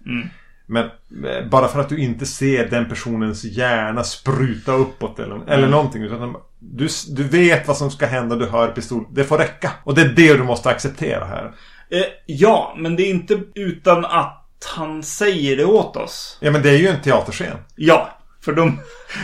Mm. 0.68 0.88
Men 1.08 1.24
eh, 1.24 1.48
bara 1.48 1.68
för 1.68 1.80
att 1.80 1.88
du 1.88 1.98
inte 1.98 2.26
ser 2.26 2.70
den 2.70 2.88
personens 2.88 3.44
hjärna 3.44 4.04
spruta 4.04 4.72
uppåt 4.72 5.18
eller, 5.18 5.40
eller 5.48 5.68
någonting. 5.68 6.02
Utan 6.02 6.36
du, 6.58 6.88
du 7.08 7.22
vet 7.22 7.68
vad 7.68 7.76
som 7.76 7.90
ska 7.90 8.06
hända, 8.06 8.36
du 8.36 8.46
hör 8.46 8.68
pistol. 8.68 9.04
Det 9.10 9.24
får 9.24 9.38
räcka. 9.38 9.72
Och 9.84 9.94
det 9.94 10.00
är 10.00 10.08
det 10.08 10.34
du 10.34 10.42
måste 10.42 10.68
acceptera 10.68 11.24
här. 11.24 11.52
Eh, 11.90 12.04
ja, 12.26 12.74
men 12.78 12.96
det 12.96 13.02
är 13.02 13.10
inte 13.10 13.40
utan 13.54 14.04
att 14.04 14.42
han 14.76 15.02
säger 15.02 15.56
det 15.56 15.64
åt 15.64 15.96
oss. 15.96 16.38
Ja 16.40 16.50
men 16.50 16.62
det 16.62 16.70
är 16.70 16.76
ju 16.76 16.88
en 16.88 17.02
teaterscen. 17.02 17.56
Ja, 17.76 18.18
för 18.46 18.52
de... 18.52 18.80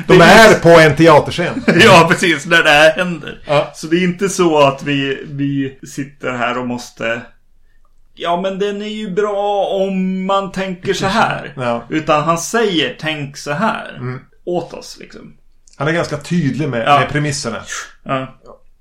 De 0.06 0.20
är 0.20 0.60
på 0.60 0.68
en 0.68 0.96
teaterscen. 0.96 1.64
Ja, 1.80 2.06
precis. 2.10 2.46
När 2.46 2.62
det 2.62 2.70
här 2.70 2.96
händer. 2.96 3.42
Ja. 3.46 3.70
Så 3.74 3.86
det 3.86 3.96
är 3.96 4.04
inte 4.04 4.28
så 4.28 4.58
att 4.58 4.82
vi, 4.82 5.22
vi 5.24 5.78
sitter 5.86 6.32
här 6.32 6.58
och 6.58 6.66
måste... 6.66 7.22
Ja, 8.14 8.40
men 8.40 8.58
den 8.58 8.82
är 8.82 8.86
ju 8.86 9.10
bra 9.10 9.66
om 9.66 10.24
man 10.26 10.52
tänker 10.52 10.94
så 10.94 11.06
här. 11.06 11.52
Ja. 11.56 11.82
Utan 11.88 12.22
han 12.24 12.38
säger 12.38 12.96
tänk 13.00 13.36
så 13.36 13.52
här. 13.52 13.94
Mm. 13.96 14.20
Åt 14.44 14.72
oss 14.74 14.96
liksom. 15.00 15.36
Han 15.76 15.88
är 15.88 15.92
ganska 15.92 16.16
tydlig 16.16 16.68
med, 16.68 16.84
Ja. 16.86 16.98
med 16.98 17.08
premisserna. 17.08 17.62
Ja. 18.02 18.20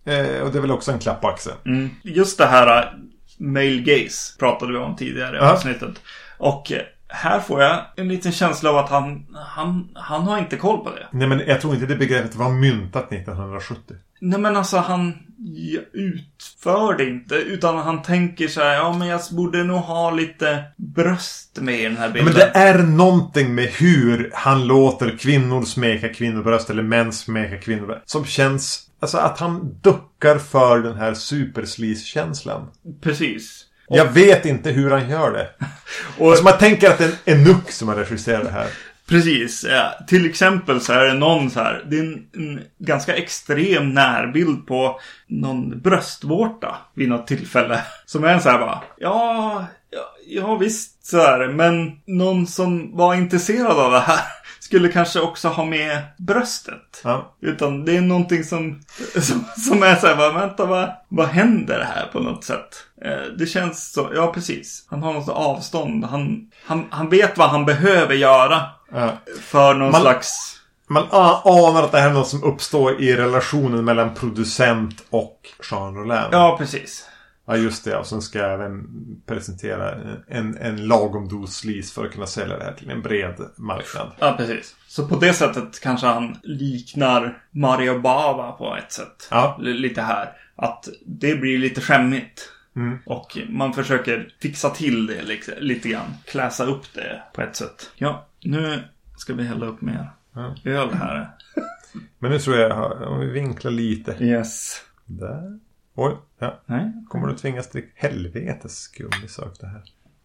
Eh, 0.05 0.41
och 0.41 0.51
det 0.51 0.57
är 0.57 0.61
väl 0.61 0.71
också 0.71 0.91
en 0.91 0.99
klapp 0.99 1.21
på 1.21 1.27
axeln. 1.27 1.55
Mm. 1.65 1.89
Just 2.03 2.37
det 2.37 2.45
här 2.45 2.83
uh, 2.83 2.89
male 3.37 3.77
gaze 3.77 4.37
pratade 4.39 4.71
vi 4.71 4.77
om 4.77 4.95
tidigare 4.95 5.35
i 5.35 5.39
Ja. 5.39 5.51
avsnittet. 5.51 6.01
Och 6.37 6.71
eh, 6.71 6.81
här 7.07 7.39
får 7.39 7.61
jag 7.61 7.81
en 7.95 8.07
liten 8.07 8.31
känsla 8.31 8.69
av 8.69 8.77
att 8.77 8.89
han, 8.89 9.25
han, 9.47 9.89
han 9.95 10.21
har 10.23 10.37
inte 10.37 10.57
koll 10.57 10.77
på 10.83 10.89
det. 10.89 11.07
Nej 11.11 11.27
men 11.27 11.39
jag 11.47 11.61
tror 11.61 11.73
inte 11.73 11.85
det 11.85 11.95
begreppet 11.95 12.35
var 12.35 12.49
myntat 12.49 13.11
1970. 13.13 13.95
Nej 14.19 14.39
men 14.39 14.57
alltså 14.57 14.77
han 14.77 15.13
ja, 15.43 15.81
utför 15.93 16.93
det 16.97 17.09
inte. 17.09 17.35
Utan 17.35 17.77
han 17.77 18.01
tänker 18.01 18.47
så 18.47 18.61
här, 18.61 18.73
ja 18.75 18.93
men 18.97 19.07
jag 19.07 19.21
borde 19.31 19.63
nog 19.63 19.77
ha 19.79 20.11
lite 20.11 20.63
bröst 20.77 21.57
med 21.61 21.79
i 21.79 21.83
den 21.83 21.97
här 21.97 22.07
Ja, 22.07 22.13
bilden. 22.13 22.25
men 22.25 22.33
det 22.33 22.51
är 22.59 22.77
någonting 22.83 23.55
med 23.55 23.65
hur 23.65 24.31
han 24.33 24.67
låter 24.67 25.17
kvinnor 25.17 25.63
smeka 25.65 26.09
kvinnobröst 26.13 26.69
eller 26.69 26.83
män 26.83 27.13
smeka 27.13 27.57
kvinnobröst. 27.57 28.09
Som 28.09 28.25
känns... 28.25 28.87
Alltså 28.99 29.17
att 29.17 29.39
han 29.39 29.77
duckar 29.81 30.37
för 30.37 30.79
den 30.79 30.95
här 30.95 31.13
superslis-känslan. 31.13 32.67
Precis. 33.01 33.65
Jag 33.87 34.11
vet 34.11 34.45
inte 34.45 34.71
hur 34.71 34.91
han 34.91 35.09
gör 35.09 35.31
det. 35.33 35.49
Och 36.17 36.27
Alltså 36.29 36.43
man 36.43 36.57
tänker 36.57 36.89
att 36.89 36.97
det 36.97 37.03
är 37.05 37.33
en 37.33 37.43
Nook 37.43 37.71
som 37.71 37.87
har 37.87 37.95
regisserat 37.95 38.43
det 38.43 38.51
här. 38.51 38.67
Precis. 39.11 39.65
Ja. 39.69 40.05
Till 40.07 40.29
exempel 40.29 40.81
så 40.81 40.93
är 40.93 41.05
det 41.05 41.13
någon 41.13 41.49
så 41.49 41.59
här. 41.59 41.85
Det 41.89 41.97
är 41.97 42.01
en, 42.01 42.25
en 42.33 42.61
ganska 42.79 43.15
extrem 43.15 43.93
närbild 43.93 44.67
på 44.67 44.99
någon 45.27 45.81
bröstvårta 45.81 46.75
vid 46.95 47.09
något 47.09 47.27
tillfälle. 47.27 47.81
Som 48.05 48.23
är 48.23 48.33
en 48.33 48.41
så 48.41 48.49
här 48.49 48.59
bara. 48.59 48.81
Ja, 48.97 49.65
ja, 49.91 50.15
ja 50.27 50.55
visst 50.55 51.05
så 51.05 51.17
är 51.17 51.39
det. 51.39 51.53
Men 51.53 51.91
någon 52.05 52.47
som 52.47 52.97
var 52.97 53.15
intresserad 53.15 53.79
av 53.79 53.91
det 53.91 53.99
här. 53.99 54.19
Skulle 54.59 54.89
kanske 54.89 55.19
också 55.19 55.47
ha 55.47 55.65
med 55.65 56.01
bröstet. 56.17 57.01
Ja. 57.03 57.35
Utan 57.41 57.85
det 57.85 57.97
är 57.97 58.01
någonting 58.01 58.43
som, 58.43 58.81
som, 59.21 59.45
som 59.57 59.83
är 59.83 59.95
så 59.95 60.07
här, 60.07 60.15
bara, 60.15 60.47
vänta 60.47 60.65
vad, 60.65 60.89
vad 61.09 61.27
händer 61.27 61.79
här 61.95 62.05
på 62.11 62.19
något 62.19 62.43
sätt? 62.43 62.85
Eh, 63.05 63.33
det 63.37 63.45
känns 63.45 63.91
så, 63.91 64.11
ja 64.15 64.33
precis. 64.33 64.85
Han 64.89 65.03
har 65.03 65.13
något 65.13 65.29
avstånd. 65.29 66.05
Han, 66.05 66.51
han, 66.65 66.85
han 66.89 67.09
vet 67.09 67.37
vad 67.37 67.49
han 67.49 67.65
behöver 67.65 68.15
göra 68.15 68.61
Ja. 68.93 69.17
för 69.41 69.73
någon 69.73 69.91
Man- 69.91 70.01
slags... 70.01 70.57
Man 70.87 71.07
anar 71.11 71.83
att 71.83 71.91
det 71.91 71.99
här 71.99 72.09
är 72.09 72.13
något 72.13 72.27
som 72.27 72.43
uppstår 72.43 73.01
i 73.01 73.15
relationen 73.15 73.85
mellan 73.85 74.13
producent 74.13 75.03
och 75.09 75.39
Jean 75.71 75.95
Rollin. 75.95 76.17
Ja, 76.31 76.55
precis. 76.59 77.07
Ja, 77.47 77.55
just 77.57 77.83
det. 77.85 77.97
Och 77.97 78.07
sen 78.07 78.21
ska 78.21 78.39
jag 78.39 78.53
även 78.53 78.83
presentera 79.25 79.95
en, 80.27 80.57
en 80.57 80.87
lagom 80.87 81.27
dos 81.27 81.55
slis 81.55 81.93
för 81.93 82.05
att 82.05 82.11
kunna 82.11 82.27
sälja 82.27 82.57
det 82.57 82.63
här 82.63 82.73
till 82.73 82.89
en 82.89 83.01
bred 83.01 83.35
marknad. 83.57 84.11
Ja, 84.19 84.33
precis. 84.37 84.75
Så 84.87 85.07
på 85.07 85.15
det 85.15 85.33
sättet 85.33 85.79
kanske 85.81 86.07
han 86.07 86.37
liknar 86.43 87.37
Mario 87.51 87.99
Bava 87.99 88.51
på 88.51 88.75
ett 88.75 88.91
sätt. 88.91 89.27
Ja. 89.31 89.57
Lite 89.61 90.01
här. 90.01 90.29
Att 90.55 90.87
det 91.05 91.35
blir 91.35 91.57
lite 91.57 91.81
skämmigt. 91.81 92.49
Mm. 92.75 92.97
Och 93.05 93.37
man 93.49 93.73
försöker 93.73 94.33
fixa 94.41 94.69
till 94.69 95.07
det 95.07 95.21
lite, 95.23 95.59
lite 95.59 95.89
grann. 95.89 96.13
Kläsa 96.25 96.65
upp 96.65 96.93
det 96.93 97.21
på 97.33 97.41
ett 97.41 97.55
sätt. 97.55 97.91
Ja, 97.95 98.27
nu 98.43 98.83
ska 99.17 99.33
vi 99.33 99.43
hälla 99.43 99.65
upp 99.65 99.81
mer 99.81 100.09
Ja. 100.33 100.55
öl 100.65 100.89
här. 100.93 101.29
Men 102.19 102.31
nu 102.31 102.39
tror 102.39 102.57
jag, 102.57 103.01
om 103.01 103.19
vi 103.19 103.25
vinklar 103.25 103.71
lite. 103.71 104.23
Yes. 104.23 104.81
Där. 105.05 105.59
Oj, 105.95 106.15
ja. 106.39 106.59
Nej. 106.65 106.91
Kommer 107.09 107.27
du 107.27 107.35
tvingas 107.35 107.69
dricka 107.69 107.87
helvetes 107.95 108.79
skummisök 108.79 109.59
det 109.59 109.67
här. 109.67 109.81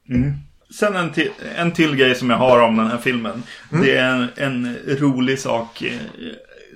Mm. 0.09 0.33
Sen 0.71 0.97
en 0.97 1.13
till, 1.13 1.31
en 1.57 1.73
till 1.73 1.97
grej 1.97 2.15
som 2.15 2.31
jag 2.31 2.37
har 2.37 2.63
om 2.63 2.77
den 2.77 2.87
här 2.87 2.99
filmen. 2.99 3.43
Det 3.71 3.97
är 3.97 4.11
en, 4.15 4.29
en 4.37 4.77
rolig 4.99 5.39
sak 5.39 5.83
eh, 5.83 6.01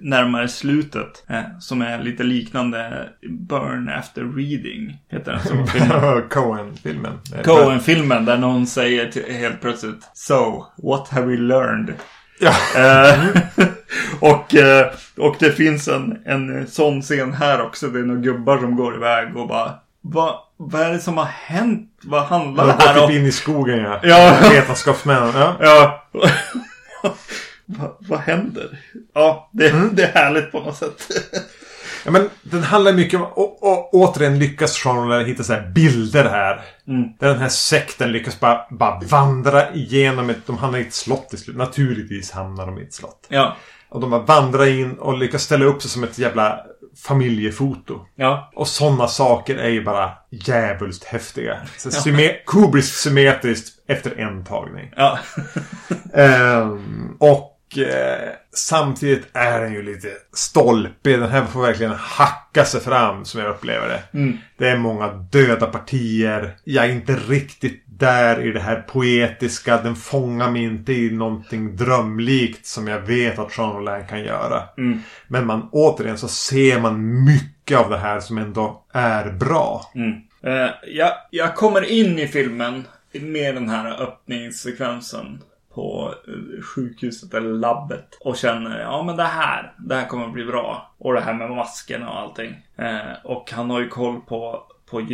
närmare 0.02 0.48
slutet. 0.48 1.24
Eh, 1.28 1.40
som 1.60 1.82
är 1.82 1.98
lite 1.98 2.22
liknande 2.22 3.08
Burn 3.30 3.88
After 3.88 4.22
Reading. 4.22 4.98
Heter 5.10 5.32
den 5.32 5.40
som 5.40 5.66
filmen. 5.66 6.22
Coen-filmen. 6.30 7.18
Coen-filmen 7.44 8.24
där 8.24 8.38
någon 8.38 8.66
säger 8.66 9.10
till, 9.10 9.24
helt 9.34 9.60
plötsligt 9.60 10.10
So, 10.14 10.64
what 10.82 11.08
have 11.08 11.26
we 11.26 11.36
learned? 11.36 11.94
Ja. 12.40 12.52
Eh, 12.76 13.18
och, 14.20 14.54
eh, 14.54 14.86
och 15.16 15.36
det 15.38 15.52
finns 15.52 15.88
en, 15.88 16.18
en 16.26 16.66
sån 16.66 17.02
scen 17.02 17.32
här 17.32 17.60
också. 17.62 17.86
Det 17.88 17.98
är 17.98 18.04
några 18.04 18.20
gubbar 18.20 18.58
som 18.58 18.76
går 18.76 18.96
iväg 18.96 19.36
och 19.36 19.48
bara 19.48 19.72
vad, 20.00 20.34
vad 20.56 20.82
är 20.82 20.92
det 20.92 20.98
som 20.98 21.18
har 21.18 21.24
hänt? 21.24 21.90
Vad 22.02 22.22
handlar 22.22 22.66
De 22.66 22.72
det 22.72 22.82
har 22.82 22.88
här 22.88 22.94
gått 22.94 23.02
om? 23.02 23.08
typ 23.08 23.18
in 23.20 23.26
i 23.26 23.32
skogen 23.32 23.78
ja. 23.78 24.00
Ja. 24.02 24.36
Vetenskapsmän. 24.50 25.32
Ja. 25.34 25.56
Ja. 25.60 26.04
vad, 27.78 27.96
vad 28.00 28.20
händer? 28.20 28.78
Ja, 29.14 29.50
det, 29.52 29.90
det 29.92 30.02
är 30.04 30.12
härligt 30.12 30.52
på 30.52 30.60
något 30.60 30.76
sätt. 30.76 31.08
ja. 32.04 32.10
Men 32.10 32.30
den 32.42 32.62
handlar 32.62 32.92
mycket 32.92 33.20
om... 33.20 33.26
Och, 33.26 33.62
och, 33.62 33.94
återigen 33.94 34.38
lyckas 34.38 34.86
Rollin 34.86 35.26
hitta 35.26 35.42
så 35.42 35.52
här 35.52 35.70
bilder 35.70 36.24
här. 36.24 36.60
Mm. 36.88 37.08
Där 37.18 37.28
den 37.28 37.38
här 37.38 37.48
sekten 37.48 38.12
lyckas 38.12 38.40
bara, 38.40 38.60
bara 38.70 39.00
vandra 39.00 39.74
igenom 39.74 40.30
ett... 40.30 40.46
De 40.46 40.58
hamnar 40.58 40.78
i 40.78 40.82
ett 40.82 40.94
slott 40.94 41.28
till 41.28 41.38
slut. 41.38 41.56
Naturligtvis 41.56 42.30
hamnar 42.30 42.66
de 42.66 42.78
i 42.78 42.82
ett 42.82 42.94
slott. 42.94 43.26
Ja. 43.28 43.56
Och 43.88 44.00
de 44.00 44.10
bara 44.10 44.22
vandrar 44.22 44.66
in 44.66 44.92
och 44.98 45.18
lyckas 45.18 45.42
ställa 45.42 45.64
upp 45.64 45.82
sig 45.82 45.90
som 45.90 46.04
ett 46.04 46.18
jävla 46.18 46.60
familjefoto. 47.06 48.00
Ja. 48.16 48.50
Och 48.54 48.68
sådana 48.68 49.08
saker 49.08 49.56
är 49.56 49.68
ju 49.68 49.84
bara 49.84 50.10
djävulskt 50.30 51.04
häftiga. 51.04 51.56
Så 51.76 51.90
symme- 51.90 52.36
Kubriskt 52.46 52.96
symmetriskt 52.96 53.74
efter 53.88 54.18
en 54.20 54.44
tagning. 54.44 54.92
Ja. 54.96 55.18
Ehm, 56.14 57.16
och 57.20 57.49
eh, 57.78 58.28
samtidigt 58.52 59.28
är 59.32 59.60
den 59.60 59.72
ju 59.72 59.82
lite 59.82 60.08
stolpig. 60.32 61.18
Den 61.18 61.30
här 61.30 61.44
får 61.44 61.62
verkligen 61.62 61.92
hacka 61.92 62.64
sig 62.64 62.80
fram 62.80 63.24
som 63.24 63.40
jag 63.40 63.50
upplever 63.50 63.88
det. 63.88 64.18
Mm. 64.18 64.38
Det 64.56 64.68
är 64.68 64.76
många 64.76 65.08
döda 65.08 65.66
partier. 65.66 66.56
Jag 66.64 66.84
är 66.84 66.92
inte 66.92 67.12
riktigt 67.12 67.84
där 67.86 68.40
i 68.40 68.52
det 68.52 68.60
här 68.60 68.76
poetiska. 68.80 69.82
Den 69.82 69.96
fångar 69.96 70.50
mig 70.50 70.62
inte 70.62 70.92
i 70.92 71.10
någonting 71.10 71.76
drömlikt 71.76 72.66
som 72.66 72.88
jag 72.88 73.00
vet 73.00 73.38
att 73.38 73.58
Jean 73.58 73.72
Rollin 73.72 74.06
kan 74.08 74.24
göra. 74.24 74.62
Mm. 74.78 74.98
Men 75.28 75.46
man 75.46 75.68
återigen 75.72 76.18
så 76.18 76.28
ser 76.28 76.80
man 76.80 77.24
mycket 77.24 77.78
av 77.78 77.90
det 77.90 77.98
här 77.98 78.20
som 78.20 78.38
ändå 78.38 78.84
är 78.92 79.30
bra. 79.30 79.90
Mm. 79.94 80.12
Eh, 80.42 80.70
jag, 80.86 81.12
jag 81.30 81.54
kommer 81.54 81.90
in 81.90 82.18
i 82.18 82.28
filmen 82.28 82.84
med 83.12 83.54
den 83.54 83.68
här 83.68 84.02
öppningssekvensen 84.02 85.42
på 85.74 86.14
sjukhuset 86.74 87.34
eller 87.34 87.54
labbet 87.54 88.18
och 88.20 88.36
känner 88.36 88.80
ja 88.80 89.02
men 89.02 89.16
det 89.16 89.22
här, 89.22 89.72
det 89.78 89.94
här 89.94 90.06
kommer 90.06 90.28
bli 90.28 90.44
bra. 90.44 90.94
Och 90.98 91.14
det 91.14 91.20
här 91.20 91.34
med 91.34 91.50
maskerna 91.50 92.10
och 92.10 92.18
allting. 92.18 92.54
Eh, 92.76 93.12
och 93.24 93.52
han 93.52 93.70
har 93.70 93.80
ju 93.80 93.88
koll 93.88 94.20
på, 94.20 94.62
på, 94.90 95.06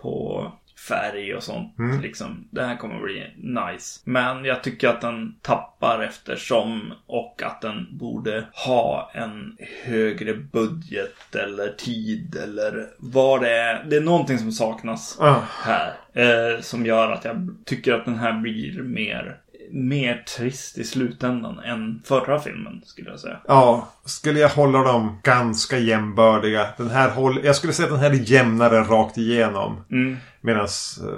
på 0.00 0.46
färg 0.88 1.34
och 1.34 1.42
sånt. 1.42 1.78
Mm. 1.78 2.00
Liksom. 2.00 2.48
Det 2.50 2.62
här 2.62 2.76
kommer 2.76 3.00
bli 3.00 3.34
nice. 3.36 4.00
Men 4.04 4.44
jag 4.44 4.62
tycker 4.62 4.88
att 4.88 5.00
den 5.00 5.34
tappar 5.42 6.02
eftersom 6.02 6.92
och 7.06 7.42
att 7.42 7.60
den 7.60 7.86
borde 7.90 8.44
ha 8.52 9.10
en 9.14 9.56
högre 9.84 10.34
budget 10.34 11.34
eller 11.34 11.68
tid 11.68 12.36
eller 12.44 12.86
vad 12.98 13.40
det 13.40 13.50
är. 13.50 13.84
Det 13.84 13.96
är 13.96 14.00
någonting 14.00 14.38
som 14.38 14.52
saknas 14.52 15.18
Ah. 15.20 15.42
här. 15.64 15.92
Eh, 16.12 16.60
som 16.60 16.86
gör 16.86 17.12
att 17.12 17.24
jag 17.24 17.56
tycker 17.64 17.94
att 17.94 18.04
den 18.04 18.18
här 18.18 18.32
blir 18.32 18.82
mer 18.82 19.36
mer 19.72 20.24
trist 20.36 20.78
i 20.78 20.84
slutändan 20.84 21.58
än 21.58 22.02
förra 22.04 22.40
filmen 22.40 22.82
skulle 22.84 23.10
jag 23.10 23.20
säga. 23.20 23.40
Ja, 23.48 23.88
skulle 24.04 24.40
jag 24.40 24.48
hålla 24.48 24.82
dem 24.82 25.20
ganska 25.22 25.78
jämbördiga. 25.78 26.66
Den 26.76 26.90
här 26.90 27.10
håll, 27.10 27.40
jag 27.44 27.56
skulle 27.56 27.72
säga 27.72 27.86
att 27.86 27.92
den 27.92 28.00
här 28.00 28.10
är 28.10 28.32
jämnare 28.32 28.80
rakt 28.80 29.18
igenom. 29.18 29.84
Mm. 29.90 30.16
Medan 30.40 30.68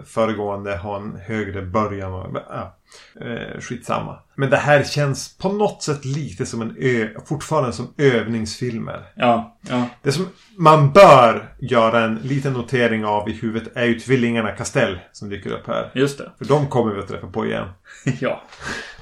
föregående 0.07 0.77
har 0.77 0.97
en 0.97 1.17
högre 1.27 1.63
början. 1.63 2.13
Och, 2.13 2.37
ja, 2.49 2.77
eh, 3.21 3.61
skitsamma. 3.61 4.19
Men 4.35 4.51
det 4.51 4.57
här 4.57 4.85
känns 4.85 5.37
på 5.39 5.49
något 5.49 5.83
sätt 5.83 6.05
lite 6.05 6.47
som 6.47 6.63
en 6.63 6.77
ö, 6.79 7.09
fortfarande 7.27 7.73
som 7.73 7.95
övningsfilmer. 7.99 9.03
Ja, 9.15 9.59
ja. 9.69 9.89
Det 10.03 10.13
som 10.13 10.29
man 10.57 10.93
bör 10.93 11.55
göra 11.59 12.05
en 12.05 12.15
liten 12.15 12.53
notering 12.53 13.05
av 13.05 13.29
i 13.29 13.33
huvudet 13.33 13.77
är 13.77 13.85
ju 13.85 14.01
tvillingarna 14.01 14.51
Castell 14.51 14.99
som 15.13 15.29
dyker 15.29 15.51
upp 15.51 15.67
här. 15.67 15.91
Just 15.95 16.19
det. 16.19 16.31
För 16.39 16.45
de 16.45 16.69
kommer 16.69 16.95
vi 16.95 17.01
att 17.01 17.09
träffa 17.09 17.27
på 17.27 17.47
igen. 17.47 17.69
ja, 18.21 18.43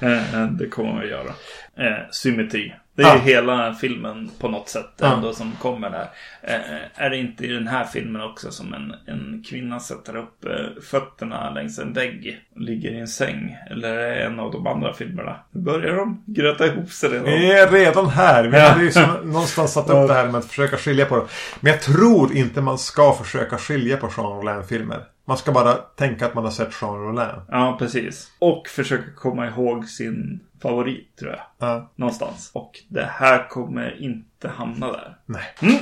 eh, 0.01 0.47
det 0.47 0.69
kommer 0.69 1.01
vi 1.01 1.05
att 1.05 1.11
göra. 1.11 1.35
Eh, 1.77 2.07
symmetri. 2.11 2.75
Det 3.01 3.07
är 3.07 3.15
ju 3.15 3.21
hela 3.21 3.75
filmen 3.75 4.31
på 4.39 4.49
något 4.49 4.69
sätt 4.69 5.03
ändå 5.03 5.33
som 5.33 5.53
kommer 5.53 5.91
där. 5.91 6.09
Eh, 6.43 7.05
är 7.05 7.11
det 7.11 7.17
inte 7.17 7.45
i 7.45 7.49
den 7.49 7.67
här 7.67 7.85
filmen 7.85 8.23
också 8.23 8.51
som 8.51 8.75
en, 8.75 8.95
en 9.07 9.45
kvinna 9.49 9.81
sätter 9.81 10.17
upp 10.17 10.45
eh, 10.45 10.83
fötterna 10.83 11.51
längs 11.51 11.79
en 11.79 11.93
vägg 11.93 12.41
och 12.55 12.61
ligger 12.61 12.91
i 12.91 13.01
en 13.01 13.09
säng? 13.09 13.57
Eller 13.71 13.89
är 13.89 14.17
det 14.17 14.25
en 14.25 14.41
av 14.41 14.53
de 14.53 14.67
andra 14.67 14.93
filmerna? 14.93 15.37
Nu 15.51 15.61
börjar 15.61 15.97
de 15.97 16.25
gröta 16.27 16.67
ihop 16.67 16.91
sig 16.91 17.11
redan. 17.11 17.25
Vi 17.25 17.53
är 17.53 17.71
redan 17.71 18.09
här. 18.09 18.45
Vi 18.45 18.61
hade 18.61 18.83
ju 18.83 18.91
som, 18.91 19.05
någonstans 19.25 19.73
satt 19.73 19.91
upp 19.91 20.09
det 20.09 20.15
här 20.15 20.27
med 20.27 20.35
att 20.35 20.47
försöka 20.47 20.77
skilja 20.77 21.07
på 21.07 21.17
dem. 21.17 21.27
Men 21.61 21.73
jag 21.73 21.83
tror 21.83 22.37
inte 22.37 22.61
man 22.61 22.79
ska 22.79 23.13
försöka 23.13 23.59
skilja 23.59 23.97
på 23.97 24.11
Jean 24.17 24.27
Rollin-filmer. 24.27 25.01
Man 25.31 25.37
ska 25.39 25.53
bara 25.53 25.75
tänka 25.75 26.27
att 26.27 26.35
man 26.35 26.45
har 26.45 26.51
sett 26.51 26.69
Jean 26.83 26.95
Rollin. 26.95 27.27
Ja, 27.49 27.77
precis. 27.79 28.31
Och 28.39 28.69
försöka 28.69 29.11
komma 29.17 29.47
ihåg 29.47 29.89
sin 29.89 30.41
favorit, 30.63 31.17
tror 31.19 31.31
jag. 31.31 31.41
Ja. 31.69 31.91
Någonstans. 31.97 32.51
Och 32.55 32.73
det 32.89 33.09
här 33.13 33.49
kommer 33.49 34.03
inte 34.03 34.49
hamna 34.49 34.87
där. 34.93 35.17
Nej. 35.27 35.43
Mm. 35.63 35.77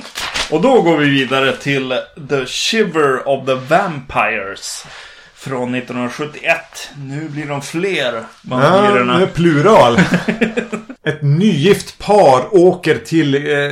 Och 0.51 0.61
då 0.61 0.81
går 0.81 0.97
vi 0.97 1.09
vidare 1.09 1.53
till 1.55 1.93
The 2.29 2.45
Shiver 2.45 3.27
of 3.27 3.45
the 3.45 3.53
Vampires. 3.55 4.85
Från 5.33 5.75
1971. 5.75 6.57
Nu 6.97 7.29
blir 7.29 7.45
de 7.47 7.61
fler, 7.61 8.13
Ja, 8.13 8.23
vampyrerna. 8.41 9.17
nu 9.17 9.23
är 9.23 9.27
plural. 9.27 9.97
Ett 11.03 11.21
nygift 11.21 11.99
par 11.99 12.55
åker 12.57 12.97
till 12.97 13.35
eh, 13.35 13.71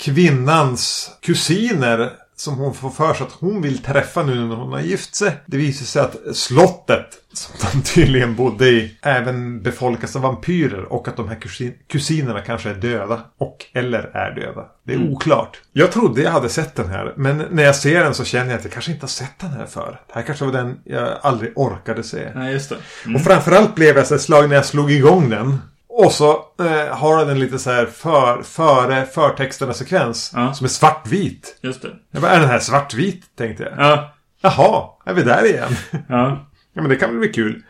kvinnans 0.00 1.10
kusiner. 1.22 2.10
Som 2.36 2.54
hon 2.54 2.74
får 2.74 2.90
för 2.90 3.14
sig 3.14 3.26
att 3.26 3.32
hon 3.32 3.62
vill 3.62 3.78
träffa 3.82 4.22
nu 4.22 4.34
när 4.34 4.56
hon 4.56 4.72
har 4.72 4.80
gift 4.80 5.14
sig. 5.14 5.32
Det 5.46 5.56
visar 5.56 5.84
sig 5.84 6.02
att 6.02 6.36
slottet 6.36 7.06
som 7.32 7.54
de 7.72 7.82
tydligen 7.94 8.34
bodde 8.36 8.68
i 8.68 8.96
även 9.02 9.62
befolkas 9.62 10.16
av 10.16 10.22
vampyrer. 10.22 10.84
Och 10.92 11.08
att 11.08 11.16
de 11.16 11.28
här 11.28 11.36
kusin- 11.36 11.74
kusinerna 11.88 12.40
kanske 12.40 12.70
är 12.70 12.74
döda. 12.74 13.20
Och 13.38 13.66
eller 13.74 13.98
är 14.16 14.34
döda. 14.34 14.66
Det 14.86 14.94
är 14.94 15.10
oklart. 15.10 15.60
Jag 15.72 15.92
trodde 15.92 16.22
jag 16.22 16.30
hade 16.30 16.48
sett 16.48 16.74
den 16.74 16.88
här. 16.88 17.14
Men 17.16 17.38
när 17.50 17.62
jag 17.62 17.76
ser 17.76 18.04
den 18.04 18.14
så 18.14 18.24
känner 18.24 18.50
jag 18.50 18.58
att 18.58 18.64
jag 18.64 18.72
kanske 18.72 18.92
inte 18.92 19.02
har 19.04 19.08
sett 19.08 19.38
den 19.40 19.50
här 19.50 19.66
för. 19.66 20.00
Det 20.06 20.14
här 20.14 20.22
kanske 20.22 20.44
var 20.44 20.52
den 20.52 20.78
jag 20.84 21.08
aldrig 21.22 21.52
orkade 21.56 22.02
se. 22.02 22.28
Nej, 22.34 22.52
just 22.52 22.68
det. 22.70 22.76
Och 23.14 23.20
framförallt 23.20 23.74
blev 23.74 23.96
jag 23.96 24.06
så 24.06 24.18
slagen 24.18 24.48
när 24.48 24.56
jag 24.56 24.66
slog 24.66 24.90
igång 24.92 25.28
den. 25.30 25.58
Och 25.96 26.12
så 26.12 26.30
eh, 26.58 26.96
har 26.96 27.18
den 27.18 27.28
en 27.28 27.38
lite 27.38 27.58
så 27.58 27.70
här 27.70 27.86
för, 27.86 28.42
före 28.42 29.06
förtexterna 29.06 29.74
sekvens. 29.74 30.32
Ja. 30.34 30.54
Som 30.54 30.64
är 30.64 30.68
svartvit. 30.68 31.58
Just 31.60 31.82
det. 31.82 31.90
Jag 32.10 32.22
bara, 32.22 32.32
är 32.32 32.40
den 32.40 32.48
här 32.48 32.58
svartvit? 32.58 33.24
Tänkte 33.36 33.62
jag. 33.62 33.72
Ja. 33.78 34.14
Jaha, 34.40 34.88
är 35.04 35.14
vi 35.14 35.22
där 35.22 35.44
igen? 35.46 35.76
Ja. 36.08 36.46
ja 36.72 36.82
men 36.82 36.88
det 36.88 36.96
kan 36.96 37.10
väl 37.10 37.18
bli 37.18 37.28
kul. 37.28 37.62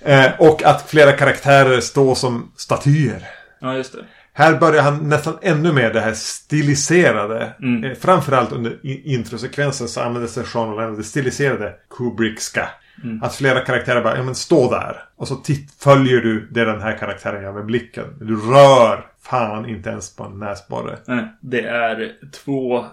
Eh, 0.00 0.26
och 0.38 0.62
att 0.62 0.90
flera 0.90 1.12
karaktärer 1.12 1.80
står 1.80 2.14
som 2.14 2.52
statyer. 2.56 3.22
Ja, 3.60 3.74
just 3.74 3.92
det. 3.92 4.04
Här 4.32 4.54
börjar 4.54 4.82
han 4.82 5.08
nästan 5.08 5.38
ännu 5.42 5.72
mer 5.72 5.92
det 5.92 6.00
här 6.00 6.14
stiliserade. 6.14 7.54
Mm. 7.62 7.84
Eh, 7.84 7.98
framförallt 7.98 8.52
under 8.52 8.78
introsekvensen 9.06 9.88
så 9.88 10.00
använder 10.00 10.28
sig 10.28 10.44
Sean 10.46 10.74
O'Lannor 10.74 10.96
det 10.96 11.04
stiliserade 11.04 11.74
Kubrickska. 11.90 12.68
Mm. 13.04 13.22
Att 13.22 13.34
flera 13.34 13.60
karaktärer 13.60 14.02
bara, 14.02 14.16
ja 14.16 14.22
men 14.22 14.34
stå 14.34 14.70
där. 14.70 15.02
Och 15.16 15.28
så 15.28 15.34
titt, 15.36 15.72
följer 15.82 16.20
du 16.20 16.48
det 16.50 16.64
den 16.64 16.82
här 16.82 16.98
karaktären 16.98 17.42
gör 17.42 17.52
med 17.52 17.66
blicken. 17.66 18.04
Du 18.20 18.36
rör 18.36 19.06
fan 19.22 19.68
inte 19.68 19.90
ens 19.90 20.16
på 20.16 20.24
en 20.24 20.38
näsborre. 20.38 20.98
Nej, 21.06 21.24
Det 21.40 21.60
är 21.60 22.12
två 22.44 22.78
eh, 22.78 22.84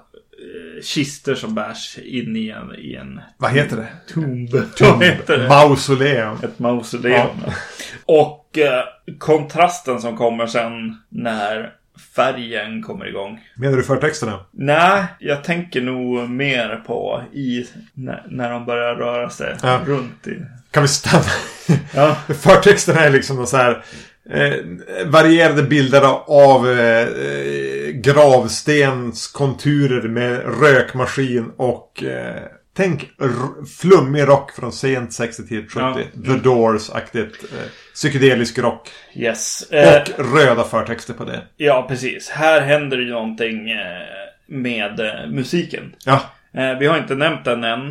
kister 0.83 1.35
som 1.35 1.55
bärs 1.55 1.97
in 1.97 2.35
i 2.35 2.49
en, 2.49 2.75
i 2.75 2.95
en 2.95 3.21
Vad 3.37 3.51
heter 3.51 3.77
det? 3.77 4.13
tomb. 4.13 4.49
Vad 4.81 5.03
heter 5.03 5.37
det? 5.37 5.47
Mausoleum. 5.49 6.37
Ett 6.43 6.59
mausoleum. 6.59 7.29
Och 8.05 8.57
eh, 8.57 8.83
kontrasten 9.19 9.99
som 10.01 10.17
kommer 10.17 10.47
sen 10.47 10.97
när 11.09 11.73
färgen 12.15 12.83
kommer 12.83 13.07
igång. 13.07 13.39
Menar 13.55 13.77
du 13.77 13.83
förtexterna? 13.83 14.39
Nej, 14.51 15.03
jag 15.19 15.43
tänker 15.43 15.81
nog 15.81 16.29
mer 16.29 16.75
på 16.87 17.23
i 17.33 17.65
när, 17.93 18.23
när 18.29 18.51
de 18.51 18.65
börjar 18.65 18.95
röra 18.95 19.29
sig 19.29 19.55
Ja. 19.63 19.79
runt 19.85 20.27
i... 20.27 20.41
Kan 20.71 20.83
vi 20.83 20.87
stanna? 20.89 21.23
Ja, 21.95 22.15
Förtexterna 22.41 22.99
är 23.01 23.09
liksom 23.09 23.47
så 23.47 23.57
här 23.57 23.83
eh, 24.29 24.53
varierade 25.05 25.63
bilder 25.63 26.01
av 26.27 26.69
eh, 26.71 27.01
eh, 27.07 27.91
gravstens 27.93 29.27
konturer 29.27 30.07
med 30.07 30.41
rökmaskin 30.61 31.51
och 31.57 32.03
eh, 32.03 32.41
tänk 32.75 33.09
flummig 33.79 34.27
rock 34.27 34.51
från 34.51 34.71
sent 34.71 35.09
60-70. 35.09 35.65
Ja. 35.75 35.97
The 36.25 36.31
Doors-aktigt. 36.49 37.43
Eh, 37.53 37.67
psykedelisk 37.93 38.57
rock. 38.59 38.89
yes. 39.13 39.71
Eh, 39.71 40.01
Och 40.01 40.35
röda 40.37 40.63
förtexter 40.63 41.13
på 41.13 41.25
det. 41.25 41.41
ja, 41.57 41.85
precis. 41.89 42.29
Här 42.29 42.61
händer 42.61 42.97
ju 42.97 43.09
någonting 43.11 43.71
eh, 43.71 43.77
med 44.47 44.99
eh, 44.99 45.27
musiken. 45.29 45.95
Ja, 46.05 46.21
Eh, 46.57 46.77
vi 46.77 46.85
har 46.87 46.97
inte 46.97 47.15
nämnt 47.15 47.45
den 47.45 47.63
än. 47.63 47.87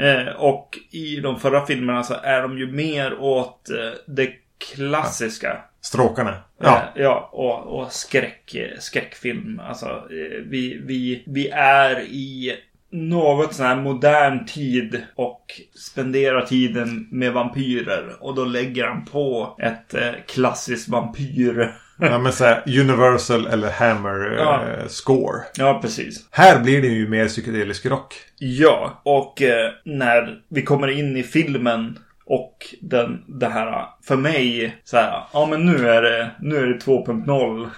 Eh, 0.00 0.28
och 0.36 0.78
i 0.90 1.16
de 1.16 1.40
förra 1.40 1.66
filmerna 1.66 2.02
så 2.02 2.14
är 2.22 2.42
de 2.42 2.58
ju 2.58 2.72
mer 2.72 3.18
åt 3.20 3.70
eh, 3.70 3.76
det 4.06 4.30
klassiska. 4.74 5.56
stråkarna. 5.80 6.34
Ja. 6.62 6.76
Eh, 6.96 7.02
ja 7.02 7.28
och, 7.32 7.78
och 7.80 7.92
skräck, 7.92 8.54
eh, 8.54 8.78
skräckfilm. 8.78 9.60
Alltså, 9.68 9.86
eh, 9.86 10.42
vi, 10.46 10.80
vi, 10.84 11.22
vi 11.26 11.48
är 11.48 12.00
i 12.00 12.56
något 12.92 13.54
sån 13.54 13.66
här 13.66 13.76
modern 13.76 14.46
tid 14.46 15.02
och 15.14 15.44
spenderar 15.74 16.42
tiden 16.46 17.08
med 17.10 17.32
vampyrer. 17.32 18.16
Och 18.20 18.34
då 18.34 18.44
lägger 18.44 18.84
han 18.86 19.04
på 19.04 19.56
ett 19.62 19.94
eh, 19.94 20.10
klassiskt 20.28 20.88
vampyr... 20.88 21.74
ja 22.00 22.18
men 22.18 22.32
så 22.32 22.44
här, 22.44 22.62
Universal 22.80 23.46
eller 23.46 23.70
Hammer 23.70 24.32
eh, 24.32 24.38
Ja. 24.38 24.62
score. 24.88 25.42
ja, 25.56 25.78
precis. 25.82 26.28
Här 26.30 26.60
blir 26.60 26.82
det 26.82 26.88
ju 26.88 27.08
mer 27.08 27.28
psykedelisk 27.28 27.86
rock. 27.86 28.14
Ja, 28.38 29.00
och 29.04 29.42
eh, 29.42 29.70
när 29.84 30.38
vi 30.48 30.62
kommer 30.62 30.88
in 30.88 31.16
i 31.16 31.22
filmen 31.22 31.98
och 32.24 32.56
den, 32.80 33.24
det 33.26 33.48
här, 33.48 33.86
för 34.04 34.16
mig, 34.16 34.76
så 34.84 34.96
här, 34.96 35.22
ja 35.32 35.46
men 35.46 35.66
nu 35.66 35.88
är 35.88 36.02
det, 36.02 36.30
nu 36.40 36.56
är 36.56 36.66
det 36.66 36.78
2.0 36.78 37.68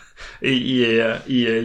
i, 0.41 0.51
i, 0.51 1.15
i 1.27 1.63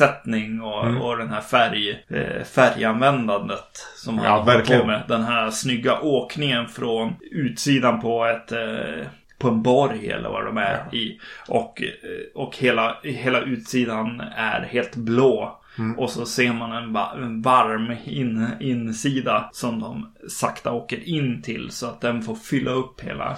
ljussättning 0.00 0.60
och, 0.62 1.06
och 1.10 1.16
den 1.18 1.28
här 1.28 1.40
färg, 1.40 1.90
eh, 2.08 2.44
färganvändandet 2.44 3.86
som 3.96 4.18
han 4.18 4.26
Ja, 4.26 4.42
verkligen. 4.42 4.80
på 4.80 4.86
med. 4.86 5.02
Den 5.08 5.22
här 5.22 5.50
snygga 5.50 6.00
åkningen 6.00 6.68
från 6.68 7.12
utsidan 7.30 8.00
på 8.00 8.24
ett 8.26 8.52
eh, 8.52 9.06
på 9.38 9.48
en 9.48 9.62
borg 9.62 10.10
eller 10.10 10.28
vad 10.28 10.44
de 10.44 10.56
är 10.56 10.94
i. 10.94 11.20
Och, 11.48 11.82
eh, 11.82 11.88
och 12.34 12.56
hela, 12.56 12.96
hela 13.02 13.40
utsidan 13.40 14.20
är 14.36 14.60
helt 14.60 14.96
blå. 14.96 15.56
Och 15.96 16.10
så 16.10 16.26
ser 16.26 16.52
man 16.52 16.72
en, 16.72 16.92
va- 16.92 17.12
en 17.16 17.42
varm 17.42 17.96
in, 18.04 18.46
insida 18.60 19.48
som 19.52 19.80
de 19.80 20.12
sakta 20.28 20.72
åker 20.72 21.08
in 21.08 21.42
till 21.42 21.70
så 21.70 21.86
att 21.86 22.00
den 22.00 22.22
får 22.22 22.34
fylla 22.34 22.70
upp 22.70 23.00
hela, 23.00 23.36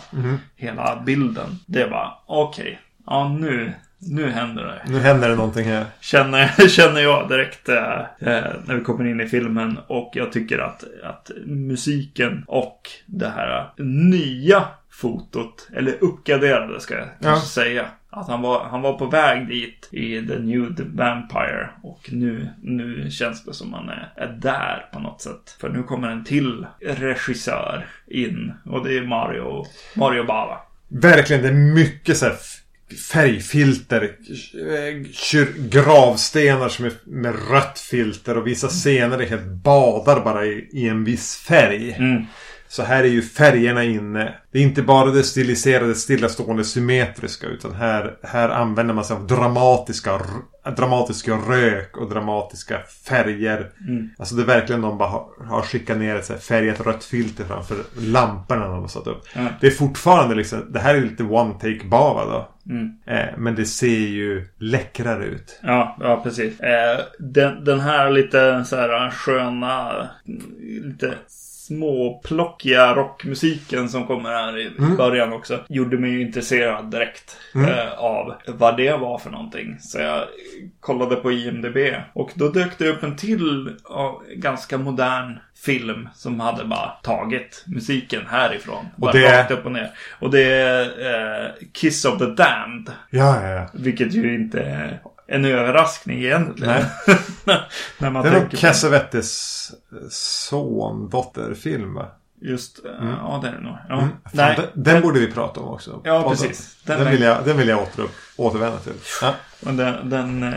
hela 0.57 1.03
bilden. 1.07 1.47
Det 1.67 1.87
var 1.87 2.19
okej. 2.27 2.81
Ja, 3.07 3.29
nu, 3.29 3.73
nu 4.11 4.31
händer 4.31 4.65
det. 4.65 4.93
Nu 4.93 4.99
händer 4.99 5.29
det 5.29 5.35
någonting 5.37 5.65
här. 5.65 5.85
Känner, 6.01 6.49
känner 6.69 7.01
jag 7.01 7.29
direkt 7.29 7.69
eh, 7.69 8.01
eh, 8.01 8.45
när 8.65 8.75
vi 8.75 8.81
kommer 8.85 9.05
in 9.05 9.21
i 9.21 9.27
filmen. 9.27 9.79
Och 9.87 10.13
jag 10.15 10.33
tycker 10.33 10.59
att, 10.59 10.85
att 11.05 11.31
musiken 11.47 12.45
och 12.47 12.81
det 13.07 13.29
här 13.29 13.71
nya 13.83 14.65
fotot, 14.91 15.69
eller 15.77 15.95
uppgraderade 16.01 16.81
ska 16.81 16.95
jag 16.95 17.09
kanske 17.23 17.61
Ja. 17.61 17.65
säga. 17.65 17.87
Att 18.15 18.29
han 18.29 18.43
var, 18.43 18.65
han 18.65 18.83
var 18.83 18.99
på 18.99 19.07
väg 19.07 19.49
dit 19.49 19.89
i 19.93 20.27
The 20.27 20.39
New 20.39 20.75
Vampire. 20.97 21.71
Och 21.83 22.09
nu, 22.13 22.49
nu 22.63 23.11
känns 23.11 23.45
det 23.45 23.55
som 23.55 23.73
han 23.73 23.89
är, 23.89 24.13
är 24.17 24.27
där 24.29 24.87
på 24.93 24.99
något 24.99 25.21
sätt. 25.21 25.57
För 25.61 25.69
nu 25.69 25.83
kommer 25.83 26.09
en 26.09 26.25
till 26.25 26.67
regissör 26.81 27.87
in. 28.07 28.53
Och 28.65 28.85
det 28.85 28.97
är 28.99 29.03
Mario, 29.03 29.65
Mario 29.97 30.25
Bava. 30.25 30.59
Verkligen, 30.89 31.43
det 31.43 31.49
är 31.49 31.75
mycket 31.75 32.17
så 32.17 32.25
här 32.27 32.35
färgfilter. 32.97 34.17
kyr- 35.13 35.69
Gravstenar 35.69 36.69
som 36.69 36.85
är 36.85 36.93
med 37.05 37.35
rött 37.51 37.79
filter 37.79 38.37
och 38.37 38.47
vissa 38.47 38.69
scener 38.69 39.19
är 39.19 39.27
helt 39.27 39.47
badar 39.47 40.25
bara 40.25 40.47
i, 40.47 40.69
i 40.73 40.89
en 40.89 41.05
viss 41.05 41.37
färg. 41.37 41.93
Mm. 41.93 42.25
Så 42.69 42.83
här 42.83 43.05
är 43.05 43.09
ju 43.09 43.23
färgerna 43.23 43.85
inne. 43.85 44.35
Det 44.53 44.59
är 44.59 44.63
inte 44.63 44.83
bara 44.83 45.11
det 45.11 45.23
stiliserade, 45.23 45.95
stillastående, 45.95 46.65
symmetriska. 46.65 47.47
Utan 47.47 47.75
här, 47.75 48.15
här 48.23 48.49
använder 48.49 48.95
man 48.95 49.05
sig 49.05 49.17
av 49.17 49.27
dramatiska, 49.27 50.21
dramatiska 50.77 51.33
rök 51.33 51.97
och 51.97 52.11
dramatiska 52.11 52.79
färger. 53.09 53.71
Mm. 53.89 54.09
Alltså 54.19 54.35
det 54.35 54.43
är 54.43 54.47
verkligen 54.47 54.81
de 54.83 54.99
bara 54.99 55.09
har, 55.09 55.27
har 55.47 55.63
skickat 55.63 55.99
ner 55.99 56.17
ett 56.17 56.27
så 56.27 56.33
här 56.33 56.41
färgat 56.41 56.81
rött 56.81 57.05
filter 57.05 57.45
framför 57.45 57.77
lamporna 57.99 58.69
de 58.69 58.81
har 58.81 58.89
satt 58.89 59.07
upp. 59.07 59.23
Ja. 59.35 59.47
Det 59.61 59.67
är 59.67 59.71
fortfarande 59.71 60.35
liksom, 60.35 60.73
det 60.73 60.81
här 60.81 60.95
är 60.95 61.01
lite 61.01 61.23
one 61.23 61.55
take 61.55 61.85
Bava 61.85 62.25
då. 62.25 62.52
Mm. 62.69 62.93
Eh, 63.07 63.39
men 63.39 63.55
det 63.55 63.65
ser 63.65 63.87
ju 63.89 64.47
läckrare 64.59 65.25
ut. 65.25 65.61
Ja, 65.63 65.97
ja 66.01 66.21
precis. 66.23 66.61
Eh, 66.61 67.01
den, 67.19 67.65
den 67.65 67.81
här 67.81 68.11
lite 68.11 68.65
så 68.65 68.77
här 68.77 69.11
sköna, 69.11 70.09
lite 70.83 71.15
småplockiga 71.77 72.95
rockmusiken 72.95 73.89
som 73.89 74.07
kommer 74.07 74.31
här 74.31 74.59
i 74.59 74.71
Mm. 74.79 74.97
början 74.97 75.33
också. 75.33 75.61
Gjorde 75.69 75.99
mig 75.99 76.11
ju 76.11 76.21
intresserad 76.23 76.91
direkt 76.91 77.37
Mm. 77.55 77.69
eh, 77.71 77.93
av 77.99 78.35
vad 78.47 78.77
det 78.77 78.93
var 78.97 79.19
för 79.19 79.31
någonting. 79.31 79.77
Så 79.81 79.99
jag 79.99 80.25
kollade 80.81 81.17
på 81.17 81.33
IMDB. 81.33 81.77
Och 82.13 82.31
då 82.35 82.49
dök 82.49 82.79
det 82.79 82.89
upp 82.89 83.03
en 83.03 83.17
till 83.17 83.71
ja, 83.89 84.23
ganska 84.37 84.79
modern 84.79 85.39
film 85.65 86.09
som 86.15 86.41
hade 86.41 86.65
bara 86.65 86.89
tagit 87.03 87.65
musiken 87.67 88.23
härifrån. 88.29 88.87
Bara 88.97 89.13
det 89.13 89.27
är- 89.27 89.39
rakt 89.39 89.51
upp 89.51 89.67
och 89.67 89.73
ner. 89.73 89.91
Och 90.21 90.31
det 90.31 90.43
är 90.53 90.83
eh, 90.85 91.51
Kiss 91.73 92.05
of 92.05 92.19
the 92.19 92.25
Damned. 92.27 92.91
Ja, 93.11 93.43
ja, 93.43 93.49
ja. 93.49 93.67
Vilket 93.75 94.15
ju 94.15 94.35
inte 94.35 94.91
en 95.33 95.45
överraskning 95.45 96.19
egentligen. 96.19 96.85
När 97.99 98.11
man 98.11 98.25
Det 98.25 98.41
på 98.51 98.57
Cassavetes 98.57 99.73
va? 101.95 102.07
Just, 102.41 102.85
eh, 102.85 103.15
ja 103.23 103.41
det 103.43 103.49
är 103.49 103.53
det 103.53 103.61
nog. 103.61 103.77
Ja. 103.89 103.99
Mm. 103.99 104.09
Fan, 104.09 104.31
Nej, 104.33 104.57
den, 104.57 104.83
den 104.83 105.03
borde 105.03 105.21
vi 105.21 105.33
prata 105.33 105.61
om 105.61 105.69
också. 105.69 106.01
Ja, 106.05 106.31
precis. 106.31 106.83
Den, 106.87 106.99
Den- 107.01 107.11
vill 107.13 107.23
jag, 107.23 107.45
den 107.45 107.57
vill 107.57 107.69
jag 107.69 107.83
åter, 107.83 108.07
återvända 108.37 108.79
till. 108.79 108.93
Ja. 109.23 109.35
och 109.67 109.75
den, 109.75 110.11
den 110.11 110.43
eh, 110.43 110.53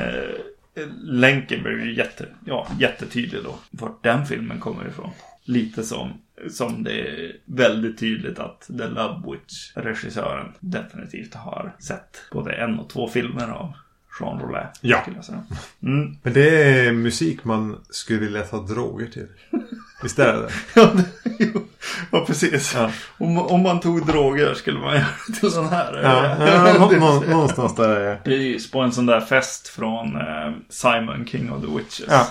länken 1.03 1.63
blev 1.63 1.80
ju 1.80 1.95
jätte, 1.95 2.26
ja, 2.45 2.67
jättetydlig 2.80 3.43
då. 3.43 3.55
Vart 3.71 4.03
den 4.03 4.26
filmen 4.26 4.59
kommer 4.59 4.88
ifrån. 4.88 5.09
Lite 5.43 5.84
som, 5.84 6.13
som 6.51 6.84
det 6.84 6.99
är 7.01 7.32
väldigt 7.45 7.99
tydligt 7.99 8.39
att 8.39 8.61
The 8.67 8.88
Love 8.88 9.32
Witch, 9.32 9.71
regissören, 9.76 10.53
definitivt 10.59 11.34
har 11.34 11.76
sett 11.80 12.21
både 12.32 12.53
en 12.53 12.80
och 12.80 12.89
två 12.89 13.07
filmer 13.07 13.49
av 13.49 13.73
Jean 14.20 14.39
Roulette. 14.39 14.70
Ja. 14.82 15.01
Skulle 15.01 15.16
jag 15.16 15.26
säga. 15.26 15.43
Mm. 15.84 16.16
Men 16.24 16.34
det 16.34 16.63
är 16.63 16.91
musik 16.91 17.43
man 17.43 17.78
skulle 17.89 18.20
vilja 18.20 18.41
ta 18.41 18.57
droger 18.57 19.07
till. 19.07 19.28
Visst 20.03 20.20
är 20.20 20.34
det 20.34 20.41
det? 20.41 20.49
Ja, 20.82 20.91
det- 22.11 22.26
precis. 22.28 22.74
Ja. 22.76 22.91
Om, 23.18 23.38
om 23.38 23.61
man 23.61 23.80
tog 23.80 24.07
droger 24.07 24.53
skulle 24.53 24.80
man 24.80 24.93
göra 24.95 25.05
det 25.28 25.34
till 25.34 25.51
sån 25.51 25.70
här. 25.70 25.99
Ja, 26.03 26.45
ja, 26.47 26.74
nå, 26.80 26.91
nå, 26.99 27.20
någonstans 27.30 27.76
där 27.76 27.89
är 27.89 28.16
Precis, 28.16 28.72
på 28.72 28.80
en 28.82 28.91
sån 28.91 29.05
där 29.05 29.22
fest 29.22 29.68
från 29.68 30.16
eh, 30.16 30.51
Simon 30.70 31.26
King 31.28 31.51
of 31.51 31.61
the 31.61 31.68
Witches. 31.78 32.05
Ja. 32.09 32.28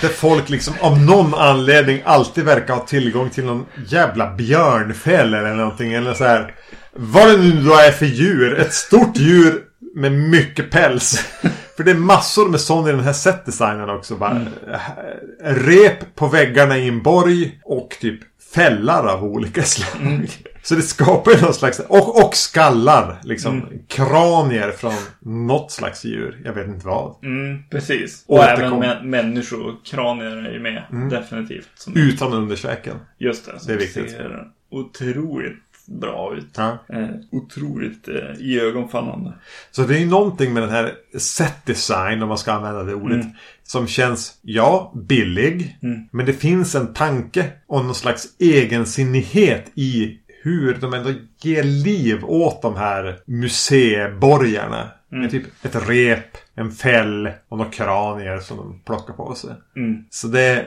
Där 0.00 0.08
folk 0.08 0.48
liksom 0.48 0.74
av 0.80 1.00
någon 1.00 1.34
anledning 1.34 2.02
alltid 2.04 2.44
verkar 2.44 2.74
ha 2.74 2.86
tillgång 2.86 3.30
till 3.30 3.44
någon 3.44 3.66
jävla 3.86 4.34
björnfäll 4.34 5.34
eller 5.34 5.54
någonting. 5.54 5.92
Eller 5.92 6.14
så 6.14 6.24
här. 6.24 6.54
Vad 6.92 7.28
det 7.28 7.36
nu 7.38 7.62
då 7.62 7.74
är 7.74 7.90
för 7.90 8.06
djur. 8.06 8.58
Ett 8.58 8.72
stort 8.74 9.16
djur 9.16 9.62
med 9.94 10.12
mycket 10.12 10.70
päls. 10.70 11.16
För 11.76 11.84
det 11.84 11.90
är 11.90 11.94
massor 11.94 12.48
med 12.48 12.60
sånt 12.60 12.88
i 12.88 12.90
den 12.90 13.00
här 13.00 13.12
setdesignen 13.12 13.90
också. 13.90 14.16
Bara, 14.16 14.40
eh, 14.72 15.54
Rep 15.54 16.14
på 16.14 16.26
väggarna 16.26 16.78
i 16.78 16.88
en 16.88 17.02
borg 17.02 17.60
och 17.64 17.96
typ 18.00 18.20
fällar 18.54 19.06
av 19.06 19.24
olika 19.24 19.62
slag. 19.64 20.28
Så 20.62 20.74
det 20.74 20.82
skapar 20.82 21.30
ju 21.32 21.40
någon 21.40 21.54
slags... 21.54 21.78
Och, 21.78 22.24
och 22.26 22.34
skallar. 22.36 23.20
Liksom. 23.24 23.68
Kranier 23.88 24.70
från 24.70 24.94
något 25.20 25.72
slags 25.72 26.04
djur. 26.04 26.40
Jag 26.44 26.52
vet 26.52 26.66
inte 26.68 26.86
vad. 26.86 27.24
Mm, 27.24 27.62
precis. 27.70 28.24
Och 28.26 28.38
Återkom. 28.38 28.82
även 28.82 28.98
mä- 28.98 29.02
människokranier 29.04 30.36
är 30.48 30.52
ju 30.52 30.60
med. 30.60 30.82
Definitivt. 31.10 31.68
Som, 31.74 31.96
Utan 31.96 32.32
underkäken. 32.32 32.96
just 33.18 33.46
det. 33.46 33.52
Det 33.66 33.72
är 33.72 33.78
viktigt. 33.78 34.10
ser 34.10 34.44
otroligt 34.70 35.58
bra 35.86 36.34
ut. 36.36 36.50
Ja. 36.56 36.78
Eh, 36.88 37.08
otroligt 37.30 38.08
eh, 38.08 38.40
iögonfallande. 38.40 39.32
Så 39.70 39.82
det 39.82 39.96
är 39.96 39.98
ju 39.98 40.10
någonting 40.10 40.52
med 40.52 40.62
den 40.62 40.70
här 40.70 40.92
set 41.18 41.66
design, 41.66 42.22
om 42.22 42.28
man 42.28 42.38
ska 42.38 42.52
använda 42.52 42.82
det 42.82 42.94
ordet. 42.94 43.22
Mm. 43.22 43.36
Som 43.62 43.86
känns, 43.86 44.38
ja, 44.42 44.92
billig. 45.08 45.78
Men 46.10 46.26
det 46.26 46.32
finns 46.32 46.74
en 46.74 46.94
tanke 46.94 47.52
och 47.66 47.84
någon 47.84 47.94
slags 47.94 48.26
egensinnighet 48.38 49.72
i 49.74 50.18
hur 50.44 50.74
de 50.74 50.94
ändå 50.94 51.10
ger 51.42 51.62
liv 51.62 52.24
åt 52.24 52.62
de 52.62 52.76
här 52.76 53.18
museiborgarna. 53.26 54.90
Mm. 55.14 55.22
Med 55.22 55.30
typ 55.30 55.64
ett 55.64 55.88
rep, 55.88 56.36
en 56.54 56.72
fäll 56.72 57.30
och 57.48 57.58
några 57.58 57.70
kranier 57.70 58.38
som 58.38 58.56
de 58.56 58.80
plockar 58.86 59.14
på 59.14 59.34
sig. 59.34 59.50
Mm. 59.76 60.04
Så 60.10 60.26
det, 60.26 60.64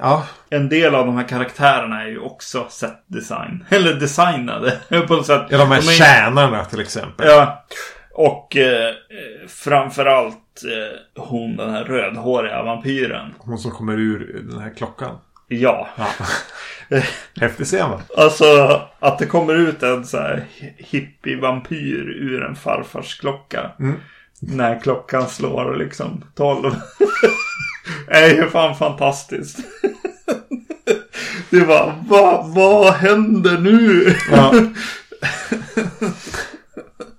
ja. 0.00 0.26
En 0.50 0.68
del 0.68 0.94
av 0.94 1.06
de 1.06 1.16
här 1.16 1.28
karaktärerna 1.28 2.02
är 2.02 2.06
ju 2.08 2.18
också 2.18 2.66
set 2.70 3.04
design. 3.06 3.64
Eller 3.70 3.94
designade. 3.94 4.78
På 5.08 5.14
något 5.14 5.26
sätt. 5.26 5.42
Ja, 5.50 5.58
de 5.58 5.68
här 5.70 5.78
är- 5.78 5.82
tjänarna 5.82 6.64
till 6.64 6.80
exempel. 6.80 7.26
Ja. 7.28 7.64
Och 8.14 8.56
eh, 8.56 8.94
framförallt 9.48 10.62
eh, 10.64 11.22
hon 11.22 11.56
den 11.56 11.70
här 11.70 11.84
rödhåriga 11.84 12.62
vampyren. 12.62 13.34
Hon 13.38 13.58
som 13.58 13.70
kommer 13.70 13.98
ur 13.98 14.42
den 14.50 14.60
här 14.60 14.74
klockan. 14.76 15.18
Ja. 15.52 15.88
Ja. 15.96 16.06
Häftig 17.40 17.66
scen 17.66 17.90
va? 17.90 18.00
Alltså 18.16 18.80
att 18.98 19.18
det 19.18 19.26
kommer 19.26 19.54
ut 19.54 19.82
en 19.82 20.06
så 20.06 20.16
här 20.16 20.44
hippie-vampyr 20.76 22.08
ur 22.20 22.42
en 22.42 22.56
farfars 22.56 23.20
klocka. 23.20 23.70
Mm. 23.80 23.96
När 24.40 24.80
klockan 24.80 25.28
slår 25.28 25.76
liksom 25.76 26.24
12. 26.34 26.74
är 28.08 28.28
ju 28.28 28.50
fan 28.50 28.76
fantastiskt. 28.76 29.58
Det 31.50 31.60
var 31.60 31.94
vad, 32.08 32.54
vad 32.54 32.92
händer 32.92 33.58
nu? 33.58 34.14
Ja. 34.30 34.54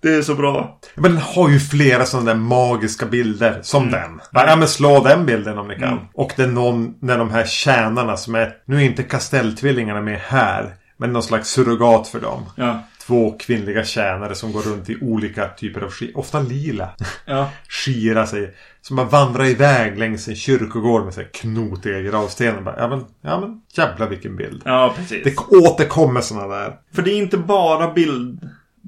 Det 0.01 0.15
är 0.15 0.21
så 0.21 0.35
bra. 0.35 0.79
Men 0.95 1.11
den 1.11 1.21
har 1.21 1.49
ju 1.49 1.59
flera 1.59 2.05
sådana 2.05 2.33
där 2.33 2.39
magiska 2.39 3.05
bilder. 3.05 3.59
Som 3.61 3.91
den. 3.91 4.21
Bara, 4.31 4.49
ja 4.49 4.55
men 4.55 4.67
slå 4.67 5.03
den 5.03 5.25
bilden 5.25 5.57
om 5.57 5.67
ni 5.67 5.75
kan. 5.75 5.87
Mm. 5.87 6.03
Och 6.13 6.31
det 6.35 6.43
är 6.43 6.47
någon, 6.47 6.93
när 6.99 7.17
de 7.17 7.31
här 7.31 7.45
tjänarna 7.45 8.17
som 8.17 8.35
är, 8.35 8.53
nu 8.65 8.75
är 8.75 8.81
inte 8.81 9.03
kastelltvillingarna 9.03 10.01
med 10.01 10.19
här. 10.19 10.75
Men 10.97 11.13
någon 11.13 11.23
slags 11.23 11.49
surrogat 11.49 12.07
för 12.07 12.19
dem. 12.19 12.45
Ja. 12.55 12.83
Två 13.07 13.31
kvinnliga 13.39 13.83
tjänare 13.83 14.35
som 14.35 14.51
går 14.51 14.61
runt 14.61 14.89
i 14.89 14.97
olika 15.01 15.47
typer 15.47 15.81
av 15.81 15.91
skir. 15.91 16.11
Ofta 16.17 16.39
lila. 16.39 16.89
Ja. 17.25 17.49
Skira 17.69 18.27
sig. 18.27 18.55
Som 18.81 18.95
bara 18.95 19.07
vandrar 19.07 19.45
iväg 19.45 19.97
längs 19.97 20.27
en 20.27 20.35
kyrkogård 20.35 21.03
med 21.03 21.13
så 21.13 21.21
här 21.21 21.29
knotiga 21.33 22.01
gravstenar. 22.01 22.61
Bara, 22.61 22.75
Ja 22.79 22.87
men, 22.87 23.05
ja 23.21 23.39
men 23.39 23.61
jävla 23.73 24.07
vilken 24.07 24.35
bild. 24.35 24.61
Ja, 24.65 24.93
precis. 24.97 25.23
Det 25.23 25.57
återkommer 25.57 26.21
sådana 26.21 26.55
där. 26.55 26.75
För 26.93 27.01
det 27.01 27.11
är 27.11 27.17
inte 27.17 27.37
bara 27.37 27.91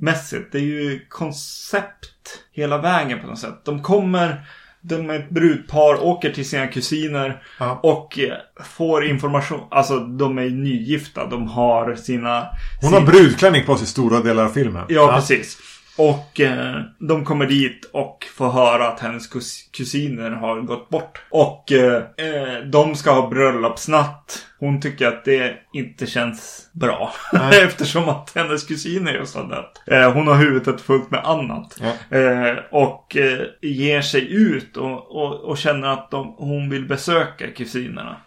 bildmässigt. 0.04 0.51
Det 0.51 0.58
är 0.58 0.62
ju 0.62 1.06
koncept 1.10 2.43
hela 2.51 2.78
vägen 2.78 3.20
på 3.20 3.28
något 3.28 3.39
sätt. 3.39 3.62
De 3.66 3.82
kommer, 3.84 4.45
de 4.82 5.10
är 5.10 5.20
ett 5.20 5.30
brudpar, 5.30 6.04
åker 6.04 6.32
till 6.32 6.49
sina 6.49 6.68
kusiner 6.68 7.43
Ja. 7.60 7.80
och 7.84 8.20
eh, 8.20 8.34
får 8.64 9.06
information. 9.06 9.60
Alltså 9.72 9.99
de 9.99 10.38
är 10.38 10.49
nygifta. 10.49 11.26
De 11.26 11.47
har 11.47 11.95
sina... 11.95 12.47
Hon 12.82 12.93
har 12.93 13.01
brudklänning 13.01 13.66
på 13.66 13.76
sig 13.78 13.88
stora 13.88 14.20
delar 14.20 14.45
av 14.45 14.49
filmen. 14.49 14.86
Ja, 14.89 15.14
precis. 15.16 15.58
Och 15.98 16.39
eh, 16.39 16.82
de 17.00 17.26
kommer 17.26 17.46
dit 17.46 17.89
och 17.94 18.26
får 18.36 18.50
höra 18.50 18.88
att 18.88 19.00
hennes 19.00 19.34
kus- 19.34 19.70
kusiner 19.78 20.32
har 20.32 20.62
gått 20.62 20.89
bort. 20.89 21.22
Och 21.30 21.72
eh, 21.72 21.96
eh, 22.18 22.60
de 22.66 22.96
ska 22.96 23.12
ha 23.12 23.30
bröllopsnatt. 23.30 24.46
Hon 24.60 24.82
tycker 24.82 25.08
att 25.08 25.26
det 25.26 25.54
inte 25.74 26.06
känns 26.08 26.70
bra. 26.74 27.14
Eftersom 27.64 28.10
att 28.10 28.32
hennes 28.36 28.64
kusiner 28.68 29.14
just 29.14 29.36
har 29.36 29.44
dött. 29.44 29.82
Eh, 29.88 30.12
hon 30.14 30.28
har 30.28 30.36
huvudet 30.36 30.82
fullt 30.82 31.12
med 31.12 31.26
annat. 31.26 31.82
Eh, 32.10 32.56
och 32.72 33.18
eh, 33.18 33.39
ger 33.62 34.02
sig 34.02 34.34
ut 34.34 34.78
och, 34.78 35.16
och, 35.16 35.34
och 35.39 35.58
känner 35.58 35.88
att 35.88 36.12
de, 36.12 36.36
hon 36.38 36.70
vill 36.70 36.88
besöka 36.88 37.48
kusinerna. 37.52 38.18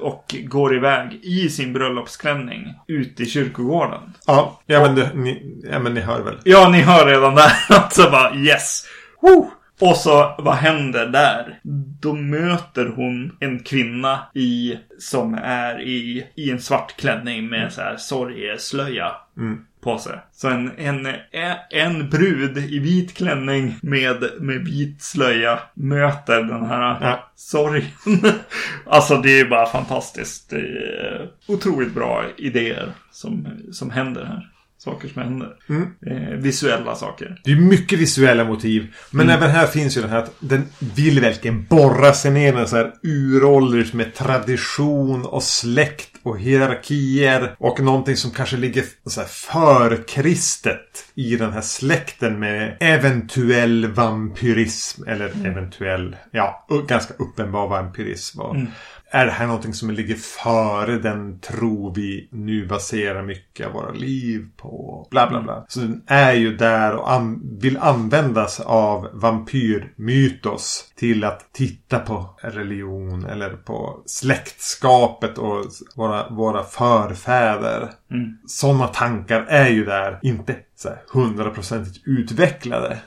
Och 0.00 0.34
går 0.44 0.76
iväg 0.76 1.20
i 1.22 1.48
sin 1.48 1.72
bröllopsklänning 1.72 2.74
ut 2.86 3.20
i 3.20 3.26
kyrkogården. 3.26 4.00
Ja, 4.26 4.60
ja 4.66 4.80
men, 4.80 4.94
det, 4.94 5.10
ni, 5.14 5.60
ja, 5.70 5.78
men 5.78 5.94
ni 5.94 6.00
hör 6.00 6.20
väl. 6.20 6.38
Ja, 6.44 6.68
ni 6.68 6.80
hör 6.80 7.06
redan 7.06 7.34
där. 7.34 7.52
Alltså 7.68 8.10
bara 8.10 8.34
yes. 8.34 8.86
Woo! 9.22 9.50
Och 9.80 9.96
så 9.96 10.34
vad 10.38 10.54
händer 10.54 11.06
där? 11.06 11.60
Då 12.00 12.12
möter 12.12 12.86
hon 12.86 13.36
en 13.40 13.58
kvinna 13.58 14.18
i, 14.34 14.74
som 14.98 15.34
är 15.34 15.80
i, 15.80 16.26
i 16.34 16.50
en 16.50 16.60
svart 16.60 16.96
klänning 16.96 17.48
med 17.48 17.72
så 17.72 17.80
här 17.80 17.96
sorgeslöja. 17.96 19.12
På 19.80 19.98
sig. 19.98 20.18
Så 20.32 20.48
en, 20.48 20.70
en, 20.78 21.08
en 21.70 22.10
brud 22.10 22.58
i 22.58 22.78
vit 22.78 23.14
klänning 23.14 23.74
med, 23.82 24.24
med 24.40 24.64
vit 24.64 25.02
slöja 25.02 25.58
möter 25.74 26.42
den 26.42 26.66
här 26.66 26.98
Ja. 27.00 27.30
sorgen. 27.36 27.84
alltså 28.86 29.16
det 29.16 29.40
är 29.40 29.44
bara 29.48 29.66
fantastiskt. 29.66 30.50
Det 30.50 30.56
är 30.56 31.28
otroligt 31.46 31.94
bra 31.94 32.24
idéer 32.36 32.92
som, 33.12 33.48
som 33.72 33.90
händer 33.90 34.24
här. 34.24 34.50
Saker 34.84 35.08
som 35.08 35.22
händer. 35.22 35.48
Eh, 36.06 36.36
visuella 36.36 36.94
saker. 36.94 37.40
Det 37.44 37.50
är 37.50 37.56
mycket 37.56 37.98
visuella 37.98 38.44
motiv. 38.44 38.94
Men 39.10 39.30
även 39.30 39.50
här 39.50 39.66
finns 39.66 39.96
ju 39.96 40.00
den 40.00 40.10
här 40.10 40.18
att 40.18 40.34
den 40.38 40.64
vill 40.78 41.20
verkligen 41.20 41.64
borra 41.64 42.12
sig 42.12 42.30
ner 42.30 42.52
i 42.54 42.56
en 42.56 42.68
så 42.68 42.76
här 42.76 42.92
uråldrig 43.02 43.94
med 43.94 44.14
tradition 44.14 45.26
och 45.26 45.42
släkt 45.42 46.10
och 46.22 46.38
hierarkier. 46.38 47.54
Och 47.58 47.80
någonting 47.80 48.16
som 48.16 48.30
kanske 48.30 48.56
ligger 48.56 48.84
så 49.06 49.20
här 49.20 49.28
förkristet 49.28 51.04
i 51.14 51.36
den 51.36 51.52
här 51.52 51.60
släkten 51.60 52.38
med 52.38 52.76
eventuell 52.80 53.86
vampyrism. 53.86 55.08
Eller 55.08 55.46
eventuell, 55.46 56.16
ja, 56.30 56.66
ganska 56.88 57.14
uppenbar 57.14 57.68
vampyrism. 57.68 58.40
Och 58.40 58.56
är 59.12 59.26
det 59.26 59.32
här 59.32 59.46
någonting 59.46 59.74
som 59.74 59.90
ligger 59.90 60.14
före 60.14 60.98
den 60.98 61.40
tro 61.40 61.92
vi 61.96 62.28
nu 62.32 62.66
baserar 62.66 63.22
mycket 63.22 63.66
av 63.66 63.72
våra 63.72 63.92
liv 63.92 64.46
på? 64.56 65.06
Bla 65.10 65.28
bla 65.28 65.42
bla. 65.42 65.64
Så 65.68 65.80
den 65.80 66.02
är 66.06 66.32
ju 66.32 66.56
där 66.56 66.94
och 66.96 67.12
an- 67.12 67.58
vill 67.60 67.76
användas 67.78 68.60
av 68.60 69.08
vampyrmytos 69.12 70.92
till 70.96 71.24
att 71.24 71.52
titta 71.52 71.98
på 71.98 72.34
religion 72.42 73.24
eller 73.24 73.50
på 73.50 74.02
släktskapet 74.06 75.38
och 75.38 75.64
våra, 75.96 76.28
våra 76.30 76.64
förfäder. 76.64 77.90
Sådana 78.46 78.86
tankar 78.86 79.46
är 79.48 79.68
ju 79.68 79.84
där. 79.84 80.18
Inte 80.22 80.56
hundraprocentigt 81.12 82.06
utvecklade. 82.06 82.98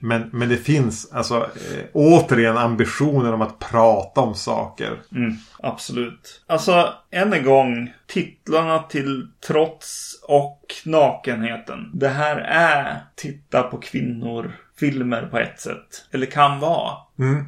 Men, 0.00 0.30
men 0.32 0.48
det 0.48 0.56
finns 0.56 1.12
alltså 1.12 1.36
eh, 1.36 1.84
återigen 1.92 2.56
ambitionen 2.56 3.34
om 3.34 3.42
att 3.42 3.58
prata 3.58 4.20
om 4.20 4.34
saker. 4.34 5.00
Mm, 5.12 5.34
absolut. 5.58 6.44
Alltså, 6.46 6.94
än 7.10 7.32
en 7.32 7.44
gång. 7.44 7.92
Titlarna 8.06 8.78
till 8.78 9.28
trots 9.46 10.20
och 10.28 10.74
nakenheten. 10.84 11.90
Det 11.94 12.08
här 12.08 12.36
är 12.36 12.96
titta 13.16 13.62
på 13.62 13.78
kvinnor 13.78 14.52
filmer 14.80 15.22
på 15.22 15.38
ett 15.38 15.60
sätt. 15.60 16.06
Eller 16.10 16.26
kan 16.26 16.60
vara. 16.60 16.96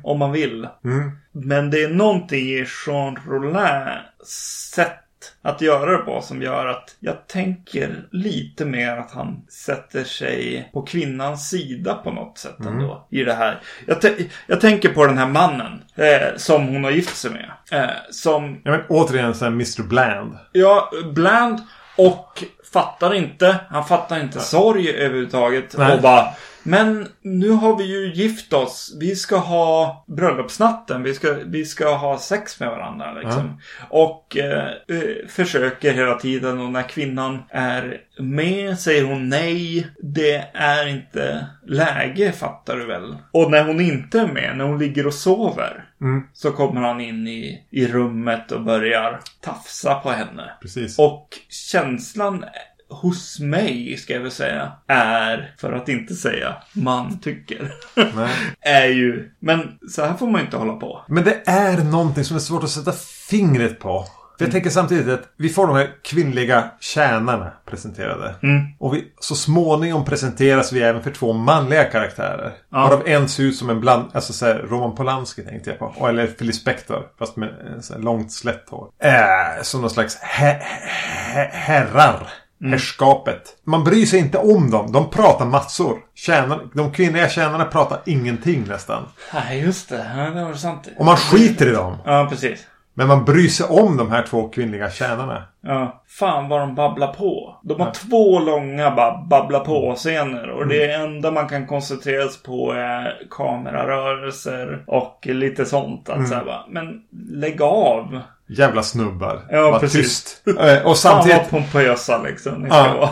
Om 0.02 0.18
man 0.18 0.32
vill. 0.32 0.68
Mm. 0.84 1.10
Men 1.32 1.70
det 1.70 1.82
är 1.82 1.88
någonting 1.88 2.46
i 2.46 2.66
Jean 2.86 3.18
Rollins 3.26 4.70
sätt 4.74 4.98
att 5.42 5.60
göra 5.60 5.92
det 5.92 5.98
på 5.98 6.20
som 6.20 6.42
gör 6.42 6.66
att 6.66 6.96
jag 7.00 7.26
tänker 7.26 8.08
lite 8.10 8.64
mer 8.64 8.96
att 8.96 9.10
han 9.10 9.42
sätter 9.48 10.04
sig 10.04 10.70
på 10.72 10.82
kvinnans 10.82 11.50
sida 11.50 11.94
på 11.94 12.10
något 12.10 12.38
sätt 12.38 12.60
ändå. 12.60 13.06
I 13.10 13.24
det 13.24 13.34
här. 13.34 13.60
Jag, 13.86 13.98
jag 14.46 14.60
tänker 14.60 14.88
på 14.88 15.06
den 15.06 15.18
här 15.18 15.28
mannen 15.28 15.82
eh, 15.94 16.36
som 16.36 16.68
hon 16.68 16.84
har 16.84 16.90
gift 16.90 17.16
sig 17.16 17.30
med. 17.30 17.50
Eh, 17.70 17.90
som 18.10 18.60
Ja, 18.64 18.70
men 18.70 18.80
återigen 18.88 19.34
så 19.34 19.44
här 19.44 19.52
Mr 19.52 19.82
Bland. 19.82 20.38
Ja, 20.52 20.90
bland 21.12 21.60
och 21.96 22.44
fattar 22.72 23.14
inte. 23.14 23.56
Han 23.68 23.84
fattar 23.84 24.20
inte 24.20 24.40
sorg 24.40 24.90
överhuvudtaget. 24.90 25.74
Nej. 25.78 25.96
Och 25.96 26.02
bara, 26.02 26.28
men 26.62 27.08
nu 27.22 27.50
har 27.50 27.76
vi 27.76 27.84
ju 27.84 28.12
gift 28.14 28.52
oss. 28.52 28.96
Vi 29.00 29.16
ska 29.16 29.36
ha 29.36 30.04
bröllopsnatten. 30.08 31.02
Vi 31.02 31.14
ska, 31.14 31.34
vi 31.46 31.64
ska 31.64 31.94
ha 31.94 32.18
sex 32.18 32.60
med 32.60 32.70
varandra 32.70 33.12
liksom. 33.12 33.60
Och 33.88 34.36
eh, 34.36 34.66
eh, 34.88 35.28
försöker 35.28 35.92
hela 35.92 36.14
tiden 36.14 36.60
och 36.60 36.72
när 36.72 36.82
kvinnan 36.82 37.42
är 37.48 38.00
med 38.18 38.78
säger 38.78 39.04
hon 39.04 39.28
nej. 39.28 39.86
Det 39.98 40.44
är 40.54 40.86
inte 40.86 41.46
läge 41.66 42.32
fattar 42.32 42.76
du 42.76 42.86
väl. 42.86 43.16
Och 43.32 43.50
när 43.50 43.64
hon 43.64 43.80
inte 43.80 44.20
är 44.20 44.26
med, 44.26 44.56
när 44.56 44.64
hon 44.64 44.78
ligger 44.78 45.06
och 45.06 45.14
sover. 45.14 45.84
Så 46.32 46.52
kommer 46.52 46.80
han 46.80 47.00
in 47.00 47.26
i, 47.26 47.66
i 47.70 47.86
rummet 47.86 48.52
och 48.52 48.62
börjar 48.62 49.20
tafsa 49.40 49.94
på 49.94 50.10
henne. 50.10 50.50
Precis. 50.60 50.98
Och 50.98 51.28
känslan 51.48 52.44
hos 52.88 53.40
mig, 53.40 53.96
ska 53.96 54.12
jag 54.12 54.20
väl 54.20 54.30
säga, 54.30 54.72
är, 54.86 55.54
för 55.58 55.72
att 55.72 55.88
inte 55.88 56.14
säga 56.14 56.56
man 56.72 57.20
tycker, 57.20 57.72
är 58.60 58.86
ju, 58.86 59.30
men 59.38 59.78
så 59.90 60.04
här 60.04 60.14
får 60.14 60.26
man 60.26 60.40
ju 60.40 60.44
inte 60.44 60.56
hålla 60.56 60.76
på. 60.76 61.04
Men 61.08 61.24
det 61.24 61.42
är 61.46 61.84
någonting 61.84 62.24
som 62.24 62.36
är 62.36 62.40
svårt 62.40 62.64
att 62.64 62.70
sätta 62.70 62.92
fingret 63.28 63.78
på. 63.78 64.06
För 64.42 64.46
jag 64.46 64.52
tänker 64.52 64.70
samtidigt 64.70 65.08
att 65.08 65.28
vi 65.36 65.48
får 65.48 65.66
de 65.66 65.76
här 65.76 65.90
kvinnliga 66.04 66.70
tjänarna 66.80 67.52
presenterade. 67.70 68.34
Och 68.78 68.94
vi, 68.94 69.04
så 69.20 69.34
småningom 69.34 70.04
presenteras 70.04 70.72
vi 70.72 70.82
även 70.82 71.02
för 71.02 71.10
två 71.10 71.32
manliga 71.32 71.84
karaktärer. 71.84 72.52
Ja. 72.70 72.78
Varav 72.78 73.02
en 73.06 73.28
ser 73.28 73.42
ut 73.42 73.56
som 73.56 73.70
en 73.70 73.80
bland... 73.80 74.10
Alltså 74.12 74.32
så 74.32 74.46
här, 74.46 74.54
Roman 74.54 74.94
Polanski 74.94 75.42
tänkte 75.42 75.70
jag 75.70 75.78
på. 75.78 76.08
Eller 76.08 76.26
Philip 76.26 76.54
Spector. 76.54 77.02
Fast 77.18 77.36
med 77.36 77.48
eh, 77.48 77.80
så 77.80 77.94
här, 77.94 78.00
långt 78.00 78.32
slätt 78.32 78.68
hår. 78.70 78.88
Äh, 79.02 79.62
som 79.62 79.80
någon 79.80 79.90
slags 79.90 80.16
he, 80.16 80.46
he, 80.46 81.48
herrar. 81.52 82.28
Herrskapet. 82.64 83.42
Man 83.64 83.84
bryr 83.84 84.06
sig 84.06 84.18
inte 84.18 84.38
om 84.38 84.70
dem. 84.70 84.92
De 84.92 85.10
pratar 85.10 85.46
massor. 85.46 85.98
Tjänarna, 86.14 86.60
de 86.74 86.92
kvinnliga 86.92 87.28
tjänarna 87.28 87.64
pratar 87.64 88.00
ingenting 88.06 88.64
nästan. 88.68 89.02
Nej, 89.34 89.60
just 89.60 89.88
det. 89.88 90.10
Ja, 90.16 90.22
det 90.22 90.44
var 90.44 90.54
sant. 90.54 90.88
Och 90.98 91.04
man 91.04 91.16
skiter 91.16 91.66
i 91.66 91.70
dem. 91.70 91.96
Ja, 92.04 92.26
precis. 92.30 92.66
Men 92.94 93.08
man 93.08 93.24
bryr 93.24 93.48
sig 93.48 93.66
om 93.66 93.96
de 93.96 94.10
här 94.10 94.22
två 94.22 94.48
kvinnliga 94.48 94.90
tjänarna. 94.90 95.42
Ja, 95.62 96.02
fan 96.08 96.48
vad 96.48 96.60
de 96.60 96.74
babblar 96.74 97.12
på. 97.12 97.56
De 97.62 97.80
har 97.80 97.90
två 97.90 98.38
långa 98.38 98.90
ba 98.90 99.24
babbla 99.30 99.60
på-scener 99.60 100.50
och 100.50 100.66
det 100.68 100.92
enda 100.92 101.30
man 101.30 101.48
kan 101.48 101.66
koncentrera 101.66 102.28
sig 102.28 102.42
på 102.42 102.72
är 102.72 103.18
kamerarörelser 103.30 104.84
och 104.86 105.20
lite 105.26 105.66
sånt. 105.66 106.08
Att 106.08 106.28
så 106.28 106.34
här, 106.34 106.44
bara, 106.44 106.64
men 106.68 107.00
lägg 107.30 107.62
av. 107.62 108.20
Jävla 108.48 108.82
snubbar. 108.82 109.40
Ja, 109.50 109.70
Var 109.70 109.78
precis. 109.78 110.34
tyst. 110.44 110.58
Eh, 110.60 110.76
Och 110.76 110.82
Fan 110.84 110.96
samtidigt... 110.96 111.36
vad 111.38 111.50
pompösa 111.50 112.18
liksom. 112.22 112.54
Ni 112.62 112.68
ska 112.68 112.76
Ja. 112.78 112.94
vara. 113.00 113.10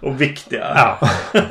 och 0.12 0.20
viktiga. 0.20 0.66
Ja. 0.74 1.08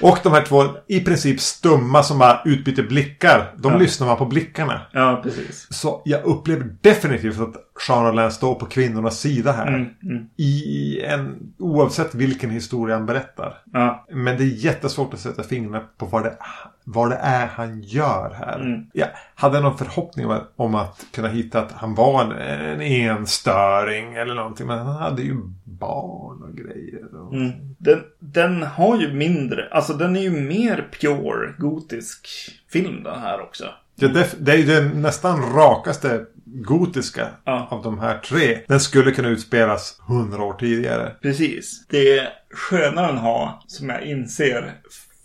Och 0.00 0.18
de 0.22 0.32
här 0.32 0.42
två 0.42 0.64
i 0.88 1.00
princip 1.00 1.40
stumma 1.40 2.02
som 2.02 2.18
bara 2.18 2.42
utbyter 2.44 2.82
blickar. 2.82 3.54
De 3.56 3.78
lyssnar 3.78 4.06
man 4.06 4.16
på 4.16 4.26
blickarna. 4.26 4.80
Ja, 4.92 5.20
precis. 5.22 5.66
Så 5.70 6.02
jag 6.04 6.24
upplever 6.24 6.76
definitivt 6.80 7.40
att 7.40 7.54
Rollin 7.88 8.30
står 8.30 8.54
på 8.54 8.66
kvinnornas 8.66 9.20
sida 9.20 9.52
här. 9.52 9.66
Mm, 9.66 9.86
mm. 10.02 10.26
I 10.36 11.00
en... 11.00 11.52
Oavsett 11.58 12.14
vilken 12.14 12.50
historia 12.50 12.96
han 12.96 13.06
berättar. 13.06 13.58
Ja, 13.72 14.06
Men 14.10 14.38
det 14.38 14.44
är 14.44 14.64
jättesvårt 14.64 15.14
att 15.14 15.20
sätta 15.20 15.42
fingrarna 15.42 15.84
på 15.98 16.06
vad 16.06 16.22
det, 16.22 16.36
vad 16.84 17.10
det 17.10 17.16
är 17.16 17.46
han 17.46 17.82
gör 17.82 18.36
här. 18.38 18.60
Mm. 18.60 18.86
Jag 18.92 19.08
hade 19.34 19.60
någon 19.60 19.78
förhoppning 19.78 20.26
om 20.26 20.32
att, 20.32 20.52
om 20.56 20.74
att 20.74 21.06
kunna 21.14 21.28
hitta 21.28 21.60
att 21.60 21.72
han 21.72 21.94
var 21.94 22.22
en, 22.24 22.32
en 22.32 22.80
enstöring 22.80 24.14
eller 24.14 24.34
någonting. 24.34 24.66
Men 24.66 24.78
han 24.78 24.96
hade 24.96 25.22
ju 25.22 25.36
barn 25.64 26.42
och 26.42 26.56
grejer. 26.56 27.16
Och... 27.16 27.34
mm. 27.34 27.52
den, 27.78 28.02
den 28.18 28.62
har 28.62 29.00
ju 29.00 29.12
mindre, 29.12 29.68
alltså 29.70 29.92
den 29.92 30.16
är 30.16 30.20
ju 30.20 30.30
mer 30.30 30.88
pure 31.00 31.54
gotisk 31.58 32.28
film 32.72 33.02
den 33.02 33.20
här 33.20 33.40
också. 33.40 33.64
Ja, 33.94 34.08
det, 34.08 34.36
det 34.38 34.52
är 34.52 34.56
ju 34.56 34.64
den 34.64 35.02
nästan 35.02 35.52
rakaste 35.52 36.26
gotiska 36.62 37.28
Ja. 37.44 37.68
av 37.70 37.82
de 37.82 37.98
här 37.98 38.18
tre. 38.18 38.58
Den 38.68 38.80
skulle 38.80 39.10
kunna 39.10 39.28
utspelas 39.28 40.00
hundra 40.08 40.42
år 40.42 40.52
tidigare. 40.52 41.12
Precis. 41.22 41.86
Det 41.88 42.28
sköna 42.50 43.06
den 43.06 43.18
har, 43.18 43.50
som 43.66 43.88
jag 43.88 44.02
inser, 44.02 44.72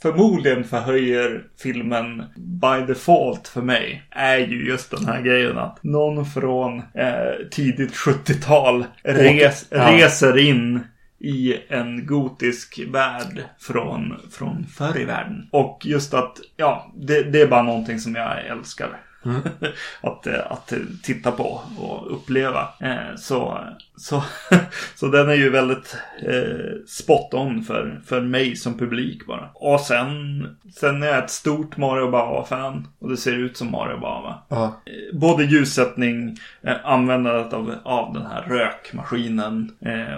förmodligen 0.02 0.64
förhöjer 0.64 1.44
filmen 1.64 2.24
by 2.36 2.86
default 2.88 3.48
för 3.48 3.62
mig, 3.62 4.04
är 4.12 4.38
ju 4.38 4.68
just 4.68 4.92
den 4.92 5.06
här 5.06 5.22
grejen 5.22 5.58
att 5.58 5.84
någon 5.84 6.26
från 6.26 6.78
eh, 6.80 7.48
tidigt 7.52 7.94
70-tal 7.94 8.86
res, 9.04 9.66
Ja. 9.70 9.92
reser 9.92 10.38
in 10.38 10.80
i 11.20 11.56
en 11.70 12.06
gotisk 12.06 12.80
värld 12.88 13.44
från, 13.60 14.14
från 14.32 14.66
förr 14.66 15.00
i 15.00 15.06
världen. 15.06 15.48
Och 15.52 15.82
just 15.86 16.14
att, 16.14 16.38
ja, 16.58 16.92
det, 16.96 17.24
det 17.24 17.42
är 17.42 17.48
bara 17.48 17.62
någonting 17.64 18.00
som 18.00 18.16
jag 18.16 18.46
älskar. 18.46 18.90
att, 20.02 20.28
eh, 20.28 20.52
att 20.52 20.74
titta 21.04 21.32
på 21.32 21.62
och 21.78 22.14
uppleva. 22.16 22.70
Eh, 22.80 23.16
Så, 23.16 23.60
så, 23.98 24.24
så 24.96 25.08
den 25.08 25.30
är 25.30 25.34
ju 25.34 25.50
väldigt 25.50 25.98
eh, 26.28 26.86
spot 26.88 27.34
on 27.34 27.64
för, 27.64 28.02
för 28.06 28.22
mig 28.22 28.56
som 28.56 28.78
publik 28.78 29.26
bara. 29.28 29.50
Och 29.54 29.80
sen, 29.80 30.48
sen 30.76 31.04
är 31.04 31.08
jag 31.08 31.24
ett 31.24 31.30
stort 31.30 31.78
Mario 31.78 32.12
Bava-fan. 32.12 32.88
Och 33.00 33.10
det 33.10 33.18
ser 33.18 33.34
ut 33.38 33.58
som 33.58 33.72
Mario 33.72 33.98
Bava. 34.00 34.42
Eh, 34.86 35.18
Både 35.20 35.44
ljussättning, 35.44 36.38
användandet 36.84 37.54
av, 37.54 37.76
av 37.84 38.14
den 38.14 38.26
här 38.26 38.42
rökmaskinen 38.42 39.72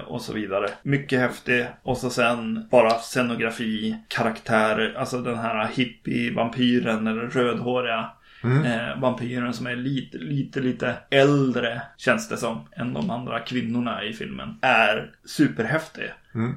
och 0.07 0.21
så 0.21 0.33
vidare. 0.33 0.69
Mycket 0.83 1.19
häftig. 1.19 1.65
Och 1.83 1.97
så 1.97 2.09
sen 2.09 2.67
bara 2.71 2.89
scenografi, 2.89 3.95
karaktärer, 4.07 4.93
alltså 4.97 5.21
den 5.21 5.37
här 5.37 5.67
hippie-vampyren 5.73 7.07
eller 7.07 7.21
rödhåriga 7.21 8.09
Eh, 8.43 9.01
vampyren 9.01 9.53
som 9.53 9.67
är 9.67 9.75
lite, 9.75 10.17
lite, 10.17 10.59
lite 10.59 10.95
äldre, 11.09 11.81
känns 11.97 12.29
det 12.29 12.37
som, 12.37 12.67
än 12.75 12.93
de 12.93 13.09
andra 13.09 13.39
kvinnorna 13.39 14.03
i 14.03 14.13
filmen. 14.13 14.57
Är 14.61 15.11
superhäftig. 15.25 16.11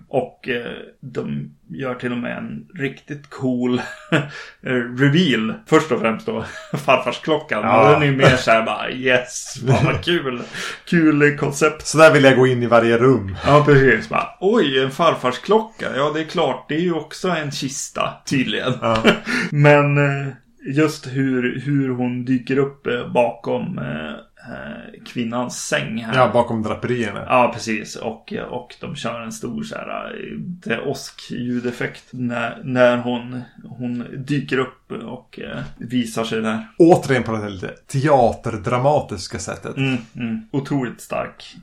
Och 0.09 0.49
eh, 0.49 0.73
de 1.01 1.51
gör 1.69 1.95
till 1.95 2.13
och 2.13 2.19
med 2.19 2.39
en 2.39 2.69
riktigt 2.75 3.31
cool 3.31 3.81
reveal. 4.99 5.55
Först 5.67 5.93
och 5.93 6.01
främst 6.01 6.27
då 6.27 6.45
farfarsklockan. 6.73 7.63
Ja. 7.63 7.91
Den 7.91 8.03
är 8.03 8.07
ju 8.07 8.17
mer 8.17 8.37
såhär 8.37 8.63
bara 8.63 8.91
yes, 8.91 9.55
fan 9.67 9.85
vad 9.85 10.05
kul. 10.05 10.43
Kul 10.85 11.39
koncept. 11.39 11.87
Så 11.87 11.99
där 11.99 12.13
vill 12.13 12.25
jag 12.25 12.37
gå 12.37 12.47
in 12.47 12.63
i 12.63 12.67
varje 12.67 12.99
rum. 12.99 13.37
Ja, 13.47 13.63
precis. 13.67 14.09
Bara, 14.09 14.29
Oj, 14.41 14.79
en 14.79 14.91
farfarsklocka. 14.91 15.97
Ja, 15.97 16.13
det 16.15 16.21
är 16.21 16.25
klart. 16.25 16.69
Det 16.69 16.75
är 16.75 16.81
ju 16.81 16.93
också 16.93 17.29
en 17.29 17.51
kista, 17.51 18.15
tydligen. 18.27 18.73
Ja. 18.81 19.03
Men 19.51 19.99
eh, 19.99 20.33
just 20.67 21.07
hur, 21.07 21.61
hur 21.61 21.89
hon 21.89 22.25
dyker 22.25 22.59
upp 22.59 22.87
eh, 22.87 23.13
bakom 23.13 23.79
eh, 23.79 24.11
eh, 24.53 25.05
kvinnans 25.07 25.67
säng 25.67 25.99
här. 25.99 26.15
Ja, 26.15 26.31
bakom 26.33 26.63
draperierna. 26.63 27.25
Ja, 27.29 27.51
precis. 27.55 27.97
Och, 27.97 28.33
och 28.51 28.75
de 28.81 28.97
kör 28.97 29.21
en 29.21 29.33
stor 29.33 29.63
så 29.63 29.75
här, 29.75 30.89
åsk-ljudeffekt 30.89 32.05
när, 32.11 32.61
när 32.65 32.97
hon, 32.97 33.41
hon 33.65 34.05
dyker 34.27 34.59
upp 34.59 34.93
och 35.05 35.41
visar 35.77 36.25
sig 36.25 36.41
där. 36.41 36.67
Återigen 36.79 37.23
på 37.23 37.33
det 37.33 37.39
här 37.39 37.51
lite 37.51 37.69
teaterdramatiska 37.69 39.39
sättet. 39.39 39.77
Mm, 39.77 39.97
mm. 40.17 40.41
Otroligt 40.51 41.01
stark 41.01 41.57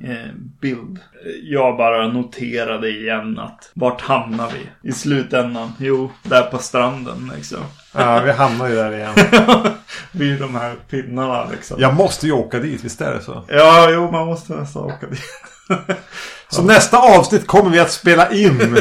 bild. 0.61 0.99
Jag 1.43 1.77
bara 1.77 2.07
noterade 2.07 2.89
igen 2.89 3.39
att 3.39 3.71
vart 3.73 4.01
hamnar 4.01 4.51
vi 4.51 4.89
i 4.89 4.91
slutändan? 4.91 5.71
Jo, 5.79 6.11
där 6.23 6.43
på 6.43 6.57
stranden 6.57 7.31
liksom. 7.35 7.63
Ja, 7.93 8.21
vi 8.25 8.31
hamnar 8.31 8.67
ju 8.69 8.75
där 8.75 8.95
igen. 8.95 9.13
Vid 10.11 10.39
de 10.39 10.55
här 10.55 10.75
pinnarna 10.89 11.45
liksom. 11.51 11.77
Jag 11.79 11.93
måste 11.93 12.25
ju 12.25 12.31
åka 12.31 12.59
dit, 12.59 12.83
visst 12.83 13.01
är 13.01 13.13
det 13.13 13.21
så? 13.21 13.43
Ja, 13.47 13.89
jo, 13.91 14.11
man 14.11 14.25
måste 14.27 14.53
nästan 14.53 14.83
åka 14.83 15.07
dit. 15.07 15.21
Så 16.49 16.61
nästa 16.63 16.97
avsnitt 16.97 17.47
kommer 17.47 17.69
vi 17.69 17.79
att 17.79 17.91
spela 17.91 18.31
in 18.31 18.77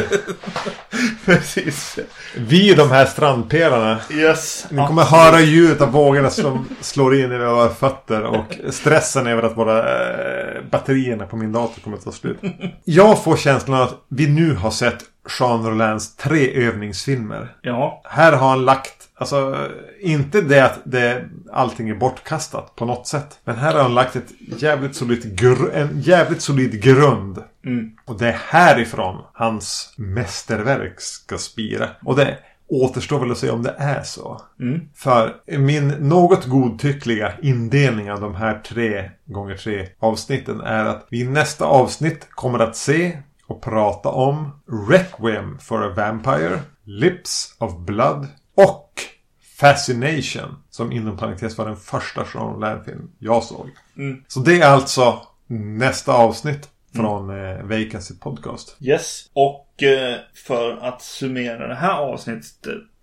Precis. 1.25 1.99
vid 2.37 2.77
de 2.77 2.91
här 2.91 3.05
strandpelarna. 3.05 3.99
Yes. 4.11 4.65
Ni 4.69 4.87
kommer 4.87 5.03
höra 5.03 5.39
ljudet 5.39 5.81
av 5.81 5.91
vågorna 5.91 6.29
som 6.29 6.67
slår 6.81 7.15
in 7.15 7.31
i 7.31 7.37
våra 7.37 7.69
fötter 7.69 8.23
och 8.23 8.57
stressen 8.69 9.27
över 9.27 9.43
att 9.43 9.57
våra 9.57 9.79
eh, 9.79 10.61
batterierna 10.71 11.25
på 11.25 11.35
min 11.35 11.51
dator 11.51 11.81
kommer 11.81 11.97
att 11.97 12.03
ta 12.03 12.11
slut. 12.11 12.39
Jag 12.83 13.23
får 13.23 13.37
känslan 13.37 13.81
att 13.81 13.93
vi 14.09 14.27
nu 14.27 14.55
har 14.55 14.71
sett 14.71 14.97
Jean 15.39 15.65
Rollins 15.65 16.15
tre 16.15 16.67
övningsfilmer. 16.67 17.55
Ja. 17.61 18.01
Här 18.05 18.31
har 18.31 18.49
han 18.49 18.65
lagt, 18.65 19.09
alltså 19.15 19.69
inte 20.01 20.41
det 20.41 20.65
att 20.65 20.79
det, 20.83 21.29
allting 21.51 21.89
är 21.89 21.95
bortkastat 21.95 22.75
på 22.75 22.85
något 22.85 23.07
sätt. 23.07 23.39
Men 23.43 23.55
här 23.55 23.73
har 23.73 23.81
han 23.81 23.95
lagt 23.95 24.15
ett 24.15 24.31
jävligt 24.57 24.95
solid 24.95 25.41
en 25.73 26.01
jävligt 26.01 26.41
solid 26.41 26.83
grund. 26.83 27.43
Mm. 27.65 27.91
Och 28.05 28.19
det 28.19 28.27
är 28.27 28.39
härifrån 28.47 29.23
hans 29.33 29.93
mästerverk 29.97 31.01
ska 31.01 31.37
spira. 31.37 31.89
Och 32.05 32.15
det 32.15 32.37
återstår 32.67 33.19
väl 33.19 33.31
att 33.31 33.37
se 33.37 33.49
om 33.49 33.63
det 33.63 33.75
är 33.77 34.03
så. 34.03 34.41
Mm. 34.59 34.81
För 34.95 35.35
min 35.45 35.87
något 35.87 36.45
godtyckliga 36.45 37.33
indelning 37.41 38.11
av 38.11 38.21
de 38.21 38.35
här 38.35 38.59
tre 38.59 39.09
gånger 39.25 39.55
tre 39.55 39.87
avsnitten 39.99 40.61
är 40.61 40.85
att 40.85 41.05
vi 41.09 41.19
i 41.19 41.27
nästa 41.27 41.65
avsnitt 41.65 42.27
kommer 42.29 42.59
att 42.59 42.75
se 42.75 43.17
och 43.47 43.61
prata 43.61 44.09
om 44.09 44.61
Requiem 44.89 45.59
for 45.59 45.83
a 45.83 45.93
Vampire, 45.95 46.59
Lips 46.83 47.55
of 47.59 47.77
Blood 47.77 48.27
och 48.55 49.01
Fascination. 49.59 50.63
Som 50.69 50.91
inom 50.91 51.17
parentes 51.17 51.57
var 51.57 51.65
den 51.65 51.77
första 51.77 52.25
Jean 52.33 52.53
Rollin-film 52.53 53.11
jag 53.19 53.43
såg. 53.43 53.69
Mm. 53.97 54.23
Så 54.27 54.39
det 54.39 54.61
är 54.61 54.67
alltså 54.67 55.27
nästa 55.47 56.13
avsnitt 56.13 56.69
från 56.95 57.29
eh, 57.29 57.63
Vacancy 57.63 58.13
Podcast. 58.15 58.77
Yes. 58.79 59.29
Och 59.33 59.83
eh, 59.83 60.15
för 60.33 60.77
att 60.77 61.01
summera 61.01 61.67
det 61.67 61.75
här 61.75 61.97
avsnittet 61.97 62.53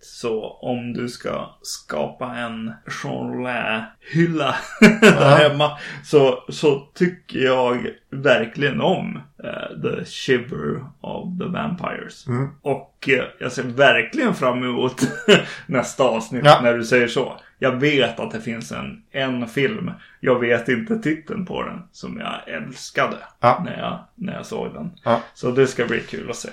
så 0.01 0.43
om 0.61 0.93
du 0.93 1.09
ska 1.09 1.49
skapa 1.61 2.25
en 2.35 2.73
Jean 3.03 3.33
Rollin-hylla 3.33 4.55
där 5.01 5.49
hemma 5.49 5.77
så, 6.03 6.43
så 6.49 6.79
tycker 6.79 7.39
jag 7.39 7.87
verkligen 8.11 8.81
om 8.81 9.21
eh, 9.43 9.81
The 9.81 10.05
Shiver 10.05 10.85
of 11.01 11.39
the 11.39 11.45
Vampires. 11.45 12.27
Mm. 12.27 12.49
Och 12.61 13.09
eh, 13.09 13.23
jag 13.39 13.51
ser 13.51 13.63
verkligen 13.63 14.33
fram 14.35 14.63
emot 14.63 14.95
nästa 15.67 16.03
avsnitt 16.03 16.41
Ja. 16.45 16.59
när 16.63 16.73
du 16.73 16.83
säger 16.85 17.07
så. 17.07 17.37
Jag 17.59 17.71
vet 17.71 18.19
att 18.19 18.31
det 18.31 18.41
finns 18.41 18.71
en, 18.71 19.03
en 19.11 19.47
film, 19.47 19.91
jag 20.19 20.39
vet 20.39 20.69
inte 20.69 20.99
titeln 20.99 21.45
på 21.45 21.63
den, 21.63 21.81
som 21.91 22.19
jag 22.19 22.55
älskade 22.55 23.17
Ja. 23.39 23.61
när, 23.65 23.77
jag, 23.79 23.99
när 24.15 24.33
jag 24.33 24.45
såg 24.45 24.73
den. 24.73 24.91
Ja. 25.03 25.21
Så 25.33 25.51
det 25.51 25.67
ska 25.67 25.85
bli 25.85 25.99
kul 25.99 26.29
att 26.29 26.35
se. 26.35 26.49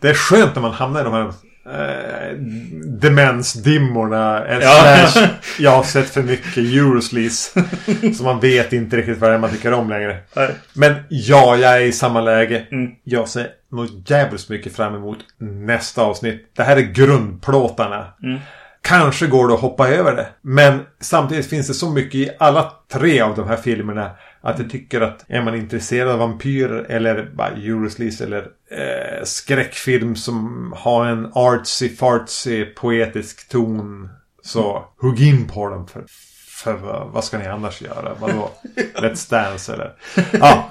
Det 0.00 0.08
är 0.10 0.14
skönt 0.14 0.54
när 0.54 0.62
man 0.62 0.72
hamnar 0.72 1.00
i 1.00 1.04
de 1.04 1.12
här 1.12 1.32
eh, 1.66 2.36
demensdimmorna. 2.84 4.44
Ja. 4.60 5.06
Slash, 5.08 5.28
jag 5.58 5.70
har 5.70 5.82
sett 5.82 6.10
för 6.10 6.22
mycket 6.22 6.56
Eurosleaze. 6.56 7.64
så 8.16 8.24
man 8.24 8.40
vet 8.40 8.72
inte 8.72 8.96
riktigt 8.96 9.18
vad 9.18 9.30
det 9.30 9.34
är 9.34 9.38
man 9.38 9.50
tycker 9.50 9.72
om 9.72 9.88
längre. 9.88 10.18
Nej. 10.36 10.54
Men 10.72 10.94
ja, 11.08 11.56
jag 11.56 11.76
är 11.76 11.80
i 11.80 11.92
samma 11.92 12.20
läge. 12.20 12.66
Mm. 12.72 12.90
Jag 13.04 13.28
ser 13.28 13.48
nog 13.70 13.88
jävligt 14.06 14.48
mycket 14.48 14.76
fram 14.76 14.94
emot 14.94 15.18
nästa 15.38 16.02
avsnitt. 16.02 16.52
Det 16.56 16.62
här 16.62 16.76
är 16.76 16.80
grundplåtarna. 16.80 18.06
Mm. 18.22 18.38
Kanske 18.82 19.26
går 19.26 19.48
det 19.48 19.54
att 19.54 19.60
hoppa 19.60 19.88
över 19.88 20.16
det. 20.16 20.26
Men 20.40 20.80
samtidigt 21.00 21.46
finns 21.46 21.66
det 21.66 21.74
så 21.74 21.90
mycket 21.90 22.14
i 22.14 22.30
alla 22.38 22.72
tre 22.92 23.20
av 23.20 23.36
de 23.36 23.48
här 23.48 23.56
filmerna. 23.56 24.10
Att 24.44 24.58
jag 24.58 24.70
tycker 24.70 25.00
att 25.00 25.24
är 25.28 25.42
man 25.42 25.54
intresserad 25.54 26.08
av 26.08 26.18
vampyrer 26.18 26.86
eller 26.88 27.30
bara 27.34 27.48
Eurosleaze 27.48 28.24
eller 28.24 28.42
eh, 28.70 29.24
skräckfilm 29.24 30.16
som 30.16 30.72
har 30.76 31.06
en 31.06 31.30
artsy 31.34 31.88
fartsy 31.96 32.64
poetisk 32.64 33.48
ton. 33.48 34.08
Så 34.42 34.84
hugg 35.00 35.20
in 35.22 35.48
på 35.48 35.68
dem. 35.68 35.86
För, 35.86 36.04
för 36.48 36.74
vad- 37.12 37.24
ska 37.24 37.38
ni 37.38 37.46
annars 37.46 37.82
göra? 37.82 38.14
Vadå? 38.20 38.50
Let's 38.94 39.30
Dance 39.30 39.72
eller? 39.72 39.92
Ja. 40.32 40.70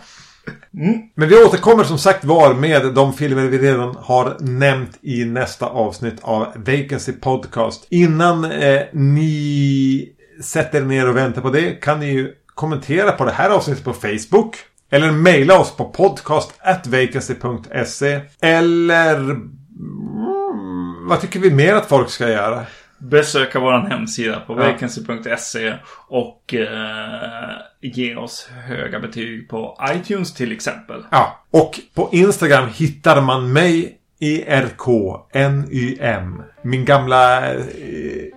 Men 1.15 1.29
vi 1.29 1.35
återkommer 1.43 1.83
som 1.83 1.97
sagt 1.97 2.23
var 2.25 2.53
med 2.53 2.93
de 2.93 3.13
filmer 3.13 3.41
vi 3.45 3.57
redan 3.57 3.95
har 3.99 4.37
nämnt 4.39 4.99
i 5.01 5.25
nästa 5.25 5.65
avsnitt 5.65 6.15
av 6.21 6.47
Vacancy 6.55 7.11
Podcast. 7.11 7.87
Innan 7.89 8.45
eh, 8.51 8.81
ni 8.93 10.09
sätter 10.43 10.81
er 10.81 10.85
ner 10.85 11.09
och 11.09 11.17
väntar 11.17 11.41
på 11.41 11.49
det 11.49 11.71
kan 11.71 11.99
ni 11.99 12.11
ju 12.13 12.33
kommentera 12.55 13.11
på 13.11 13.25
det 13.25 13.31
här 13.31 13.49
avsnittet 13.49 13.83
på 13.83 13.93
Facebook. 13.93 14.55
Eller 14.91 15.11
mejla 15.11 15.59
oss 15.59 15.75
på 15.77 15.85
podcast.vacancy.se 15.85 18.21
Eller... 18.41 19.15
Mm, 19.19 21.07
vad 21.07 21.21
tycker 21.21 21.39
vi 21.39 21.51
mer 21.51 21.75
att 21.75 21.89
folk 21.89 22.09
ska 22.09 22.29
göra? 22.29 22.63
Besöka 22.97 23.59
vår 23.59 23.89
hemsida 23.89 24.39
på 24.39 24.53
Ja. 24.53 24.57
vacancy.se 24.65 25.73
och 26.07 26.53
eh, 26.53 27.49
ge 27.81 28.15
oss 28.15 28.49
höga 28.67 28.99
betyg 28.99 29.49
på 29.49 29.77
iTunes 29.91 30.33
till 30.33 30.51
exempel. 30.51 31.03
Ja, 31.11 31.43
och 31.51 31.79
på 31.93 32.09
Instagram 32.11 32.67
hittar 32.73 33.21
man 33.21 33.53
mig 33.53 33.97
ERKNYM. 34.21 36.41
Min 36.63 36.85
gamla 36.85 37.53
eh, 37.53 37.61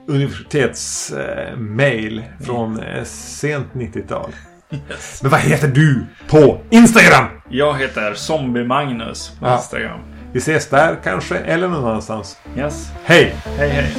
universitetsmail 0.09 2.19
eh, 2.19 2.25
från 2.47 2.81
eh, 2.81 3.05
sent 3.05 3.67
90-tal. 3.73 4.31
Yes. 4.91 5.23
Men 5.23 5.31
vad 5.31 5.41
heter 5.41 5.69
du 5.69 6.07
på 6.29 6.61
Instagram? 6.71 7.25
Jag 7.49 7.75
heter 7.79 8.15
Zombie 8.15 8.65
Magnus 8.65 9.31
på 9.41 9.47
Ja. 9.47 9.57
Instagram. 9.57 10.01
Vi 10.33 10.39
ses 10.39 10.69
där 10.69 10.97
kanske, 11.05 11.39
eller 11.39 11.69
någon 11.69 11.85
annanstans. 11.85 12.37
Yes. 12.57 12.91
Hej! 13.05 13.35
Hej 13.59 13.69
hej. 13.69 13.93